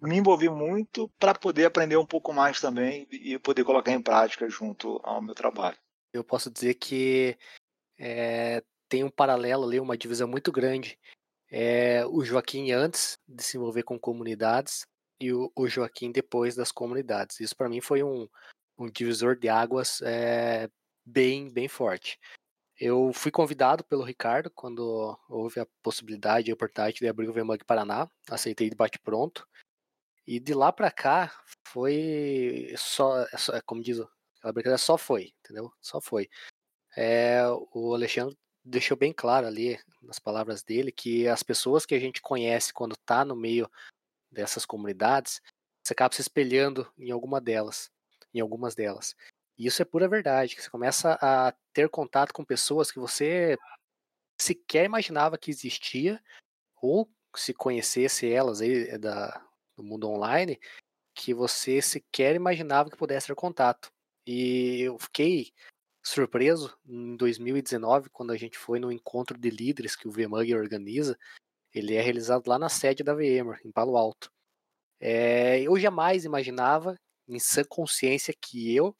me 0.01 0.17
envolvi 0.17 0.49
muito 0.49 1.09
para 1.19 1.33
poder 1.33 1.65
aprender 1.65 1.97
um 1.97 2.05
pouco 2.05 2.33
mais 2.33 2.59
também 2.59 3.07
e 3.11 3.39
poder 3.39 3.63
colocar 3.63 3.91
em 3.91 4.01
prática 4.01 4.49
junto 4.49 4.99
ao 5.03 5.21
meu 5.21 5.33
trabalho. 5.33 5.77
Eu 6.13 6.23
posso 6.23 6.51
dizer 6.51 6.75
que 6.75 7.37
é, 7.97 8.63
tem 8.87 9.03
um 9.03 9.09
paralelo 9.09 9.65
ali, 9.65 9.79
uma 9.79 9.97
divisão 9.97 10.27
muito 10.27 10.51
grande. 10.51 10.99
É, 11.49 12.05
o 12.07 12.23
Joaquim 12.23 12.71
antes 12.71 13.17
de 13.27 13.43
se 13.43 13.57
envolver 13.57 13.83
com 13.83 13.99
comunidades 13.99 14.85
e 15.19 15.31
o, 15.31 15.51
o 15.55 15.67
Joaquim 15.67 16.11
depois 16.11 16.55
das 16.55 16.71
comunidades. 16.71 17.39
Isso 17.39 17.55
para 17.55 17.69
mim 17.69 17.81
foi 17.81 18.03
um, 18.03 18.27
um 18.77 18.87
divisor 18.87 19.37
de 19.37 19.47
águas 19.47 20.01
é, 20.01 20.69
bem, 21.05 21.49
bem 21.49 21.67
forte. 21.67 22.19
Eu 22.77 23.13
fui 23.13 23.31
convidado 23.31 23.83
pelo 23.85 24.03
Ricardo 24.03 24.49
quando 24.51 25.17
houve 25.29 25.61
a 25.61 25.67
possibilidade 25.81 26.49
e 26.49 26.51
a 26.51 26.53
oportunidade 26.53 26.97
de 26.97 27.07
abrir 27.07 27.29
o 27.29 27.33
VMUG 27.33 27.63
Paraná, 27.63 28.09
aceitei 28.29 28.69
de 28.69 28.75
bate-pronto. 28.75 29.47
E 30.27 30.39
de 30.39 30.53
lá 30.53 30.73
para 30.73 30.91
cá 30.91 31.31
foi 31.67 32.73
só, 32.77 33.21
é 33.31 33.37
só, 33.37 33.53
é 33.55 33.61
como 33.61 33.81
diz 33.81 33.99
aquela 33.99 34.53
brincadeira, 34.53 34.77
só 34.77 34.97
foi, 34.97 35.33
entendeu? 35.39 35.71
Só 35.81 36.01
foi. 36.01 36.29
É, 36.97 37.43
o 37.73 37.93
Alexandre 37.93 38.37
deixou 38.63 38.97
bem 38.97 39.13
claro 39.13 39.47
ali 39.47 39.79
nas 40.01 40.19
palavras 40.19 40.63
dele 40.63 40.91
que 40.91 41.27
as 41.27 41.43
pessoas 41.43 41.85
que 41.85 41.95
a 41.95 41.99
gente 41.99 42.21
conhece 42.21 42.73
quando 42.73 42.93
está 42.93 43.23
no 43.23 43.35
meio 43.35 43.69
dessas 44.31 44.65
comunidades, 44.65 45.41
você 45.83 45.93
acaba 45.93 46.13
se 46.13 46.21
espelhando 46.21 46.91
em 46.97 47.11
alguma 47.11 47.39
delas, 47.39 47.91
em 48.33 48.39
algumas 48.41 48.75
delas. 48.75 49.15
E 49.57 49.67
isso 49.67 49.81
é 49.81 49.85
pura 49.85 50.07
verdade, 50.07 50.55
que 50.55 50.61
você 50.61 50.69
começa 50.69 51.17
a 51.21 51.53
ter 51.73 51.89
contato 51.89 52.33
com 52.33 52.43
pessoas 52.43 52.91
que 52.91 52.99
você 52.99 53.57
sequer 54.39 54.85
imaginava 54.85 55.37
que 55.37 55.49
existia, 55.49 56.21
ou 56.81 57.09
se 57.35 57.53
conhecesse 57.53 58.29
elas 58.29 58.61
aí 58.61 58.89
eh, 58.89 58.97
da, 58.97 59.45
do 59.75 59.83
mundo 59.83 60.09
online, 60.09 60.59
que 61.13 61.33
você 61.33 61.81
sequer 61.81 62.35
imaginava 62.35 62.89
que 62.89 62.97
pudesse 62.97 63.27
ter 63.27 63.35
contato. 63.35 63.89
E 64.27 64.81
eu 64.81 64.99
fiquei 64.99 65.51
surpreso 66.03 66.77
em 66.85 67.15
2019, 67.15 68.09
quando 68.09 68.31
a 68.31 68.37
gente 68.37 68.57
foi 68.57 68.79
no 68.79 68.91
encontro 68.91 69.37
de 69.37 69.49
líderes 69.49 69.95
que 69.95 70.07
o 70.07 70.11
VMUG 70.11 70.53
organiza. 70.55 71.17
Ele 71.73 71.95
é 71.95 72.01
realizado 72.01 72.47
lá 72.47 72.59
na 72.59 72.69
sede 72.69 73.03
da 73.03 73.13
VMware, 73.13 73.61
em 73.65 73.71
Palo 73.71 73.97
Alto. 73.97 74.31
É, 74.99 75.61
eu 75.61 75.77
jamais 75.77 76.25
imaginava, 76.25 76.95
em 77.27 77.39
sã 77.39 77.63
consciência, 77.63 78.33
que 78.39 78.73
eu, 78.73 78.95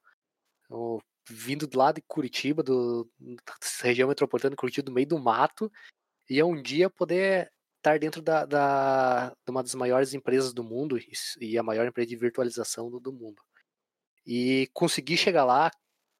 eu 0.70 1.02
vindo 1.30 1.68
lá 1.76 1.92
de 1.92 2.02
Curitiba, 2.02 2.62
do, 2.62 3.10
da 3.20 3.54
região 3.82 4.08
metropolitana 4.08 4.52
de 4.52 4.58
Curitiba, 4.58 4.86
do 4.86 4.92
meio 4.92 5.08
do 5.08 5.20
mato, 5.20 5.72
ia 6.30 6.46
um 6.46 6.62
dia 6.62 6.90
poder 6.90 7.52
estar 7.78 8.00
dentro 8.00 8.22
da, 8.22 8.46
da, 8.46 9.30
de 9.30 9.52
uma 9.52 9.62
das 9.62 9.76
maiores 9.76 10.14
empresas 10.14 10.54
do 10.54 10.64
mundo 10.64 10.98
e 11.40 11.58
a 11.58 11.64
maior 11.64 11.88
empresa 11.88 12.10
de 12.10 12.16
virtualização 12.16 12.90
do, 12.90 13.00
do 13.00 13.14
mundo. 13.14 13.42
E 14.26 14.68
conseguir 14.74 15.18
chegar 15.18 15.46
lá, 15.46 15.70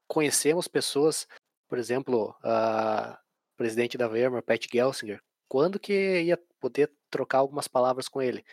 conhecemos 0.08 0.68
pessoas, 0.68 1.28
por 1.68 1.80
exemplo, 1.80 2.36
a 2.44 3.20
presidente 3.58 3.98
da 3.98 4.08
VMware, 4.08 4.44
Pat 4.44 4.68
Gelsinger, 4.72 5.22
quando 5.48 5.80
que 5.80 6.22
ia 6.22 6.40
poder 6.60 6.92
trocar 7.10 7.40
algumas 7.40 7.68
palavras 7.68 8.08
com 8.08 8.22
ele? 8.22 8.44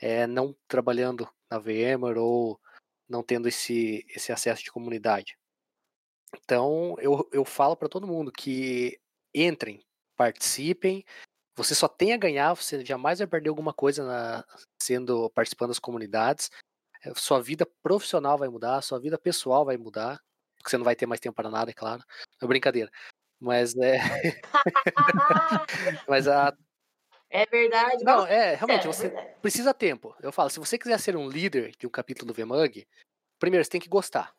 É, 0.00 0.26
não 0.26 0.54
trabalhando 0.66 1.28
na 1.50 1.58
VMware 1.58 2.18
ou 2.18 2.60
não 3.08 3.22
tendo 3.22 3.48
esse, 3.48 4.04
esse 4.10 4.32
acesso 4.32 4.62
de 4.64 4.72
comunidade. 4.72 5.36
Então, 6.44 6.96
eu, 7.00 7.28
eu 7.32 7.44
falo 7.44 7.76
para 7.76 7.88
todo 7.88 8.06
mundo 8.06 8.32
que 8.32 8.98
entrem, 9.34 9.84
participem, 10.16 11.04
você 11.56 11.74
só 11.74 11.88
tem 11.88 12.14
a 12.14 12.18
ganhar, 12.18 12.54
você 12.54 12.84
jamais 12.84 13.18
vai 13.20 13.28
perder 13.28 13.50
alguma 13.50 13.74
coisa 13.74 14.04
na, 14.06 14.44
sendo 14.82 15.30
participando 15.30 15.70
das 15.70 15.80
comunidades. 15.80 16.50
Eh, 17.04 17.12
sua 17.16 17.42
vida 17.42 17.66
profissional 17.82 18.38
vai 18.38 18.48
mudar, 18.48 18.82
sua 18.82 19.00
vida 19.00 19.18
pessoal 19.18 19.64
vai 19.66 19.76
mudar, 19.78 20.20
porque 20.56 20.70
você 20.70 20.78
não 20.78 20.84
vai 20.86 20.96
ter 20.96 21.06
mais 21.06 21.20
tempo 21.20 21.36
para 21.36 21.50
nada, 21.50 21.70
é 21.72 21.74
claro. 21.74 22.04
É 22.42 22.46
brincadeira. 22.48 22.90
Mas 23.40 23.74
é. 23.76 23.98
Mas 26.08 26.28
a. 26.28 26.56
É 27.30 27.44
verdade. 27.46 28.04
Não, 28.04 28.26
é, 28.26 28.54
realmente, 28.54 28.86
é, 28.86 28.92
você 28.92 29.06
é 29.08 29.34
precisa 29.42 29.74
tempo. 29.74 30.14
Eu 30.20 30.32
falo, 30.32 30.50
se 30.50 30.58
você 30.58 30.78
quiser 30.78 30.98
ser 30.98 31.16
um 31.16 31.28
líder 31.28 31.72
de 31.78 31.86
um 31.86 31.90
capítulo 31.90 32.32
do 32.32 32.34
VMUG, 32.34 32.86
primeiro, 33.38 33.64
você 33.64 33.70
tem 33.70 33.80
que 33.80 33.88
gostar 33.88 34.32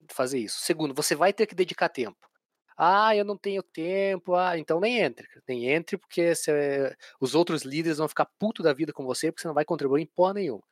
de 0.00 0.14
fazer 0.14 0.38
isso. 0.38 0.60
Segundo, 0.60 0.94
você 0.94 1.14
vai 1.14 1.32
ter 1.32 1.46
que 1.46 1.54
dedicar 1.54 1.88
tempo. 1.88 2.18
Ah, 2.76 3.14
eu 3.14 3.24
não 3.24 3.36
tenho 3.36 3.62
tempo. 3.62 4.34
Ah, 4.34 4.58
então 4.58 4.80
nem 4.80 4.98
entre. 5.00 5.28
Nem 5.46 5.68
entre, 5.70 5.98
porque 5.98 6.34
você, 6.34 6.96
os 7.20 7.34
outros 7.34 7.62
líderes 7.62 7.98
vão 7.98 8.08
ficar 8.08 8.26
puto 8.38 8.62
da 8.62 8.72
vida 8.72 8.92
com 8.92 9.04
você, 9.04 9.30
porque 9.30 9.42
você 9.42 9.48
não 9.48 9.54
vai 9.54 9.64
contribuir 9.64 10.02
em 10.02 10.06
porra 10.06 10.34
nenhuma. 10.34 10.62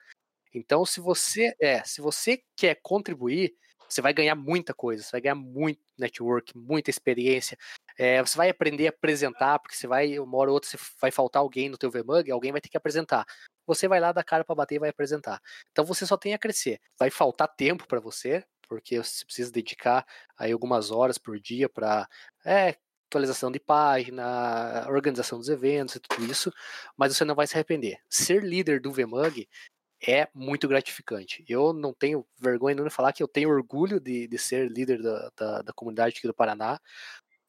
Então, 0.54 0.84
se 0.86 1.00
você 1.00 1.54
é, 1.60 1.84
se 1.84 2.00
você 2.00 2.42
quer 2.56 2.78
contribuir, 2.82 3.54
você 3.88 4.02
vai 4.02 4.12
ganhar 4.12 4.34
muita 4.34 4.74
coisa, 4.74 5.02
você 5.02 5.10
vai 5.12 5.20
ganhar 5.20 5.34
muito 5.34 5.80
network, 5.98 6.56
muita 6.56 6.90
experiência. 6.90 7.56
É, 7.96 8.22
você 8.22 8.36
vai 8.36 8.48
aprender 8.48 8.86
a 8.86 8.90
apresentar, 8.90 9.58
porque 9.58 9.74
você 9.76 9.86
vai, 9.86 10.18
uma 10.18 10.38
hora 10.38 10.50
ou 10.50 10.54
outra, 10.54 10.70
vai 11.00 11.10
faltar 11.10 11.40
alguém 11.40 11.68
no 11.68 11.78
teu 11.78 11.90
VMUG, 11.90 12.30
alguém 12.30 12.52
vai 12.52 12.60
ter 12.60 12.68
que 12.68 12.76
apresentar. 12.76 13.26
Você 13.66 13.88
vai 13.88 14.00
lá 14.00 14.12
dar 14.12 14.24
cara 14.24 14.44
para 14.44 14.54
bater 14.54 14.76
e 14.76 14.78
vai 14.78 14.90
apresentar. 14.90 15.40
Então 15.72 15.84
você 15.84 16.06
só 16.06 16.16
tem 16.16 16.34
a 16.34 16.38
crescer. 16.38 16.80
Vai 16.98 17.10
faltar 17.10 17.48
tempo 17.48 17.86
para 17.86 18.00
você, 18.00 18.44
porque 18.68 19.02
você 19.02 19.24
precisa 19.24 19.50
dedicar 19.50 20.06
aí 20.38 20.52
algumas 20.52 20.90
horas 20.90 21.18
por 21.18 21.40
dia 21.40 21.68
para 21.68 22.08
é, 22.44 22.76
atualização 23.08 23.50
de 23.50 23.58
página, 23.58 24.86
organização 24.88 25.38
dos 25.38 25.48
eventos 25.48 25.96
e 25.96 26.00
tudo 26.00 26.30
isso, 26.30 26.52
mas 26.96 27.16
você 27.16 27.24
não 27.24 27.34
vai 27.34 27.46
se 27.46 27.54
arrepender. 27.54 27.98
Ser 28.08 28.44
líder 28.44 28.80
do 28.80 28.92
VMUG 28.92 29.48
é 30.06 30.28
muito 30.32 30.68
gratificante. 30.68 31.44
Eu 31.48 31.72
não 31.72 31.92
tenho 31.92 32.26
vergonha 32.38 32.76
de 32.76 32.90
falar 32.90 33.12
que 33.12 33.22
eu 33.22 33.28
tenho 33.28 33.50
orgulho 33.50 33.98
de, 33.98 34.26
de 34.28 34.38
ser 34.38 34.70
líder 34.70 35.02
da, 35.02 35.30
da, 35.36 35.62
da 35.62 35.72
comunidade 35.72 36.16
aqui 36.18 36.26
do 36.26 36.34
Paraná. 36.34 36.80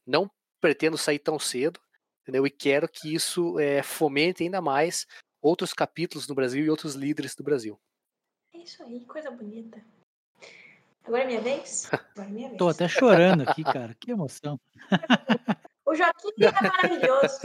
Não 0.06 0.30
pretendo 0.60 0.98
sair 0.98 1.20
tão 1.20 1.38
cedo, 1.38 1.80
entendeu? 2.22 2.46
E 2.46 2.50
quero 2.50 2.88
que 2.88 3.14
isso 3.14 3.60
é, 3.60 3.84
fomente 3.84 4.44
ainda 4.44 4.62
mais 4.62 5.06
outros 5.42 5.74
capítulos 5.74 6.28
no 6.28 6.36
Brasil 6.36 6.66
e 6.66 6.70
outros 6.70 6.96
líderes 6.96 7.36
do 7.36 7.44
Brasil. 7.44 7.80
É 8.54 8.58
isso 8.58 8.84
aí, 8.84 9.06
coisa 9.06 9.32
bonita. 9.32 9.84
Agora 11.04 11.24
é 11.24 11.28
minha 11.28 11.42
vez? 11.42 11.90
Agora 12.16 12.30
é 12.30 12.32
minha 12.32 12.48
vez. 12.50 12.58
Tô 12.58 12.70
até 12.70 12.88
chorando 12.88 13.42
aqui, 13.42 13.64
cara. 13.64 13.96
Que 14.00 14.12
emoção. 14.12 14.60
o 15.86 15.96
Joaquim 15.96 16.32
é 16.40 16.52
maravilhoso. 16.52 17.40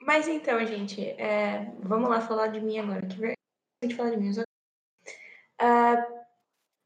Mas 0.00 0.28
então, 0.28 0.64
gente, 0.66 1.02
é... 1.02 1.72
vamos 1.80 2.10
lá 2.10 2.20
falar 2.20 2.48
de 2.48 2.60
mim 2.60 2.78
agora. 2.78 3.06
Que 3.06 3.33
de 3.88 3.94
falar 3.94 4.10
de 4.10 4.16
mim. 4.18 4.30
Uh, 5.60 6.24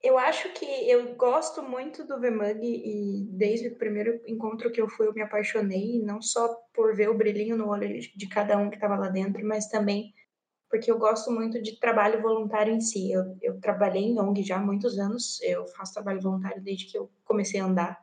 eu 0.02 0.16
acho 0.16 0.52
que 0.52 0.64
eu 0.88 1.14
gosto 1.16 1.62
muito 1.62 2.06
do 2.06 2.20
VMUG 2.20 2.62
e 2.62 3.26
desde 3.30 3.68
o 3.68 3.76
primeiro 3.76 4.20
encontro 4.26 4.70
que 4.70 4.80
eu 4.80 4.88
fui 4.88 5.08
eu 5.08 5.14
me 5.14 5.22
apaixonei, 5.22 6.00
não 6.00 6.22
só 6.22 6.54
por 6.72 6.94
ver 6.94 7.08
o 7.08 7.16
brilhinho 7.16 7.56
no 7.56 7.68
olho 7.68 7.98
de 8.00 8.28
cada 8.28 8.56
um 8.56 8.70
que 8.70 8.76
estava 8.76 8.96
lá 8.96 9.08
dentro, 9.08 9.44
mas 9.44 9.68
também 9.68 10.14
porque 10.70 10.90
eu 10.90 10.98
gosto 10.98 11.30
muito 11.30 11.60
de 11.62 11.78
trabalho 11.80 12.20
voluntário 12.20 12.72
em 12.72 12.80
si. 12.80 13.10
Eu, 13.10 13.36
eu 13.40 13.60
trabalhei 13.60 14.02
em 14.02 14.20
ONG 14.20 14.42
já 14.42 14.56
há 14.56 14.60
muitos 14.60 14.98
anos, 14.98 15.40
eu 15.42 15.66
faço 15.68 15.94
trabalho 15.94 16.20
voluntário 16.20 16.62
desde 16.62 16.86
que 16.86 16.98
eu 16.98 17.10
comecei 17.24 17.58
a 17.60 17.64
andar. 17.64 17.98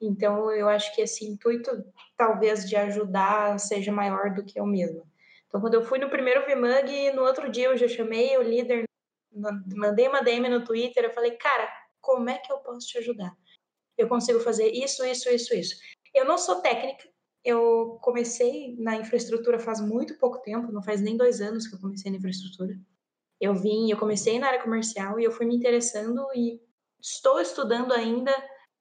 Então, 0.00 0.50
eu 0.52 0.68
acho 0.68 0.94
que 0.94 1.02
esse 1.02 1.24
intuito, 1.24 1.70
talvez, 2.16 2.68
de 2.68 2.76
ajudar 2.76 3.58
seja 3.58 3.92
maior 3.92 4.32
do 4.32 4.44
que 4.44 4.58
eu 4.58 4.66
mesma. 4.66 5.02
Então, 5.54 5.60
quando 5.60 5.74
eu 5.74 5.84
fui 5.84 6.00
no 6.00 6.10
primeiro 6.10 6.44
VMUG, 6.44 7.12
no 7.12 7.22
outro 7.22 7.48
dia 7.48 7.66
eu 7.66 7.76
já 7.76 7.86
chamei 7.86 8.36
o 8.36 8.42
líder, 8.42 8.86
mandei 9.32 10.08
uma 10.08 10.20
DM 10.20 10.48
no 10.48 10.64
Twitter, 10.64 11.04
eu 11.04 11.12
falei, 11.12 11.30
cara, 11.36 11.72
como 12.00 12.28
é 12.28 12.38
que 12.38 12.52
eu 12.52 12.58
posso 12.58 12.88
te 12.88 12.98
ajudar? 12.98 13.32
Eu 13.96 14.08
consigo 14.08 14.40
fazer 14.40 14.72
isso, 14.72 15.04
isso, 15.04 15.28
isso, 15.28 15.54
isso. 15.54 15.76
Eu 16.12 16.24
não 16.24 16.36
sou 16.36 16.60
técnica, 16.60 17.08
eu 17.44 18.00
comecei 18.02 18.74
na 18.80 18.96
infraestrutura 18.96 19.60
faz 19.60 19.80
muito 19.80 20.18
pouco 20.18 20.42
tempo, 20.42 20.72
não 20.72 20.82
faz 20.82 21.00
nem 21.00 21.16
dois 21.16 21.40
anos 21.40 21.68
que 21.68 21.76
eu 21.76 21.80
comecei 21.80 22.10
na 22.10 22.18
infraestrutura. 22.18 22.74
Eu 23.40 23.54
vim, 23.54 23.92
eu 23.92 23.96
comecei 23.96 24.40
na 24.40 24.48
área 24.48 24.62
comercial 24.62 25.20
e 25.20 25.24
eu 25.24 25.30
fui 25.30 25.46
me 25.46 25.54
interessando 25.54 26.26
e 26.34 26.60
estou 27.00 27.40
estudando 27.40 27.92
ainda 27.92 28.32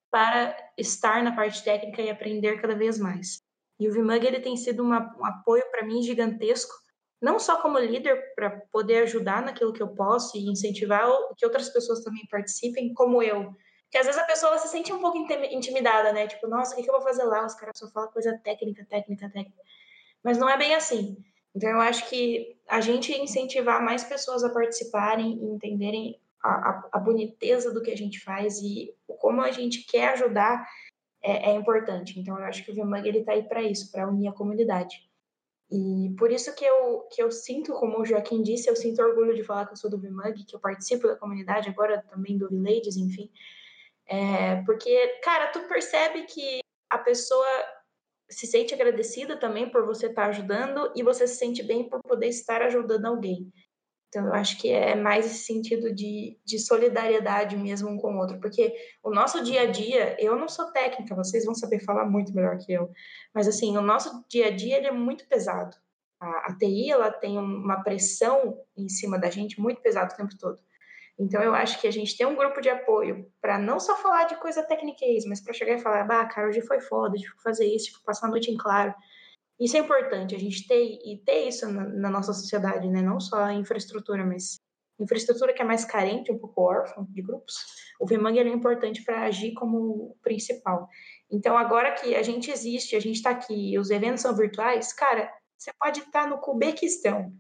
para 0.09 0.57
estar 0.76 1.21
na 1.24 1.36
parte 1.36 1.63
técnica 1.63 2.01
e 2.01 2.09
aprender 2.09 2.59
cada 2.59 2.74
vez 2.74 2.97
mais. 2.97 3.43
E 3.80 3.88
o 3.88 3.93
VMUG 3.93 4.26
ele 4.26 4.39
tem 4.39 4.55
sido 4.55 4.84
uma, 4.84 5.15
um 5.19 5.26
apoio 5.26 5.63
para 5.71 5.86
mim 5.86 6.01
gigantesco, 6.01 6.74
não 7.21 7.39
só 7.39 7.61
como 7.61 7.80
líder 7.80 8.34
para 8.36 8.49
poder 8.71 9.03
ajudar 9.03 9.41
naquilo 9.41 9.74
que 9.74 9.82
eu 9.82 9.89
posso 9.89 10.38
e 10.38 10.49
incentivar 10.49 11.09
que 11.38 11.45
outras 11.45 11.69
pessoas 11.69 12.03
também 12.03 12.26
participem, 12.30 12.93
como 12.93 13.21
eu 13.21 13.55
que 13.93 13.97
às 13.99 14.07
vezes 14.07 14.19
a 14.19 14.26
pessoa 14.26 14.57
se 14.57 14.69
sente 14.69 14.91
um 14.91 14.99
pouco 14.99 15.19
intimidada, 15.51 16.11
né? 16.11 16.26
Tipo, 16.26 16.47
nossa, 16.47 16.74
o 16.74 16.84
que 16.84 16.89
eu 16.89 16.93
vou 16.95 17.03
fazer 17.03 17.26
lá? 17.26 17.45
Os 17.45 17.53
caras 17.53 17.78
só 17.78 17.88
falam 17.91 18.09
coisa 18.11 18.36
técnica, 18.43 18.84
técnica, 18.89 19.30
técnica. 19.30 19.61
Mas 20.24 20.39
não 20.39 20.49
é 20.49 20.57
bem 20.57 20.74
assim. 20.74 21.15
Então, 21.55 21.69
eu 21.69 21.80
acho 21.80 22.09
que 22.09 22.57
a 22.67 22.82
gente 22.82 23.15
incentivar 23.15 23.86
mais 23.86 24.03
pessoas 24.03 24.43
a 24.43 24.49
participarem 24.49 25.34
e 25.34 25.45
entenderem 25.45 26.19
a, 26.43 26.49
a, 26.49 26.89
a 26.93 26.99
boniteza 26.99 27.71
do 27.71 27.84
que 27.84 27.91
a 27.91 27.95
gente 27.95 28.19
faz 28.19 28.57
e 28.63 28.91
como 29.19 29.41
a 29.41 29.51
gente 29.51 29.86
quer 29.86 30.13
ajudar 30.13 30.67
é, 31.24 31.51
é 31.51 31.55
importante. 31.55 32.19
Então, 32.19 32.38
eu 32.38 32.45
acho 32.45 32.63
que 32.63 32.71
o 32.71 32.76
VMUG 32.76 33.07
ele 33.07 33.19
está 33.19 33.32
aí 33.32 33.43
para 33.43 33.63
isso, 33.63 33.91
para 33.91 34.07
unir 34.07 34.28
a 34.28 34.34
comunidade. 34.34 35.09
E 35.71 36.13
por 36.19 36.32
isso 36.32 36.53
que 36.53 36.63
eu, 36.63 37.07
que 37.11 37.24
eu 37.24 37.32
sinto, 37.32 37.74
como 37.74 37.99
o 37.99 38.05
Joaquim 38.05 38.43
disse, 38.43 38.69
eu 38.69 38.76
sinto 38.76 39.01
orgulho 39.01 39.34
de 39.34 39.43
falar 39.43 39.65
que 39.65 39.71
eu 39.71 39.78
sou 39.78 39.89
do 39.89 39.99
VMUG, 39.99 40.45
que 40.45 40.55
eu 40.55 40.59
participo 40.59 41.07
da 41.07 41.15
comunidade, 41.15 41.69
agora 41.69 42.03
também 42.09 42.38
do 42.38 42.49
Villages, 42.49 42.97
enfim. 42.97 43.32
É, 44.05 44.61
porque, 44.65 45.19
cara, 45.24 45.47
tu 45.47 45.61
percebe 45.61 46.24
que 46.24 46.59
a 46.89 46.97
pessoa 46.97 47.47
se 48.30 48.45
sente 48.45 48.74
agradecida 48.74 49.38
também 49.38 49.69
por 49.69 49.86
você 49.86 50.07
estar 50.07 50.30
ajudando 50.30 50.91
e 50.95 51.03
você 51.03 51.28
se 51.28 51.38
sente 51.38 51.63
bem 51.63 51.88
por 51.88 52.01
poder 52.03 52.28
estar 52.28 52.61
ajudando 52.61 53.05
alguém. 53.05 53.51
Então, 54.14 54.28
eu 54.28 54.34
acho 54.36 54.59
que 54.59 54.70
é 54.70 54.93
mais 54.93 55.26
esse 55.26 55.43
sentido 55.43 55.91
de, 55.91 56.38
de 56.45 56.59
solidariedade 56.59 57.57
mesmo 57.57 57.89
um 57.89 57.97
com 57.97 58.14
o 58.14 58.20
outro, 58.20 58.39
porque 58.39 58.72
o 59.01 59.09
nosso 59.09 59.43
dia 59.43 59.64
a 59.64 59.66
dia, 59.66 60.16
eu 60.20 60.38
não 60.38 60.47
sou 60.47 60.72
técnica, 60.72 61.16
vocês 61.16 61.45
vão 61.45 61.55
saber 61.55 61.80
falar 61.80 62.05
muito 62.05 62.32
melhor 62.32 62.59
que 62.59 62.72
eu, 62.72 62.91
mas 63.34 63.47
assim, 63.47 63.76
o 63.76 63.82
nosso 63.82 64.24
dia 64.30 64.49
a 64.49 64.51
dia 64.51 64.78
ele 64.78 64.86
é 64.86 64.91
muito 64.91 65.28
pesado. 65.28 65.76
a, 66.20 66.51
a 66.51 66.55
TI 66.55 66.91
ela 66.91 67.09
tem 67.09 67.39
uma 67.39 67.84
pressão 67.84 68.55
em 68.78 68.88
cima 68.88 69.18
da 69.18 69.32
gente 69.32 69.59
muito 69.59 69.82
pesada 69.82 70.14
o 70.14 70.18
tempo 70.18 70.38
todo. 70.38 70.59
Então, 71.18 71.41
eu 71.41 71.55
acho 71.55 71.82
que 71.82 71.88
a 71.88 71.91
gente 71.91 72.16
tem 72.16 72.28
um 72.28 72.36
grupo 72.36 72.61
de 72.61 72.70
apoio 72.70 73.28
para 73.41 73.57
não 73.57 73.80
só 73.80 73.97
falar 73.97 74.26
de 74.26 74.36
coisa 74.36 74.61
técnica, 74.61 75.05
mas 75.28 75.41
para 75.41 75.53
chegar 75.53 75.74
e 75.74 75.82
falar, 75.82 76.03
bah, 76.03 76.26
cara, 76.26 76.47
hoje 76.49 76.61
foi 76.61 76.80
foda, 76.80 77.18
tive 77.18 77.36
que 77.36 77.41
fazer 77.41 77.66
isso, 77.66 77.86
tive 77.86 77.97
que 77.97 78.05
passar 78.05 78.28
a 78.28 78.30
noite 78.30 78.51
em 78.51 78.57
claro. 78.57 78.93
Isso 79.64 79.78
é 79.78 79.80
importante, 79.80 80.36
a 80.36 80.38
gente 80.38 80.68
ter, 80.68 80.84
e 80.84 81.22
ter 81.26 81.47
isso 81.47 81.72
na, 81.72 81.86
na 81.86 82.09
nossa 82.09 82.34
sociedade, 82.34 82.86
né? 82.89 83.01
Não 83.01 83.18
só 83.18 83.45
a 83.45 83.53
infraestrutura, 83.53 84.26
mas 84.26 84.57
infraestrutura 84.99 85.53
que 85.53 85.61
é 85.61 85.66
mais 85.66 85.86
carente, 85.86 86.34
um 86.34 86.38
pouco 86.38 86.61
órfã 86.61 87.05
de 87.09 87.22
grupos. 87.22 87.55
O 87.97 88.05
VMANG 88.05 88.39
é 88.39 88.47
importante 88.49 89.01
para 89.05 89.24
agir 89.24 89.53
como 89.53 90.18
principal. 90.22 90.89
Então, 91.32 91.57
agora 91.57 91.93
que 91.93 92.14
a 92.14 92.22
gente 92.22 92.51
existe, 92.51 92.97
a 92.97 92.99
gente 92.99 93.16
está 93.16 93.30
aqui, 93.30 93.80
os 93.80 93.89
eventos 93.89 94.22
são 94.22 94.36
virtuais, 94.36 94.91
cara, 94.91 95.32
você 95.57 95.72
pode 95.80 96.01
estar 96.01 96.28
no 96.28 96.39
Cubequistão, 96.39 97.34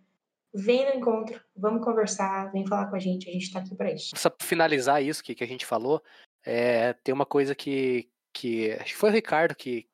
vem 0.53 0.85
no 0.85 0.95
encontro, 0.95 1.41
vamos 1.53 1.83
conversar, 1.83 2.53
vem 2.53 2.65
falar 2.65 2.89
com 2.89 2.95
a 2.95 2.99
gente, 2.99 3.29
a 3.29 3.33
gente 3.33 3.47
está 3.47 3.59
aqui 3.59 3.75
para 3.75 3.91
isso. 3.91 4.11
Só 4.15 4.29
para 4.29 4.47
finalizar 4.47 5.03
isso 5.03 5.21
que, 5.21 5.35
que 5.35 5.43
a 5.43 5.47
gente 5.47 5.65
falou, 5.65 6.01
é, 6.45 6.93
tem 6.93 7.13
uma 7.13 7.25
coisa 7.25 7.53
que, 7.53 8.09
que 8.31 8.71
acho 8.71 8.93
que 8.93 8.97
foi 8.97 9.09
o 9.09 9.13
Ricardo 9.13 9.53
que, 9.53 9.89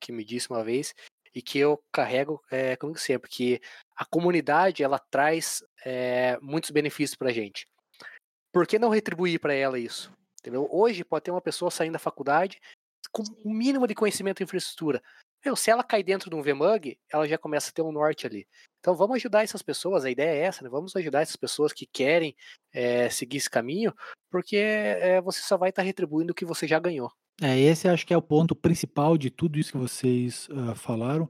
que 0.00 0.10
me 0.10 0.24
disse 0.24 0.48
uma 0.48 0.64
vez 0.64 0.94
e 1.36 1.42
que 1.42 1.58
eu 1.58 1.78
carrego 1.92 2.42
é, 2.50 2.76
comigo 2.76 2.98
sempre, 2.98 3.28
que 3.28 3.60
a 3.94 4.06
comunidade 4.06 4.82
ela 4.82 4.98
traz 4.98 5.62
é, 5.84 6.38
muitos 6.40 6.70
benefícios 6.70 7.14
para 7.14 7.28
a 7.28 7.32
gente. 7.32 7.68
Por 8.50 8.66
que 8.66 8.78
não 8.78 8.88
retribuir 8.88 9.38
para 9.38 9.52
ela 9.52 9.78
isso? 9.78 10.10
Entendeu? 10.40 10.66
Hoje 10.72 11.04
pode 11.04 11.24
ter 11.24 11.30
uma 11.30 11.42
pessoa 11.42 11.70
saindo 11.70 11.92
da 11.92 11.98
faculdade 11.98 12.58
com 13.12 13.22
o 13.22 13.50
um 13.50 13.52
mínimo 13.52 13.86
de 13.86 13.94
conhecimento 13.94 14.40
em 14.40 14.44
infraestrutura. 14.44 15.02
Meu, 15.44 15.54
se 15.54 15.70
ela 15.70 15.84
cai 15.84 16.02
dentro 16.02 16.30
de 16.30 16.36
um 16.36 16.40
VMUG, 16.40 16.98
ela 17.12 17.28
já 17.28 17.36
começa 17.36 17.68
a 17.68 17.72
ter 17.72 17.82
um 17.82 17.92
norte 17.92 18.26
ali. 18.26 18.48
Então 18.80 18.96
vamos 18.96 19.16
ajudar 19.16 19.44
essas 19.44 19.60
pessoas, 19.60 20.06
a 20.06 20.10
ideia 20.10 20.30
é 20.30 20.44
essa, 20.46 20.64
né? 20.64 20.70
Vamos 20.70 20.96
ajudar 20.96 21.20
essas 21.20 21.36
pessoas 21.36 21.70
que 21.70 21.84
querem 21.84 22.34
é, 22.72 23.10
seguir 23.10 23.36
esse 23.36 23.50
caminho, 23.50 23.94
porque 24.30 24.56
é, 24.56 25.20
você 25.20 25.42
só 25.42 25.58
vai 25.58 25.68
estar 25.68 25.82
tá 25.82 25.86
retribuindo 25.86 26.32
o 26.32 26.34
que 26.34 26.46
você 26.46 26.66
já 26.66 26.78
ganhou. 26.78 27.12
É, 27.40 27.58
esse 27.58 27.86
acho 27.88 28.06
que 28.06 28.14
é 28.14 28.16
o 28.16 28.22
ponto 28.22 28.54
principal 28.54 29.18
de 29.18 29.30
tudo 29.30 29.58
isso 29.58 29.72
que 29.72 29.78
vocês 29.78 30.48
uh, 30.48 30.74
falaram. 30.74 31.28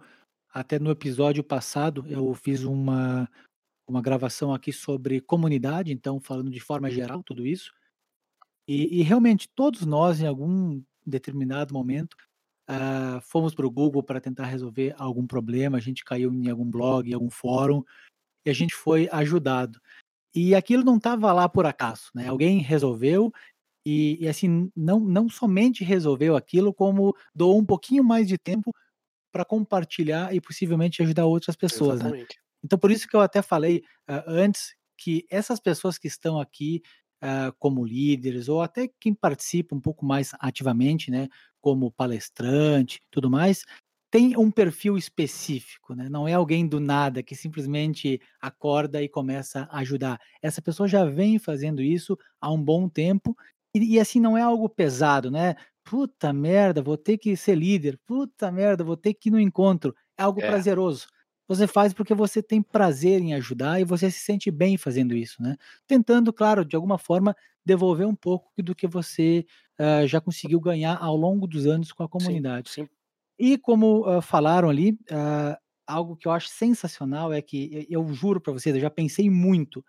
Até 0.52 0.78
no 0.78 0.90
episódio 0.90 1.42
passado 1.42 2.04
eu 2.08 2.32
fiz 2.34 2.62
uma, 2.62 3.28
uma 3.88 4.00
gravação 4.00 4.54
aqui 4.54 4.72
sobre 4.72 5.20
comunidade, 5.20 5.92
então 5.92 6.20
falando 6.20 6.50
de 6.50 6.60
forma 6.60 6.90
geral 6.90 7.22
tudo 7.22 7.46
isso. 7.46 7.72
E, 8.68 9.00
e 9.00 9.02
realmente 9.02 9.48
todos 9.48 9.84
nós, 9.84 10.20
em 10.20 10.26
algum 10.26 10.82
determinado 11.04 11.74
momento, 11.74 12.16
Uh, 12.68 13.20
fomos 13.20 13.54
para 13.54 13.64
o 13.64 13.70
Google 13.70 14.02
para 14.02 14.20
tentar 14.20 14.46
resolver 14.46 14.92
algum 14.98 15.24
problema, 15.24 15.78
a 15.78 15.80
gente 15.80 16.04
caiu 16.04 16.32
em 16.32 16.50
algum 16.50 16.68
blog, 16.68 17.08
em 17.08 17.14
algum 17.14 17.30
fórum, 17.30 17.84
e 18.44 18.50
a 18.50 18.52
gente 18.52 18.74
foi 18.74 19.08
ajudado. 19.12 19.80
E 20.34 20.52
aquilo 20.52 20.82
não 20.82 20.96
estava 20.96 21.32
lá 21.32 21.48
por 21.48 21.64
acaso, 21.64 22.10
né? 22.12 22.26
Alguém 22.26 22.58
resolveu 22.58 23.32
e, 23.86 24.18
e, 24.20 24.28
assim 24.28 24.68
não, 24.74 24.98
não 24.98 25.28
somente 25.28 25.84
resolveu 25.84 26.34
aquilo, 26.34 26.74
como 26.74 27.14
doou 27.32 27.56
um 27.56 27.64
pouquinho 27.64 28.02
mais 28.02 28.26
de 28.26 28.36
tempo 28.36 28.74
para 29.30 29.44
compartilhar 29.44 30.34
e 30.34 30.40
possivelmente 30.40 31.02
ajudar 31.02 31.26
outras 31.26 31.54
pessoas. 31.54 32.02
Né? 32.02 32.26
Então 32.64 32.76
por 32.76 32.90
isso 32.90 33.06
que 33.06 33.14
eu 33.14 33.20
até 33.20 33.40
falei 33.40 33.84
uh, 34.10 34.24
antes 34.26 34.74
que 34.98 35.24
essas 35.30 35.60
pessoas 35.60 35.98
que 35.98 36.08
estão 36.08 36.40
aqui 36.40 36.82
uh, 37.22 37.54
como 37.60 37.84
líderes 37.84 38.48
ou 38.48 38.60
até 38.60 38.90
quem 38.98 39.14
participa 39.14 39.76
um 39.76 39.80
pouco 39.80 40.04
mais 40.04 40.32
ativamente, 40.40 41.08
né, 41.08 41.28
como 41.60 41.92
palestrante, 41.92 43.00
tudo 43.10 43.30
mais, 43.30 43.64
tem 44.10 44.36
um 44.36 44.50
perfil 44.50 44.96
específico, 44.96 45.94
né? 45.94 46.08
Não 46.08 46.26
é 46.26 46.32
alguém 46.32 46.66
do 46.66 46.80
nada 46.80 47.22
que 47.22 47.34
simplesmente 47.34 48.20
acorda 48.40 49.02
e 49.02 49.08
começa 49.08 49.68
a 49.70 49.80
ajudar. 49.80 50.18
Essa 50.40 50.62
pessoa 50.62 50.88
já 50.88 51.04
vem 51.04 51.38
fazendo 51.38 51.82
isso 51.82 52.16
há 52.40 52.50
um 52.50 52.62
bom 52.62 52.88
tempo 52.88 53.36
e, 53.76 53.94
e 53.94 54.00
assim 54.00 54.20
não 54.20 54.36
é 54.36 54.42
algo 54.42 54.68
pesado, 54.68 55.30
né? 55.30 55.54
Puta 55.84 56.32
merda, 56.32 56.82
vou 56.82 56.96
ter 56.96 57.18
que 57.18 57.36
ser 57.36 57.54
líder. 57.54 57.98
Puta 58.06 58.50
merda, 58.50 58.82
vou 58.82 58.96
ter 58.96 59.14
que 59.14 59.28
ir 59.28 59.32
no 59.32 59.40
encontro. 59.40 59.94
É 60.18 60.22
algo 60.22 60.40
é. 60.40 60.46
prazeroso. 60.46 61.06
Você 61.48 61.66
faz 61.66 61.92
porque 61.92 62.12
você 62.12 62.42
tem 62.42 62.60
prazer 62.60 63.20
em 63.20 63.34
ajudar 63.34 63.80
e 63.80 63.84
você 63.84 64.10
se 64.10 64.18
sente 64.18 64.50
bem 64.50 64.76
fazendo 64.76 65.14
isso, 65.14 65.40
né? 65.40 65.56
Tentando, 65.86 66.32
claro, 66.32 66.64
de 66.64 66.74
alguma 66.74 66.98
forma, 66.98 67.36
devolver 67.64 68.06
um 68.06 68.16
pouco 68.16 68.50
do 68.62 68.74
que 68.74 68.86
você 68.86 69.46
uh, 69.78 70.06
já 70.06 70.20
conseguiu 70.20 70.60
ganhar 70.60 70.96
ao 71.00 71.16
longo 71.16 71.46
dos 71.46 71.66
anos 71.66 71.92
com 71.92 72.02
a 72.02 72.08
comunidade. 72.08 72.70
Sim, 72.70 72.82
sim. 72.82 72.90
E 73.38 73.58
como 73.58 74.08
uh, 74.08 74.20
falaram 74.20 74.68
ali, 74.68 74.92
uh, 75.10 75.56
algo 75.86 76.16
que 76.16 76.26
eu 76.26 76.32
acho 76.32 76.48
sensacional 76.48 77.32
é 77.32 77.40
que 77.40 77.86
eu 77.88 78.12
juro 78.12 78.40
para 78.40 78.52
vocês, 78.52 78.74
eu 78.74 78.80
já 78.80 78.90
pensei 78.90 79.30
muito 79.30 79.84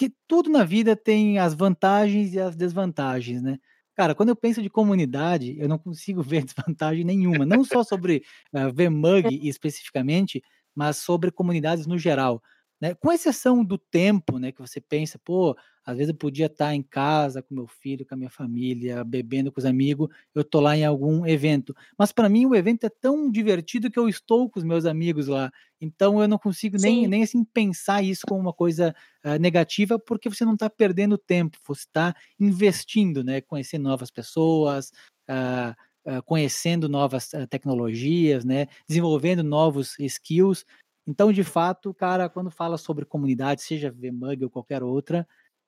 que 0.00 0.10
tudo 0.26 0.48
na 0.48 0.64
vida 0.64 0.96
tem 0.96 1.38
as 1.38 1.52
vantagens 1.52 2.32
e 2.32 2.40
as 2.40 2.56
desvantagens, 2.56 3.42
né? 3.42 3.58
Cara, 3.94 4.14
quando 4.14 4.30
eu 4.30 4.36
penso 4.36 4.62
de 4.62 4.70
comunidade, 4.70 5.54
eu 5.58 5.68
não 5.68 5.78
consigo 5.78 6.22
ver 6.24 6.42
desvantagem 6.42 7.04
nenhuma, 7.04 7.44
não 7.44 7.62
só 7.62 7.84
sobre 7.84 8.22
uh, 8.54 8.72
VMUG 8.72 9.40
especificamente, 9.46 10.42
mas 10.74 10.96
sobre 10.96 11.30
comunidades 11.30 11.86
no 11.86 11.98
geral. 11.98 12.42
Né? 12.80 12.94
Com 12.94 13.12
exceção 13.12 13.62
do 13.62 13.76
tempo, 13.76 14.38
né, 14.38 14.52
que 14.52 14.60
você 14.60 14.80
pensa, 14.80 15.18
pô, 15.22 15.54
às 15.84 15.96
vezes 15.96 16.10
eu 16.10 16.16
podia 16.16 16.46
estar 16.46 16.74
em 16.74 16.82
casa 16.82 17.42
com 17.42 17.54
meu 17.54 17.66
filho, 17.66 18.06
com 18.06 18.14
a 18.14 18.16
minha 18.16 18.30
família, 18.30 19.04
bebendo 19.04 19.52
com 19.52 19.60
os 19.60 19.66
amigos, 19.66 20.08
eu 20.34 20.42
tô 20.42 20.60
lá 20.60 20.76
em 20.76 20.84
algum 20.84 21.26
evento. 21.26 21.74
Mas 21.98 22.10
para 22.12 22.28
mim 22.28 22.46
o 22.46 22.54
evento 22.54 22.84
é 22.84 22.88
tão 22.88 23.30
divertido 23.30 23.90
que 23.90 23.98
eu 23.98 24.08
estou 24.08 24.48
com 24.48 24.58
os 24.58 24.64
meus 24.64 24.86
amigos 24.86 25.26
lá. 25.26 25.50
Então 25.80 26.22
eu 26.22 26.28
não 26.28 26.38
consigo 26.38 26.76
nem, 26.78 27.06
nem 27.06 27.22
assim 27.22 27.44
pensar 27.44 28.02
isso 28.02 28.26
como 28.26 28.40
uma 28.40 28.52
coisa 28.52 28.94
uh, 29.24 29.38
negativa, 29.38 29.98
porque 29.98 30.28
você 30.28 30.44
não 30.44 30.54
está 30.54 30.70
perdendo 30.70 31.18
tempo, 31.18 31.58
você 31.66 31.82
está 31.82 32.14
investindo, 32.38 33.22
né, 33.22 33.40
conhecendo 33.40 33.82
novas 33.84 34.10
pessoas, 34.10 34.90
uh, 35.28 35.74
uh, 36.10 36.22
conhecendo 36.24 36.88
novas 36.88 37.30
tecnologias, 37.50 38.44
né, 38.44 38.66
desenvolvendo 38.88 39.42
novos 39.42 39.98
skills. 39.98 40.64
Então, 41.06 41.32
de 41.32 41.42
fato, 41.42 41.92
cara, 41.94 42.28
quando 42.28 42.50
fala 42.50 42.76
sobre 42.78 43.04
comunidade, 43.04 43.62
seja 43.62 43.90
VMUG 43.90 44.44
ou 44.44 44.50
qualquer 44.50 44.82
outra, 44.82 45.26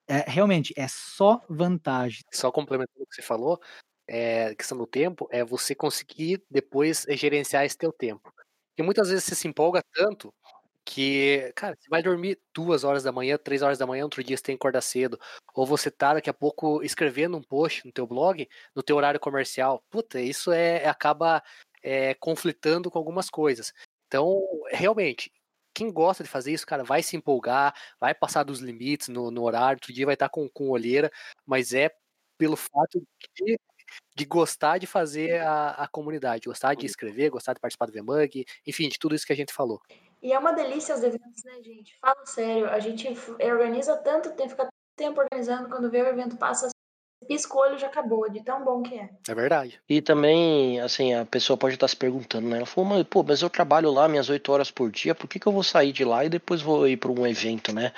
é, 0.09 0.19
realmente 0.31 0.73
é 0.77 0.87
só 0.89 1.41
vantagem. 1.49 2.23
Só 2.33 2.51
complementando 2.53 3.03
o 3.05 3.07
que 3.07 3.15
você 3.15 3.23
falou, 3.23 3.61
é, 4.09 4.55
questão 4.55 4.77
do 4.79 4.87
tempo, 4.87 5.29
é 5.31 5.45
você 5.45 5.75
conseguir 5.75 6.43
depois 6.51 7.07
gerenciar 7.11 7.65
esse 7.65 7.77
teu 7.79 7.93
tempo. 7.93 8.33
Porque 8.71 8.83
muitas 8.83 9.09
vezes 9.09 9.25
você 9.25 9.35
se 9.35 9.49
empolga 9.49 9.83
tanto 9.95 10.33
que, 10.85 11.53
cara, 11.57 11.77
você 11.79 11.89
vai 11.89 12.03
dormir 12.03 12.39
duas 12.55 12.85
horas 12.85 13.03
da 13.05 13.13
manhã, 13.13 13.39
três 13.39 13.63
horas 13.63 13.79
da 13.79 13.87
manhã, 13.87 14.05
outro 14.05 14.23
dia 14.25 14.37
você 14.37 14.43
tem 14.43 14.57
que 14.57 14.61
acordar 14.61 14.81
cedo. 14.83 15.19
Ou 15.55 15.67
você 15.67 15.91
tá 15.91 16.15
daqui 16.15 16.31
a 16.31 16.35
pouco 16.35 16.83
escrevendo 16.83 17.37
um 17.37 17.43
post 17.43 17.87
no 17.87 17.93
teu 17.93 18.07
blog, 18.07 18.49
no 18.75 18.83
teu 18.83 18.97
horário 18.97 19.21
comercial. 19.21 19.83
Puta, 19.91 20.21
isso 20.21 20.53
é 20.53 20.87
acaba 20.89 21.43
é, 21.83 22.15
conflitando 22.15 22.91
com 22.91 22.99
algumas 22.99 23.31
coisas. 23.31 23.73
Então, 24.13 24.47
realmente, 24.69 25.33
quem 25.75 25.91
gosta 25.91 26.23
de 26.23 26.29
fazer 26.29 26.53
isso, 26.53 26.67
cara, 26.67 26.85
vai 26.85 27.03
se 27.03 27.17
empolgar, 27.17 27.75
vai 27.99 28.15
passar 28.15 28.43
dos 28.43 28.61
limites 28.61 29.09
no, 29.09 29.31
no 29.31 29.43
horário, 29.43 29.77
outro 29.77 29.91
dia 29.91 30.05
vai 30.05 30.13
estar 30.13 30.29
com, 30.29 30.47
com 30.51 30.69
olheira, 30.69 31.11
mas 31.47 31.73
é 31.73 31.91
pelo 32.37 32.55
fato 32.55 33.03
de, 33.35 33.59
de 34.15 34.25
gostar 34.27 34.77
de 34.77 34.87
fazer 34.87 35.41
a, 35.41 35.71
a 35.71 35.89
comunidade, 35.89 36.47
gostar 36.47 36.75
de 36.75 36.85
escrever, 36.85 37.31
gostar 37.31 37.55
de 37.55 37.61
participar 37.61 37.87
do 37.87 37.93
VMUG, 37.95 38.45
enfim, 38.67 38.87
de 38.91 38.99
tudo 38.99 39.15
isso 39.15 39.27
que 39.27 39.33
a 39.33 39.37
gente 39.37 39.51
falou. 39.51 39.81
E 40.23 40.31
é 40.31 40.39
uma 40.39 40.53
delícia 40.53 40.95
os 40.95 41.03
eventos, 41.03 41.43
né, 41.45 41.63
gente? 41.63 41.99
Fala 41.99 42.27
sério, 42.27 42.69
a 42.69 42.79
gente 42.81 43.09
organiza 43.41 43.97
tanto 43.97 44.31
tempo, 44.33 44.51
fica 44.51 44.65
tanto 44.65 44.75
tempo 44.95 45.23
organizando, 45.23 45.71
quando 45.71 45.91
vê 45.91 46.03
o 46.03 46.07
evento 46.07 46.37
passa 46.37 46.69
pisca 47.27 47.57
o 47.57 47.61
olho 47.61 47.79
já 47.79 47.87
acabou, 47.87 48.29
de 48.31 48.43
tão 48.43 48.65
bom 48.65 48.83
que 48.83 48.95
é. 48.95 49.09
É 49.29 49.35
verdade. 49.35 49.81
E 49.89 50.01
também, 50.01 50.81
assim, 50.81 51.15
a 51.15 51.25
pessoa 51.25 51.57
pode 51.57 51.75
estar 51.75 51.89
se 51.89 51.97
perguntando, 51.97 52.49
né? 52.49 52.59
Ela 52.59 52.67
falou, 52.67 52.91
mas, 52.91 53.03
pô, 53.05 53.23
mas 53.23 53.43
eu 53.43 53.51
trabalho 53.51 53.91
lá 53.91 54.09
minhas 54.09 54.29
oito 54.29 54.53
horas 54.53 54.71
por 54.71 54.91
dia, 54.91 55.15
por 55.15 55.29
que, 55.29 55.39
que 55.39 55.47
eu 55.47 55.53
vou 55.53 55.63
sair 55.63 55.93
de 55.93 56.05
lá 56.05 56.25
e 56.25 56.29
depois 56.29 56.61
vou 56.63 56.87
ir 56.87 56.97
para 56.97 57.11
um 57.11 57.27
evento, 57.27 57.73
né? 57.73 57.93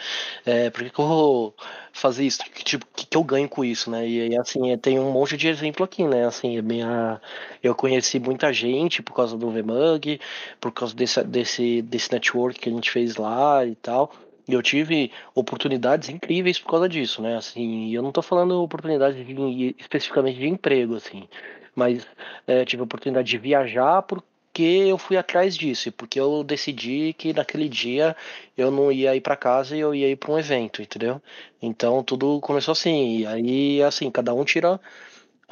É, 0.44 0.70
por 0.70 0.82
que, 0.84 0.90
que 0.90 0.98
eu 0.98 1.06
vou 1.06 1.54
fazer 1.92 2.24
isso? 2.24 2.42
Que, 2.44 2.64
tipo, 2.64 2.86
que, 2.94 3.06
que 3.06 3.16
eu 3.16 3.24
ganho 3.24 3.48
com 3.48 3.64
isso, 3.64 3.90
né? 3.90 4.06
E, 4.06 4.28
e 4.28 4.38
assim, 4.38 4.76
tem 4.78 4.98
um 4.98 5.10
monte 5.10 5.36
de 5.36 5.48
exemplo 5.48 5.84
aqui, 5.84 6.04
né? 6.06 6.26
Assim, 6.26 6.60
minha, 6.62 7.20
eu 7.62 7.74
conheci 7.74 8.18
muita 8.18 8.52
gente 8.52 9.02
por 9.02 9.14
causa 9.14 9.36
do 9.36 9.50
VMUG, 9.50 10.20
por 10.60 10.72
causa 10.72 10.94
desse, 10.94 11.22
desse, 11.24 11.82
desse 11.82 12.12
network 12.12 12.58
que 12.60 12.68
a 12.68 12.72
gente 12.72 12.90
fez 12.90 13.16
lá 13.16 13.64
e 13.64 13.74
tal. 13.76 14.12
E 14.46 14.52
eu 14.52 14.62
tive 14.62 15.10
oportunidades 15.34 16.08
incríveis 16.08 16.58
por 16.58 16.70
causa 16.70 16.88
disso, 16.88 17.22
né? 17.22 17.36
Assim, 17.36 17.90
eu 17.94 18.02
não 18.02 18.10
estou 18.10 18.22
falando 18.22 18.62
oportunidades 18.62 19.26
de, 19.26 19.74
especificamente 19.78 20.38
de 20.38 20.46
emprego, 20.46 20.96
assim, 20.96 21.26
mas 21.74 22.06
é, 22.46 22.64
tive 22.64 22.82
a 22.82 22.84
oportunidade 22.84 23.28
de 23.28 23.38
viajar 23.38 24.02
porque 24.02 24.62
eu 24.62 24.98
fui 24.98 25.16
atrás 25.16 25.56
disso, 25.56 25.90
porque 25.92 26.20
eu 26.20 26.44
decidi 26.44 27.14
que 27.14 27.32
naquele 27.32 27.68
dia 27.68 28.14
eu 28.56 28.70
não 28.70 28.92
ia 28.92 29.16
ir 29.16 29.20
para 29.20 29.34
casa 29.34 29.76
e 29.76 29.80
eu 29.80 29.94
ia 29.94 30.08
ir 30.10 30.16
para 30.16 30.32
um 30.32 30.38
evento, 30.38 30.82
entendeu? 30.82 31.20
Então 31.60 32.02
tudo 32.04 32.38
começou 32.40 32.72
assim, 32.72 33.18
e 33.18 33.26
aí 33.26 33.82
assim, 33.82 34.10
cada 34.10 34.34
um 34.34 34.44
tira 34.44 34.78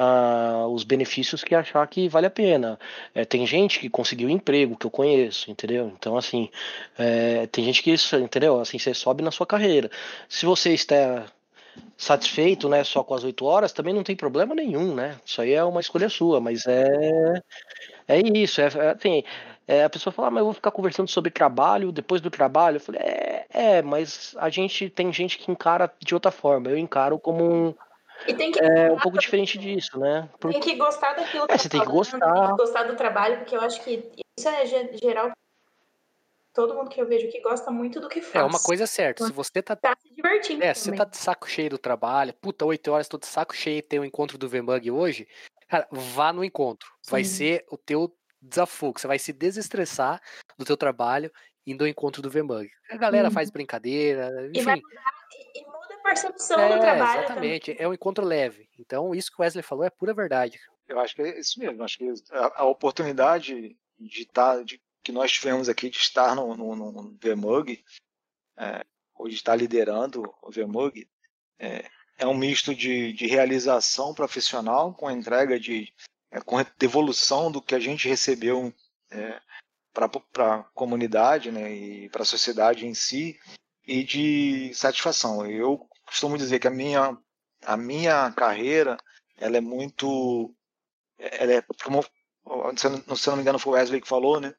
ah, 0.02 0.66
os 0.68 0.82
benefícios 0.82 1.44
que 1.44 1.54
achar 1.54 1.86
que 1.86 2.08
vale 2.08 2.26
a 2.26 2.30
pena. 2.30 2.78
É, 3.14 3.24
tem 3.24 3.46
gente 3.46 3.78
que 3.78 3.88
conseguiu 3.88 4.28
emprego, 4.28 4.76
que 4.76 4.86
eu 4.86 4.90
conheço, 4.90 5.50
entendeu? 5.50 5.92
Então, 5.96 6.16
assim, 6.16 6.50
é, 6.98 7.46
tem 7.46 7.64
gente 7.64 7.82
que, 7.82 7.92
isso, 7.92 8.16
entendeu? 8.16 8.60
Assim, 8.60 8.78
você 8.78 8.92
sobe 8.94 9.22
na 9.22 9.30
sua 9.30 9.46
carreira. 9.46 9.90
Se 10.28 10.44
você 10.44 10.72
está 10.74 11.26
satisfeito, 11.96 12.68
né, 12.68 12.84
só 12.84 13.04
com 13.04 13.14
as 13.14 13.24
oito 13.24 13.44
horas, 13.44 13.72
também 13.72 13.94
não 13.94 14.02
tem 14.02 14.16
problema 14.16 14.54
nenhum, 14.54 14.94
né? 14.94 15.18
Isso 15.24 15.40
aí 15.40 15.52
é 15.52 15.64
uma 15.64 15.80
escolha 15.80 16.08
sua, 16.08 16.40
mas 16.40 16.66
é 16.66 17.40
é 18.08 18.18
isso, 18.20 18.60
é, 18.60 18.64
é 18.64 18.90
assim, 18.90 19.22
é, 19.66 19.84
a 19.84 19.90
pessoa 19.90 20.12
fala, 20.12 20.28
ah, 20.28 20.30
mas 20.32 20.40
eu 20.40 20.46
vou 20.46 20.54
ficar 20.54 20.70
conversando 20.72 21.08
sobre 21.08 21.30
trabalho 21.30 21.92
depois 21.92 22.20
do 22.20 22.30
trabalho. 22.30 22.76
Eu 22.76 22.80
falei, 22.80 23.00
é, 23.00 23.46
é, 23.50 23.82
mas 23.82 24.34
a 24.38 24.50
gente 24.50 24.90
tem 24.90 25.12
gente 25.12 25.38
que 25.38 25.50
encara 25.50 25.90
de 26.00 26.14
outra 26.14 26.30
forma. 26.32 26.68
Eu 26.68 26.76
encaro 26.78 27.18
como 27.18 27.44
um, 27.44 27.74
E 28.26 28.34
tem 28.34 28.52
que, 28.52 28.58
é, 28.60 28.90
um 28.92 28.98
pouco 28.98 29.18
diferente 29.18 29.58
disso, 29.58 29.98
né? 29.98 30.28
Por- 30.38 30.50
tem 30.52 30.60
que 30.60 30.74
gostar 30.76 31.14
daquilo 31.14 31.46
que 31.46 31.54
É, 31.54 31.56
tá 31.56 31.62
você 31.62 31.68
tem 31.68 31.80
que 31.80 31.86
gostar. 31.86 32.18
Tem 32.32 32.46
que 32.50 32.56
gostar 32.56 32.82
do 32.84 32.96
trabalho, 32.96 33.38
porque 33.38 33.56
eu 33.56 33.60
acho 33.60 33.82
que 33.82 34.10
isso 34.38 34.48
é 34.48 34.66
ge- 34.66 34.96
geral. 35.02 35.30
Todo 36.54 36.74
mundo 36.74 36.90
que 36.90 37.00
eu 37.00 37.06
vejo 37.06 37.30
que 37.30 37.40
gosta 37.40 37.70
muito 37.70 37.98
do 37.98 38.08
que 38.08 38.20
faz. 38.20 38.44
É 38.44 38.46
uma 38.46 38.60
coisa 38.60 38.86
certa, 38.86 39.24
se 39.24 39.32
você 39.32 39.62
tá 39.62 39.74
Tá 39.74 39.96
se 39.98 40.14
divertindo 40.14 40.62
É, 40.62 40.74
você 40.74 40.84
também. 40.90 40.98
tá 40.98 41.04
de 41.06 41.16
saco 41.16 41.48
cheio 41.48 41.70
do 41.70 41.78
trabalho, 41.78 42.34
puta, 42.34 42.64
8 42.66 42.92
horas, 42.92 43.08
tô 43.08 43.16
de 43.16 43.26
saco 43.26 43.56
cheio 43.56 43.78
e 43.78 43.82
tem 43.82 43.98
o 43.98 44.04
encontro 44.04 44.36
do 44.36 44.48
VMUG 44.48 44.90
hoje, 44.90 45.26
cara, 45.66 45.88
vá 45.90 46.30
no 46.32 46.44
encontro. 46.44 46.88
Vai 47.08 47.24
Sim. 47.24 47.36
ser 47.36 47.64
o 47.70 47.78
teu 47.78 48.14
desafogo, 48.40 49.00
você 49.00 49.06
vai 49.06 49.18
se 49.18 49.32
desestressar 49.32 50.20
do 50.58 50.64
teu 50.64 50.76
trabalho 50.76 51.32
indo 51.66 51.84
ao 51.84 51.88
encontro 51.88 52.20
do 52.20 52.28
VMUG. 52.28 52.68
A 52.90 52.96
galera 52.98 53.28
Uhum. 53.28 53.34
faz 53.34 53.50
brincadeira, 53.50 54.28
E 54.52 54.60
vai 54.60 54.74
enfim. 54.76 54.82
mudar 54.86 55.12
e, 55.54 55.64
percepção 56.02 56.60
É, 56.60 56.74
do 56.74 56.80
trabalho 56.80 57.24
exatamente, 57.24 57.76
é 57.78 57.88
um 57.88 57.94
encontro 57.94 58.24
leve. 58.24 58.68
Então, 58.78 59.14
isso 59.14 59.30
que 59.30 59.40
o 59.40 59.42
Wesley 59.42 59.62
falou 59.62 59.84
é 59.84 59.90
pura 59.90 60.14
verdade. 60.14 60.58
Eu 60.88 61.00
acho 61.00 61.14
que 61.14 61.22
é 61.22 61.38
isso 61.38 61.58
mesmo. 61.58 61.82
Acho 61.82 61.98
que 61.98 62.12
a, 62.30 62.62
a 62.62 62.64
oportunidade 62.64 63.76
de 63.98 64.22
estar, 64.22 64.62
de, 64.64 64.80
que 65.02 65.12
nós 65.12 65.32
tivemos 65.32 65.68
aqui 65.68 65.88
de 65.88 65.96
estar 65.96 66.34
no, 66.34 66.56
no, 66.56 66.74
no 66.74 67.18
VMUG, 67.22 67.84
é, 68.58 68.84
ou 69.14 69.28
de 69.28 69.34
estar 69.34 69.56
liderando 69.56 70.22
o 70.42 70.50
VMUG, 70.50 71.08
é, 71.58 71.84
é 72.18 72.26
um 72.26 72.34
misto 72.34 72.74
de, 72.74 73.12
de 73.12 73.26
realização 73.26 74.14
profissional 74.14 74.94
com 74.94 75.08
a 75.08 75.12
entrega 75.12 75.58
de 75.58 75.92
é, 76.30 76.40
com 76.40 76.58
a 76.58 76.66
devolução 76.78 77.52
do 77.52 77.60
que 77.60 77.74
a 77.74 77.78
gente 77.78 78.08
recebeu 78.08 78.72
para 79.92 80.54
a 80.56 80.62
comunidade 80.74 81.52
né, 81.52 81.70
e 81.70 82.08
para 82.08 82.22
a 82.22 82.26
sociedade 82.26 82.86
em 82.86 82.94
si 82.94 83.38
e 83.86 84.02
de 84.02 84.72
satisfação. 84.74 85.46
Eu 85.46 85.86
costumo 86.12 86.38
dizer 86.38 86.60
que 86.60 86.68
a 86.68 86.70
minha, 86.70 87.16
a 87.64 87.76
minha 87.76 88.30
carreira 88.32 88.96
ela 89.38 89.56
é 89.56 89.60
muito 89.60 90.54
ela 91.18 91.52
é 91.54 91.62
como 91.84 92.04
se 92.76 92.86
eu 92.86 93.04
não, 93.06 93.16
se 93.16 93.30
me 93.32 93.40
engano 93.42 93.58
foi 93.58 93.72
o 93.72 93.76
Wesley 93.76 94.00
que 94.00 94.08
falou, 94.08 94.40
né? 94.40 94.54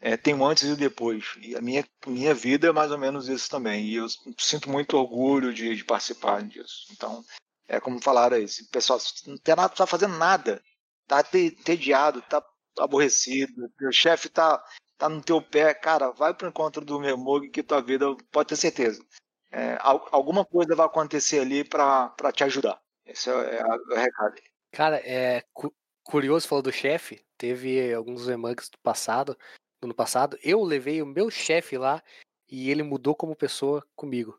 É, 0.00 0.16
tem 0.16 0.34
um 0.34 0.46
antes 0.46 0.64
e 0.68 0.72
o 0.72 0.76
depois. 0.76 1.24
E 1.40 1.56
a 1.56 1.60
minha, 1.60 1.84
minha 2.06 2.34
vida 2.34 2.68
é 2.68 2.72
mais 2.72 2.92
ou 2.92 2.98
menos 2.98 3.28
isso 3.28 3.50
também. 3.50 3.86
E 3.86 3.96
eu 3.96 4.06
sinto 4.38 4.70
muito 4.70 4.96
orgulho 4.96 5.52
de, 5.54 5.74
de 5.76 5.84
participar 5.84 6.42
disso. 6.42 6.86
Então, 6.92 7.24
é 7.68 7.80
como 7.80 8.02
falaram 8.02 8.36
aí, 8.36 8.44
esse 8.44 8.68
pessoal 8.70 8.98
não 9.26 9.36
tem 9.38 9.56
nada, 9.56 9.74
tá 9.74 9.86
fazendo 9.86 10.16
nada. 10.18 10.62
Tá 11.06 11.22
te- 11.22 11.56
entediado, 11.58 12.22
tá 12.22 12.42
aborrecido, 12.78 13.52
o 13.82 13.92
chefe 13.92 14.28
tá, 14.28 14.62
tá 14.98 15.08
no 15.08 15.22
teu 15.22 15.42
pé, 15.42 15.74
cara, 15.74 16.10
vai 16.12 16.34
pro 16.34 16.48
encontro 16.48 16.84
do 16.84 17.00
Memog 17.00 17.48
que 17.50 17.62
tua 17.62 17.80
vida, 17.82 18.06
pode 18.30 18.50
ter 18.50 18.56
certeza. 18.56 19.04
É, 19.50 19.76
al- 19.80 20.06
alguma 20.12 20.44
coisa 20.44 20.74
vai 20.74 20.86
acontecer 20.86 21.40
ali 21.40 21.64
para 21.64 22.12
te 22.34 22.44
ajudar. 22.44 22.80
Esse 23.06 23.30
é, 23.30 23.32
é 23.60 23.64
o 23.64 23.94
recado. 23.94 24.34
Cara, 24.72 24.96
é 24.98 25.42
cu- 25.52 25.74
curioso 26.02 26.46
falou 26.46 26.62
do 26.62 26.72
chefe. 26.72 27.24
Teve 27.38 27.92
alguns 27.94 28.26
VMUGs 28.26 28.68
do 28.70 28.78
passado, 28.82 29.34
do 29.80 29.86
ano 29.86 29.94
passado. 29.94 30.38
Eu 30.42 30.62
levei 30.62 31.00
o 31.00 31.06
meu 31.06 31.30
chefe 31.30 31.78
lá 31.78 32.02
e 32.50 32.70
ele 32.70 32.82
mudou 32.82 33.14
como 33.14 33.34
pessoa 33.36 33.82
comigo. 33.96 34.38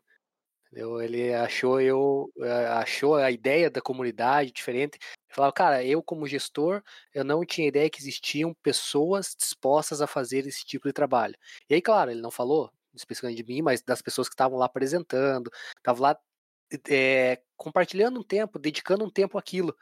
Entendeu? 0.66 1.00
Ele 1.02 1.34
achou 1.34 1.80
eu 1.80 2.30
eh, 2.38 2.66
achou 2.68 3.16
a 3.16 3.28
ideia 3.30 3.68
da 3.68 3.80
comunidade 3.80 4.52
diferente. 4.52 4.98
Ele 5.02 5.34
falava, 5.34 5.52
cara, 5.52 5.84
eu 5.84 6.00
como 6.02 6.28
gestor, 6.28 6.80
eu 7.12 7.24
não 7.24 7.44
tinha 7.44 7.66
ideia 7.66 7.90
que 7.90 7.98
existiam 7.98 8.54
pessoas 8.62 9.34
dispostas 9.36 10.00
a 10.00 10.06
fazer 10.06 10.46
esse 10.46 10.64
tipo 10.64 10.86
de 10.86 10.92
trabalho. 10.92 11.34
E 11.68 11.74
aí, 11.74 11.82
claro, 11.82 12.12
ele 12.12 12.20
não 12.20 12.30
falou 12.30 12.70
especificamente 13.00 13.42
de 13.44 13.52
mim, 13.52 13.62
mas 13.62 13.82
das 13.82 14.02
pessoas 14.02 14.28
que 14.28 14.34
estavam 14.34 14.58
lá 14.58 14.66
apresentando, 14.66 15.50
estavam 15.78 16.02
lá 16.02 16.18
eh, 16.88 17.42
compartilhando 17.56 18.20
um 18.20 18.24
tempo, 18.24 18.58
dedicando 18.58 19.04
um 19.04 19.10
tempo 19.10 19.38
àquilo. 19.38 19.76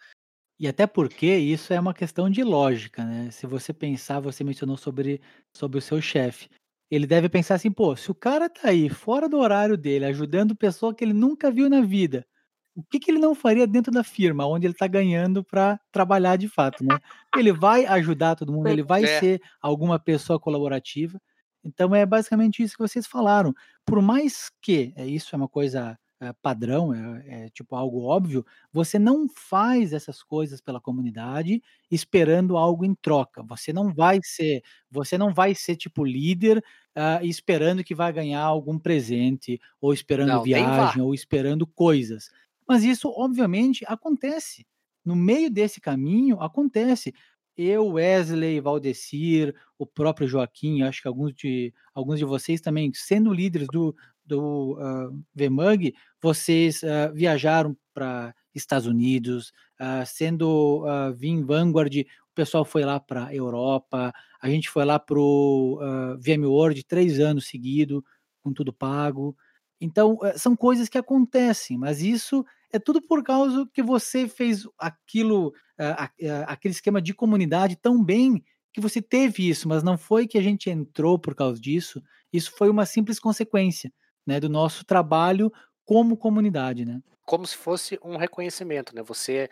E 0.59 0.67
até 0.67 0.87
porque 0.87 1.27
isso 1.37 1.73
é 1.73 1.79
uma 1.79 1.95
questão 1.95 2.29
de 2.29 2.43
lógica, 2.43 3.05
né? 3.05 3.31
Se 3.31 3.47
você 3.47 3.73
pensar, 3.73 4.19
você 4.21 4.43
mencionou 4.43 4.77
sobre, 4.77 5.21
sobre 5.57 5.79
o 5.79 5.83
seu 5.83 6.01
chefe. 6.01 6.49
Ele 6.91 7.07
deve 7.07 7.29
pensar 7.29 7.55
assim, 7.57 7.71
pô, 7.71 7.95
se 7.97 8.11
o 8.11 8.15
cara 8.15 8.49
tá 8.49 8.69
aí 8.71 8.89
fora 8.89 9.29
do 9.29 9.39
horário 9.39 9.77
dele, 9.77 10.07
ajudando 10.07 10.57
pessoa 10.57 10.95
que 10.95 11.05
ele 11.05 11.13
nunca 11.13 11.51
viu 11.51 11.69
na 11.69 11.81
vida, 11.83 12.27
o 12.75 12.83
que, 12.85 12.99
que 12.99 13.11
ele 13.11 13.19
não 13.19 13.35
faria 13.35 13.67
dentro 13.67 13.93
da 13.93 14.03
firma, 14.05 14.47
onde 14.47 14.67
ele 14.67 14.75
tá 14.75 14.87
ganhando 14.89 15.45
para 15.45 15.79
trabalhar 15.93 16.37
de 16.37 16.49
fato, 16.49 16.83
né? 16.85 17.01
Ele 17.35 17.53
vai 17.53 17.87
ajudar 17.87 18.37
todo 18.37 18.53
mundo, 18.53 18.71
ele 18.71 18.83
vai 18.85 19.07
É. 19.07 19.09
ser 19.09 19.41
alguma 19.61 19.99
pessoa 19.99 20.41
colaborativa. 20.41 21.21
Então 21.69 21.95
é 21.95 22.07
basicamente 22.07 22.63
isso 22.63 22.77
que 22.77 22.83
vocês 22.83 23.07
falaram. 23.07 23.55
Por 23.85 24.01
mais 24.03 24.51
que 24.63 24.93
é, 24.97 25.07
isso 25.07 25.35
é 25.35 25.37
uma 25.37 25.49
coisa 25.49 25.99
é, 26.21 26.33
padrão, 26.43 26.93
é, 26.93 27.45
é 27.45 27.49
tipo 27.51 27.77
algo 27.77 28.03
óbvio, 28.03 28.45
você 28.73 28.99
não 28.99 29.29
faz 29.29 29.93
essas 29.93 30.23
coisas 30.23 30.61
pela 30.61 30.81
comunidade 30.81 31.63
esperando 31.91 32.57
algo 32.57 32.85
em 32.85 32.95
troca. 32.95 33.43
Você 33.45 33.73
não 33.73 33.93
vai 33.95 34.19
ser, 34.25 34.63
você 34.91 35.17
não 35.17 35.33
vai 35.33 35.55
ser 35.55 35.77
tipo 35.77 36.05
líder 36.05 36.63
ah, 36.97 37.21
esperando 37.23 37.85
que 37.85 37.95
vai 37.95 38.13
ganhar 38.13 38.43
algum 38.43 38.79
presente 38.79 39.61
ou 39.81 39.93
esperando 39.93 40.29
Não, 40.31 40.43
viagem 40.43 41.03
ou 41.03 41.15
esperando 41.15 41.67
coisas. 41.67 42.31
Mas 42.69 42.83
isso 42.85 43.09
obviamente 43.17 43.85
acontece. 43.87 44.67
No 45.05 45.15
meio 45.17 45.51
desse 45.51 45.81
caminho 45.81 46.41
acontece. 46.41 47.15
Eu, 47.59 47.89
Wesley, 47.89 48.61
Valdecir, 48.61 49.53
o 49.77 49.85
próprio 49.85 50.29
Joaquim, 50.29 50.83
acho 50.83 51.03
que 51.03 51.09
alguns 51.09 51.35
de, 51.35 51.75
alguns 51.93 52.21
de 52.21 52.25
vocês 52.25 52.61
também, 52.61 52.93
sendo 52.95 53.33
líderes 53.33 53.67
do, 53.73 53.97
do 54.25 54.79
ah, 54.81 55.11
VMUG, 55.35 55.93
vocês 56.23 56.85
ah, 56.85 57.09
viajaram 57.09 57.77
para 57.93 58.33
Estados 58.55 58.87
Unidos, 58.87 59.53
ah, 59.77 60.05
sendo 60.05 60.85
uh, 60.85 61.13
Vim 61.17 61.45
Vanguard, 61.45 61.93
o 61.97 62.35
pessoal 62.35 62.65
foi 62.65 62.85
lá 62.85 63.01
para 63.01 63.35
Europa, 63.35 64.13
a 64.41 64.49
gente 64.49 64.71
foi 64.71 64.85
lá 64.85 64.97
para 64.97 65.19
o 65.19 65.81
uh, 65.83 66.17
VMworld 66.21 66.85
três 66.85 67.19
anos 67.19 67.49
seguidos, 67.49 68.03
com 68.41 68.53
tudo 68.53 68.73
pago. 68.73 69.37
Então, 69.81 70.17
eh, 70.23 70.39
são 70.39 70.57
coisas 70.57 70.89
que 70.89 70.99
acontecem, 70.99 71.77
mas 71.77 72.03
isso 72.03 72.45
é 72.73 72.79
tudo 72.79 73.01
por 73.03 73.23
causa 73.23 73.69
que 73.73 73.83
você 73.83 74.29
fez 74.29 74.65
aquilo, 74.79 75.53
a- 75.79 76.05
a- 76.05 76.53
aquele 76.53 76.73
esquema 76.73 77.01
de 77.01 77.15
comunidade 77.15 77.77
tão 77.77 78.03
bem 78.03 78.43
que 78.73 78.81
você 78.81 79.01
teve 79.03 79.49
isso, 79.49 79.69
mas 79.69 79.83
não 79.83 79.97
foi 79.99 80.27
que 80.27 80.39
a 80.39 80.43
gente 80.43 80.71
entrou 80.71 81.19
por 81.19 81.35
causa 81.35 81.61
disso, 81.61 82.03
isso 82.33 82.53
foi 82.57 82.69
uma 82.69 82.85
simples 82.87 83.19
consequência, 83.19 83.93
né, 84.27 84.39
do 84.39 84.49
nosso 84.49 84.85
trabalho 84.85 85.51
como 85.85 86.17
comunidade, 86.17 86.85
né? 86.85 87.01
como 87.25 87.47
se 87.47 87.57
fosse 87.57 87.99
um 88.03 88.17
reconhecimento, 88.17 88.95
né? 88.95 89.03
Você, 89.03 89.51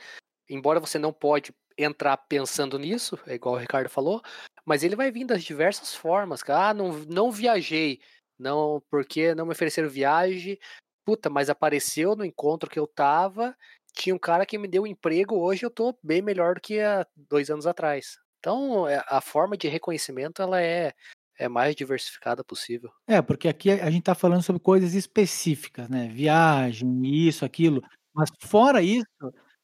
embora 0.49 0.81
você 0.81 0.99
não 0.99 1.13
pode 1.13 1.53
entrar 1.77 2.17
pensando 2.17 2.79
nisso, 2.79 3.19
é 3.27 3.35
igual 3.35 3.55
o 3.55 3.59
Ricardo 3.59 3.91
falou, 3.91 4.23
mas 4.65 4.83
ele 4.83 4.97
vai 4.97 5.11
vir 5.11 5.27
das 5.27 5.45
diversas 5.45 5.95
formas. 5.95 6.41
Ah, 6.49 6.73
não, 6.73 6.93
não 7.07 7.31
viajei, 7.31 8.01
não, 8.39 8.83
porque 8.91 9.35
não 9.35 9.45
me 9.45 9.53
ofereceram 9.53 9.89
viagem. 9.91 10.59
Puta, 11.07 11.31
mas 11.31 11.49
apareceu 11.49 12.17
no 12.17 12.25
encontro 12.25 12.69
que 12.69 12.79
eu 12.81 12.87
tava, 12.87 13.57
tinha 13.95 14.13
um 14.15 14.19
cara 14.19 14.45
que 14.45 14.59
me 14.59 14.67
deu 14.67 14.83
um 14.83 14.87
emprego, 14.89 15.37
hoje 15.39 15.65
eu 15.65 15.71
tô 15.71 15.97
bem 16.03 16.21
melhor 16.21 16.57
do 16.57 16.61
que 16.61 16.81
há 16.81 17.07
dois 17.17 17.49
anos 17.49 17.65
atrás. 17.65 18.19
Então, 18.41 18.89
é- 18.89 19.03
a 19.07 19.21
forma 19.21 19.57
de 19.57 19.69
reconhecimento, 19.69 20.43
ela 20.43 20.61
é, 20.61 20.93
é 21.39 21.49
mais 21.49 21.77
diversificada 21.77 22.43
possível. 22.43 22.91
É, 23.07 23.23
porque 23.23 23.47
aqui 23.49 23.71
a 23.71 23.89
gente 23.89 24.01
está 24.01 24.17
falando 24.17 24.43
sobre 24.43 24.61
coisas 24.61 24.95
específicas, 24.95 25.89
né? 25.89 26.09
Viagem, 26.09 27.07
isso, 27.07 27.45
aquilo. 27.45 27.83
Mas 28.13 28.29
fora 28.43 28.83
isso, 28.83 29.07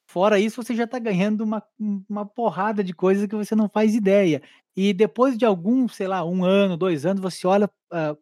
fora 0.09 0.39
isso, 0.39 0.63
você 0.63 0.77
já 0.77 0.85
está 0.85 0.99
ganhando 1.01 1.43
uma, 1.43 1.61
um- 1.81 2.05
uma 2.09 2.25
porrada 2.25 2.85
de 2.85 2.93
coisas 2.95 3.27
que 3.27 3.35
você 3.35 3.57
não 3.57 3.69
faz 3.69 3.97
ideia. 3.97 4.41
E 4.77 4.93
depois 4.93 5.37
de 5.37 5.45
algum, 5.45 5.89
sei 5.89 6.07
lá, 6.07 6.25
um 6.25 6.45
ano, 6.45 6.77
dois 6.77 7.05
anos, 7.05 7.21
você 7.21 7.47
olha 7.47 7.69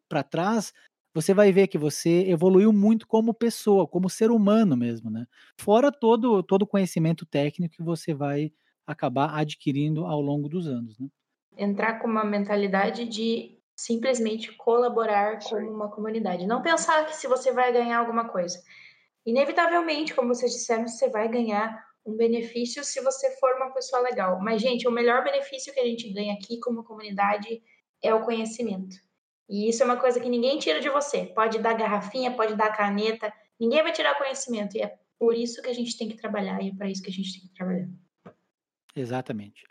para 0.08 0.22
trás, 0.22 0.72
você 1.14 1.34
vai 1.34 1.52
ver 1.52 1.68
que 1.68 1.78
você 1.78 2.24
evoluiu 2.28 2.72
muito 2.72 3.06
como 3.06 3.34
pessoa, 3.34 3.86
como 3.86 4.08
ser 4.11 4.30
humano 4.30 4.76
mesmo, 4.76 5.11
né? 5.11 5.26
Fora 5.58 5.90
todo 5.92 6.42
todo 6.42 6.62
o 6.62 6.66
conhecimento 6.66 7.26
técnico 7.26 7.76
que 7.76 7.82
você 7.82 8.14
vai 8.14 8.52
acabar 8.86 9.34
adquirindo 9.38 10.06
ao 10.06 10.20
longo 10.20 10.48
dos 10.48 10.66
anos, 10.66 10.98
né? 10.98 11.08
Entrar 11.56 12.00
com 12.00 12.08
uma 12.08 12.24
mentalidade 12.24 13.04
de 13.06 13.58
simplesmente 13.76 14.52
colaborar 14.56 15.38
Isso 15.38 15.48
com 15.48 15.56
aí. 15.56 15.68
uma 15.68 15.90
comunidade. 15.90 16.46
Não 16.46 16.62
pensar 16.62 17.06
que 17.06 17.14
se 17.16 17.26
você 17.28 17.52
vai 17.52 17.72
ganhar 17.72 17.98
alguma 17.98 18.28
coisa. 18.28 18.61
Inevitavelmente, 19.26 20.14
como 20.14 20.34
vocês 20.34 20.52
disseram, 20.52 20.88
você 20.88 21.08
vai 21.11 21.28
ganhar 21.28 21.84
um 22.06 22.16
benefício 22.16 22.84
se 22.84 23.00
você 23.02 23.30
for 23.38 23.56
uma 23.56 23.72
pessoa 23.72 24.02
legal. 24.02 24.40
Mas, 24.42 24.62
gente, 24.62 24.88
o 24.88 24.90
melhor 24.90 25.24
benefício 25.24 25.72
que 25.72 25.80
a 25.80 25.84
gente 25.86 26.12
ganha 26.12 26.34
aqui 26.34 26.58
como 26.61 26.84
comunidade 26.84 27.62
é 28.02 28.14
o 28.14 28.24
conhecimento. 28.24 28.96
E 29.51 29.68
isso 29.68 29.82
é 29.82 29.86
uma 29.86 29.96
coisa 29.96 30.20
que 30.20 30.28
ninguém 30.28 30.61
tira 30.61 30.80
de 30.80 30.88
você. 30.88 31.26
Pode 31.26 31.59
dar 31.59 31.74
garrafinha, 31.74 32.30
pode 32.30 32.55
dar 32.55 32.70
caneta, 32.70 33.32
ninguém 33.59 33.82
vai 33.82 33.90
tirar 33.90 34.16
conhecimento. 34.16 34.76
E 34.76 34.82
é 34.82 34.96
por 35.18 35.34
isso 35.34 35.61
que 35.61 35.68
a 35.68 35.74
gente 35.74 35.98
tem 35.98 36.09
que 36.09 36.16
trabalhar 36.16 36.62
e 36.62 36.68
é 36.68 36.74
para 36.74 36.88
isso 36.88 37.03
que 37.03 37.11
a 37.11 37.12
gente 37.12 37.32
tem 37.32 37.48
que 37.48 37.55
trabalhar. 37.55 37.88
Exatamente. 38.94 39.66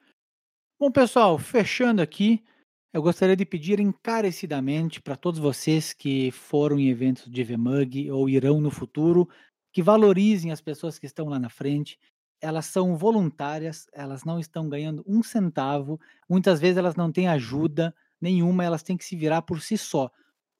Bom, 0.77 0.91
pessoal, 0.91 1.37
fechando 1.37 2.01
aqui, 2.01 2.43
eu 2.91 3.01
gostaria 3.01 3.37
de 3.37 3.45
pedir 3.45 3.79
encarecidamente 3.79 5.01
para 5.01 5.15
todos 5.15 5.39
vocês 5.39 5.93
que 5.93 6.29
foram 6.31 6.77
em 6.77 6.89
eventos 6.89 7.31
de 7.31 7.41
VMUG 7.41 8.11
ou 8.11 8.27
irão 8.27 8.59
no 8.59 8.69
futuro, 8.69 9.29
que 9.71 9.81
valorizem 9.81 10.51
as 10.51 10.59
pessoas 10.59 10.99
que 10.99 11.05
estão 11.05 11.29
lá 11.29 11.39
na 11.39 11.49
frente. 11.49 11.97
Elas 12.41 12.65
são 12.65 12.97
voluntárias, 12.97 13.87
elas 13.93 14.25
não 14.25 14.39
estão 14.39 14.67
ganhando 14.67 15.05
um 15.07 15.23
centavo, 15.23 15.99
muitas 16.29 16.59
vezes 16.59 16.77
elas 16.77 16.97
não 16.97 17.11
têm 17.11 17.29
ajuda 17.29 17.95
nenhuma, 18.21 18.63
elas 18.63 18.83
têm 18.83 18.97
que 18.97 19.05
se 19.05 19.15
virar 19.15 19.41
por 19.41 19.61
si 19.61 19.77
só. 19.77 20.11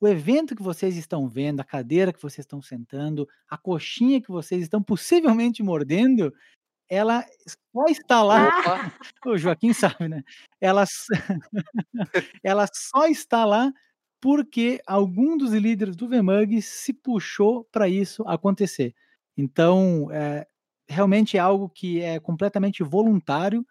O 0.02 0.08
evento 0.08 0.56
que 0.56 0.64
vocês 0.64 0.96
estão 0.96 1.28
vendo, 1.28 1.60
a 1.60 1.64
cadeira 1.64 2.14
que 2.14 2.22
vocês 2.22 2.46
estão 2.46 2.62
sentando, 2.62 3.28
a 3.50 3.58
coxinha 3.58 4.22
que 4.22 4.32
vocês 4.32 4.62
estão 4.62 4.82
possivelmente 4.82 5.62
mordendo, 5.62 6.34
ela 6.90 7.26
só 7.48 7.86
está 7.90 8.24
lá. 8.24 8.50
Ah! 8.66 8.92
O 9.28 9.38
Joaquim 9.38 9.74
sabe, 9.74 10.08
né? 10.08 10.24
Ela, 10.62 10.86
ela 12.44 12.66
só 12.74 13.06
está 13.08 13.46
lá 13.46 13.72
porque 14.22 14.82
algum 14.88 15.38
dos 15.38 15.52
líderes 15.52 15.96
do 15.96 16.08
VMUG 16.08 16.62
se 16.62 16.94
puxou 16.94 17.66
para 17.66 17.88
isso 17.88 18.24
acontecer. 18.28 18.94
Então, 19.38 20.10
é, 20.12 20.48
realmente 20.88 21.38
é 21.38 21.40
algo 21.40 21.70
que 21.70 22.02
é 22.02 22.20
completamente 22.20 22.84
voluntário. 22.84 23.66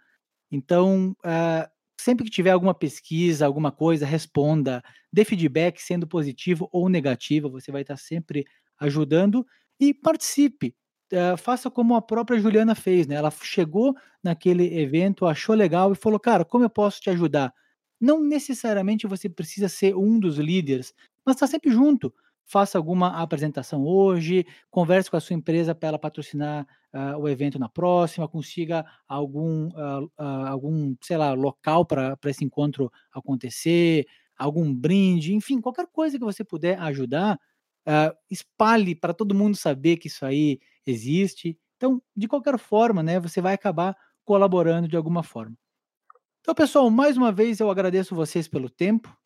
Então, 0.51 1.16
é, 1.24 1.68
sempre 1.99 2.24
que 2.24 2.30
tiver 2.30 2.51
alguma 2.51 2.74
pesquisa, 2.74 3.44
alguma 3.44 3.72
coisa, 3.72 4.07
responda, 4.07 4.82
dê 5.12 5.24
feedback, 5.24 5.80
sendo 5.82 6.07
positivo 6.07 6.68
ou 6.72 6.88
negativo, 6.88 7.51
você 7.51 7.72
vai 7.72 7.82
estar 7.82 7.96
sempre 7.96 8.46
ajudando 8.78 9.44
e 9.80 9.92
participe. 9.92 10.74
Uh, 11.12 11.36
faça 11.38 11.70
como 11.70 11.94
a 11.94 12.03
própria 12.03 12.38
Juliana 12.38 12.74
fez, 12.74 13.07
né? 13.07 13.14
Ela 13.14 13.30
chegou 13.30 13.94
naquele 14.22 14.78
evento, 14.78 15.26
achou 15.26 15.55
legal 15.55 15.92
e 15.92 15.96
falou: 15.96 16.20
Cara, 16.20 16.44
como 16.44 16.64
eu 16.64 16.70
posso 16.70 17.01
te 17.01 17.09
ajudar? 17.11 17.53
Não 18.01 18.22
necessariamente 18.22 19.07
você 19.07 19.28
precisa 19.28 19.68
ser 19.68 19.96
um 19.96 20.20
dos 20.20 20.36
líderes, 20.36 20.92
mas 21.24 21.36
está 21.36 21.46
sempre 21.46 21.70
junto. 21.70 22.12
Faça 22.51 22.78
alguma 22.78 23.09
apresentação 23.22 23.84
hoje, 23.84 24.46
converse 24.70 25.11
com 25.11 25.16
a 25.16 25.20
sua 25.20 25.36
empresa 25.36 25.74
para 25.74 25.88
ela 25.90 25.99
patrocinar 25.99 26.66
uh, 26.94 27.18
o 27.18 27.28
evento 27.28 27.59
na 27.59 27.68
próxima, 27.68 28.26
consiga 28.26 28.86
algum, 29.07 29.68
uh, 29.68 30.11
algum 30.49 30.96
sei 31.03 31.18
lá, 31.18 31.34
local 31.34 31.84
para 31.84 32.16
esse 32.26 32.44
encontro 32.44 32.90
acontecer, 33.12 34.07
algum 34.36 34.74
brinde, 34.74 35.34
enfim, 35.34 35.61
qualquer 35.61 35.86
coisa 35.92 36.18
que 36.18 36.24
você 36.24 36.42
puder 36.42 36.78
ajudar, 36.80 37.38
espalhe 38.30 38.94
para 38.94 39.14
todo 39.14 39.34
mundo 39.34 39.57
saber 39.57 39.96
que 39.96 40.09
isso 40.09 40.24
aí 40.24 40.59
existe. 40.86 41.59
Então, 41.76 42.03
de 42.16 42.28
qualquer 42.28 42.59
forma, 42.59 43.03
né, 43.03 43.18
você 43.20 43.40
vai 43.40 43.55
acabar 43.55 43.96
colaborando 44.24 44.86
de 44.88 44.96
alguma 44.96 45.22
forma. 45.22 45.57
Então, 46.40 46.55
pessoal, 46.55 46.90
mais 46.90 47.16
uma 47.16 47.32
vez 47.32 47.61
eu 47.61 47.70
agradeço 47.70 48.14
vocês 48.14 48.49
pelo 48.49 48.70
tempo 48.70 49.16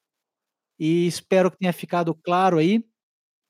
e 0.78 1.06
espero 1.06 1.50
que 1.50 1.58
tenha 1.58 1.72
ficado 1.72 2.14
claro 2.14 2.58
aí. 2.58 2.84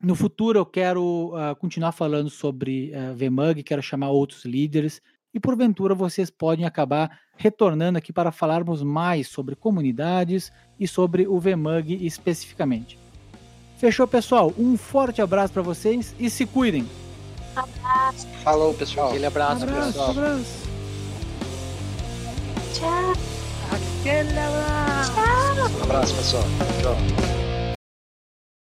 No 0.03 0.17
futuro 0.17 0.59
eu 0.59 0.67
quero 0.67 1.33
uh, 1.33 1.55
continuar 1.55 1.93
falando 1.93 2.29
sobre 2.29 2.93
uh, 2.93 3.15
VMUG, 3.15 3.63
quero 3.63 3.81
chamar 3.81 4.11
outros 4.11 4.45
líderes 4.45 5.01
e 5.33 5.39
porventura 5.39 5.95
vocês 5.95 6.29
podem 6.29 6.65
acabar 6.65 7.21
retornando 7.37 7.99
aqui 7.99 8.13
para 8.13 8.33
falarmos 8.33 8.83
mais 8.83 9.29
sobre 9.29 9.55
comunidades 9.55 10.51
e 10.79 10.89
sobre 10.89 11.29
o 11.29 11.39
VMUG 11.39 12.05
especificamente. 12.05 12.99
Fechou, 13.77 14.09
pessoal? 14.09 14.53
Um 14.59 14.77
forte 14.77 15.23
abraço 15.23 15.53
para 15.53 15.63
vocês 15.63 16.17
e 16.19 16.29
se 16.29 16.47
cuidem! 16.47 16.85
Abraço. 17.55 18.27
Falou, 18.43 18.75
pessoal. 18.75 19.11
Aquele 19.11 19.27
abraço, 19.27 19.63
abraço, 19.63 19.87
pessoal. 19.87 20.11
abraço. 20.11 20.69
Tchau. 22.75 23.13
Aquele 23.71 24.39
abraço. 24.39 25.13
Tchau. 25.13 25.79
Um 25.79 25.83
abraço, 25.85 26.15
pessoal. 26.17 26.45
Tchau. 26.81 27.42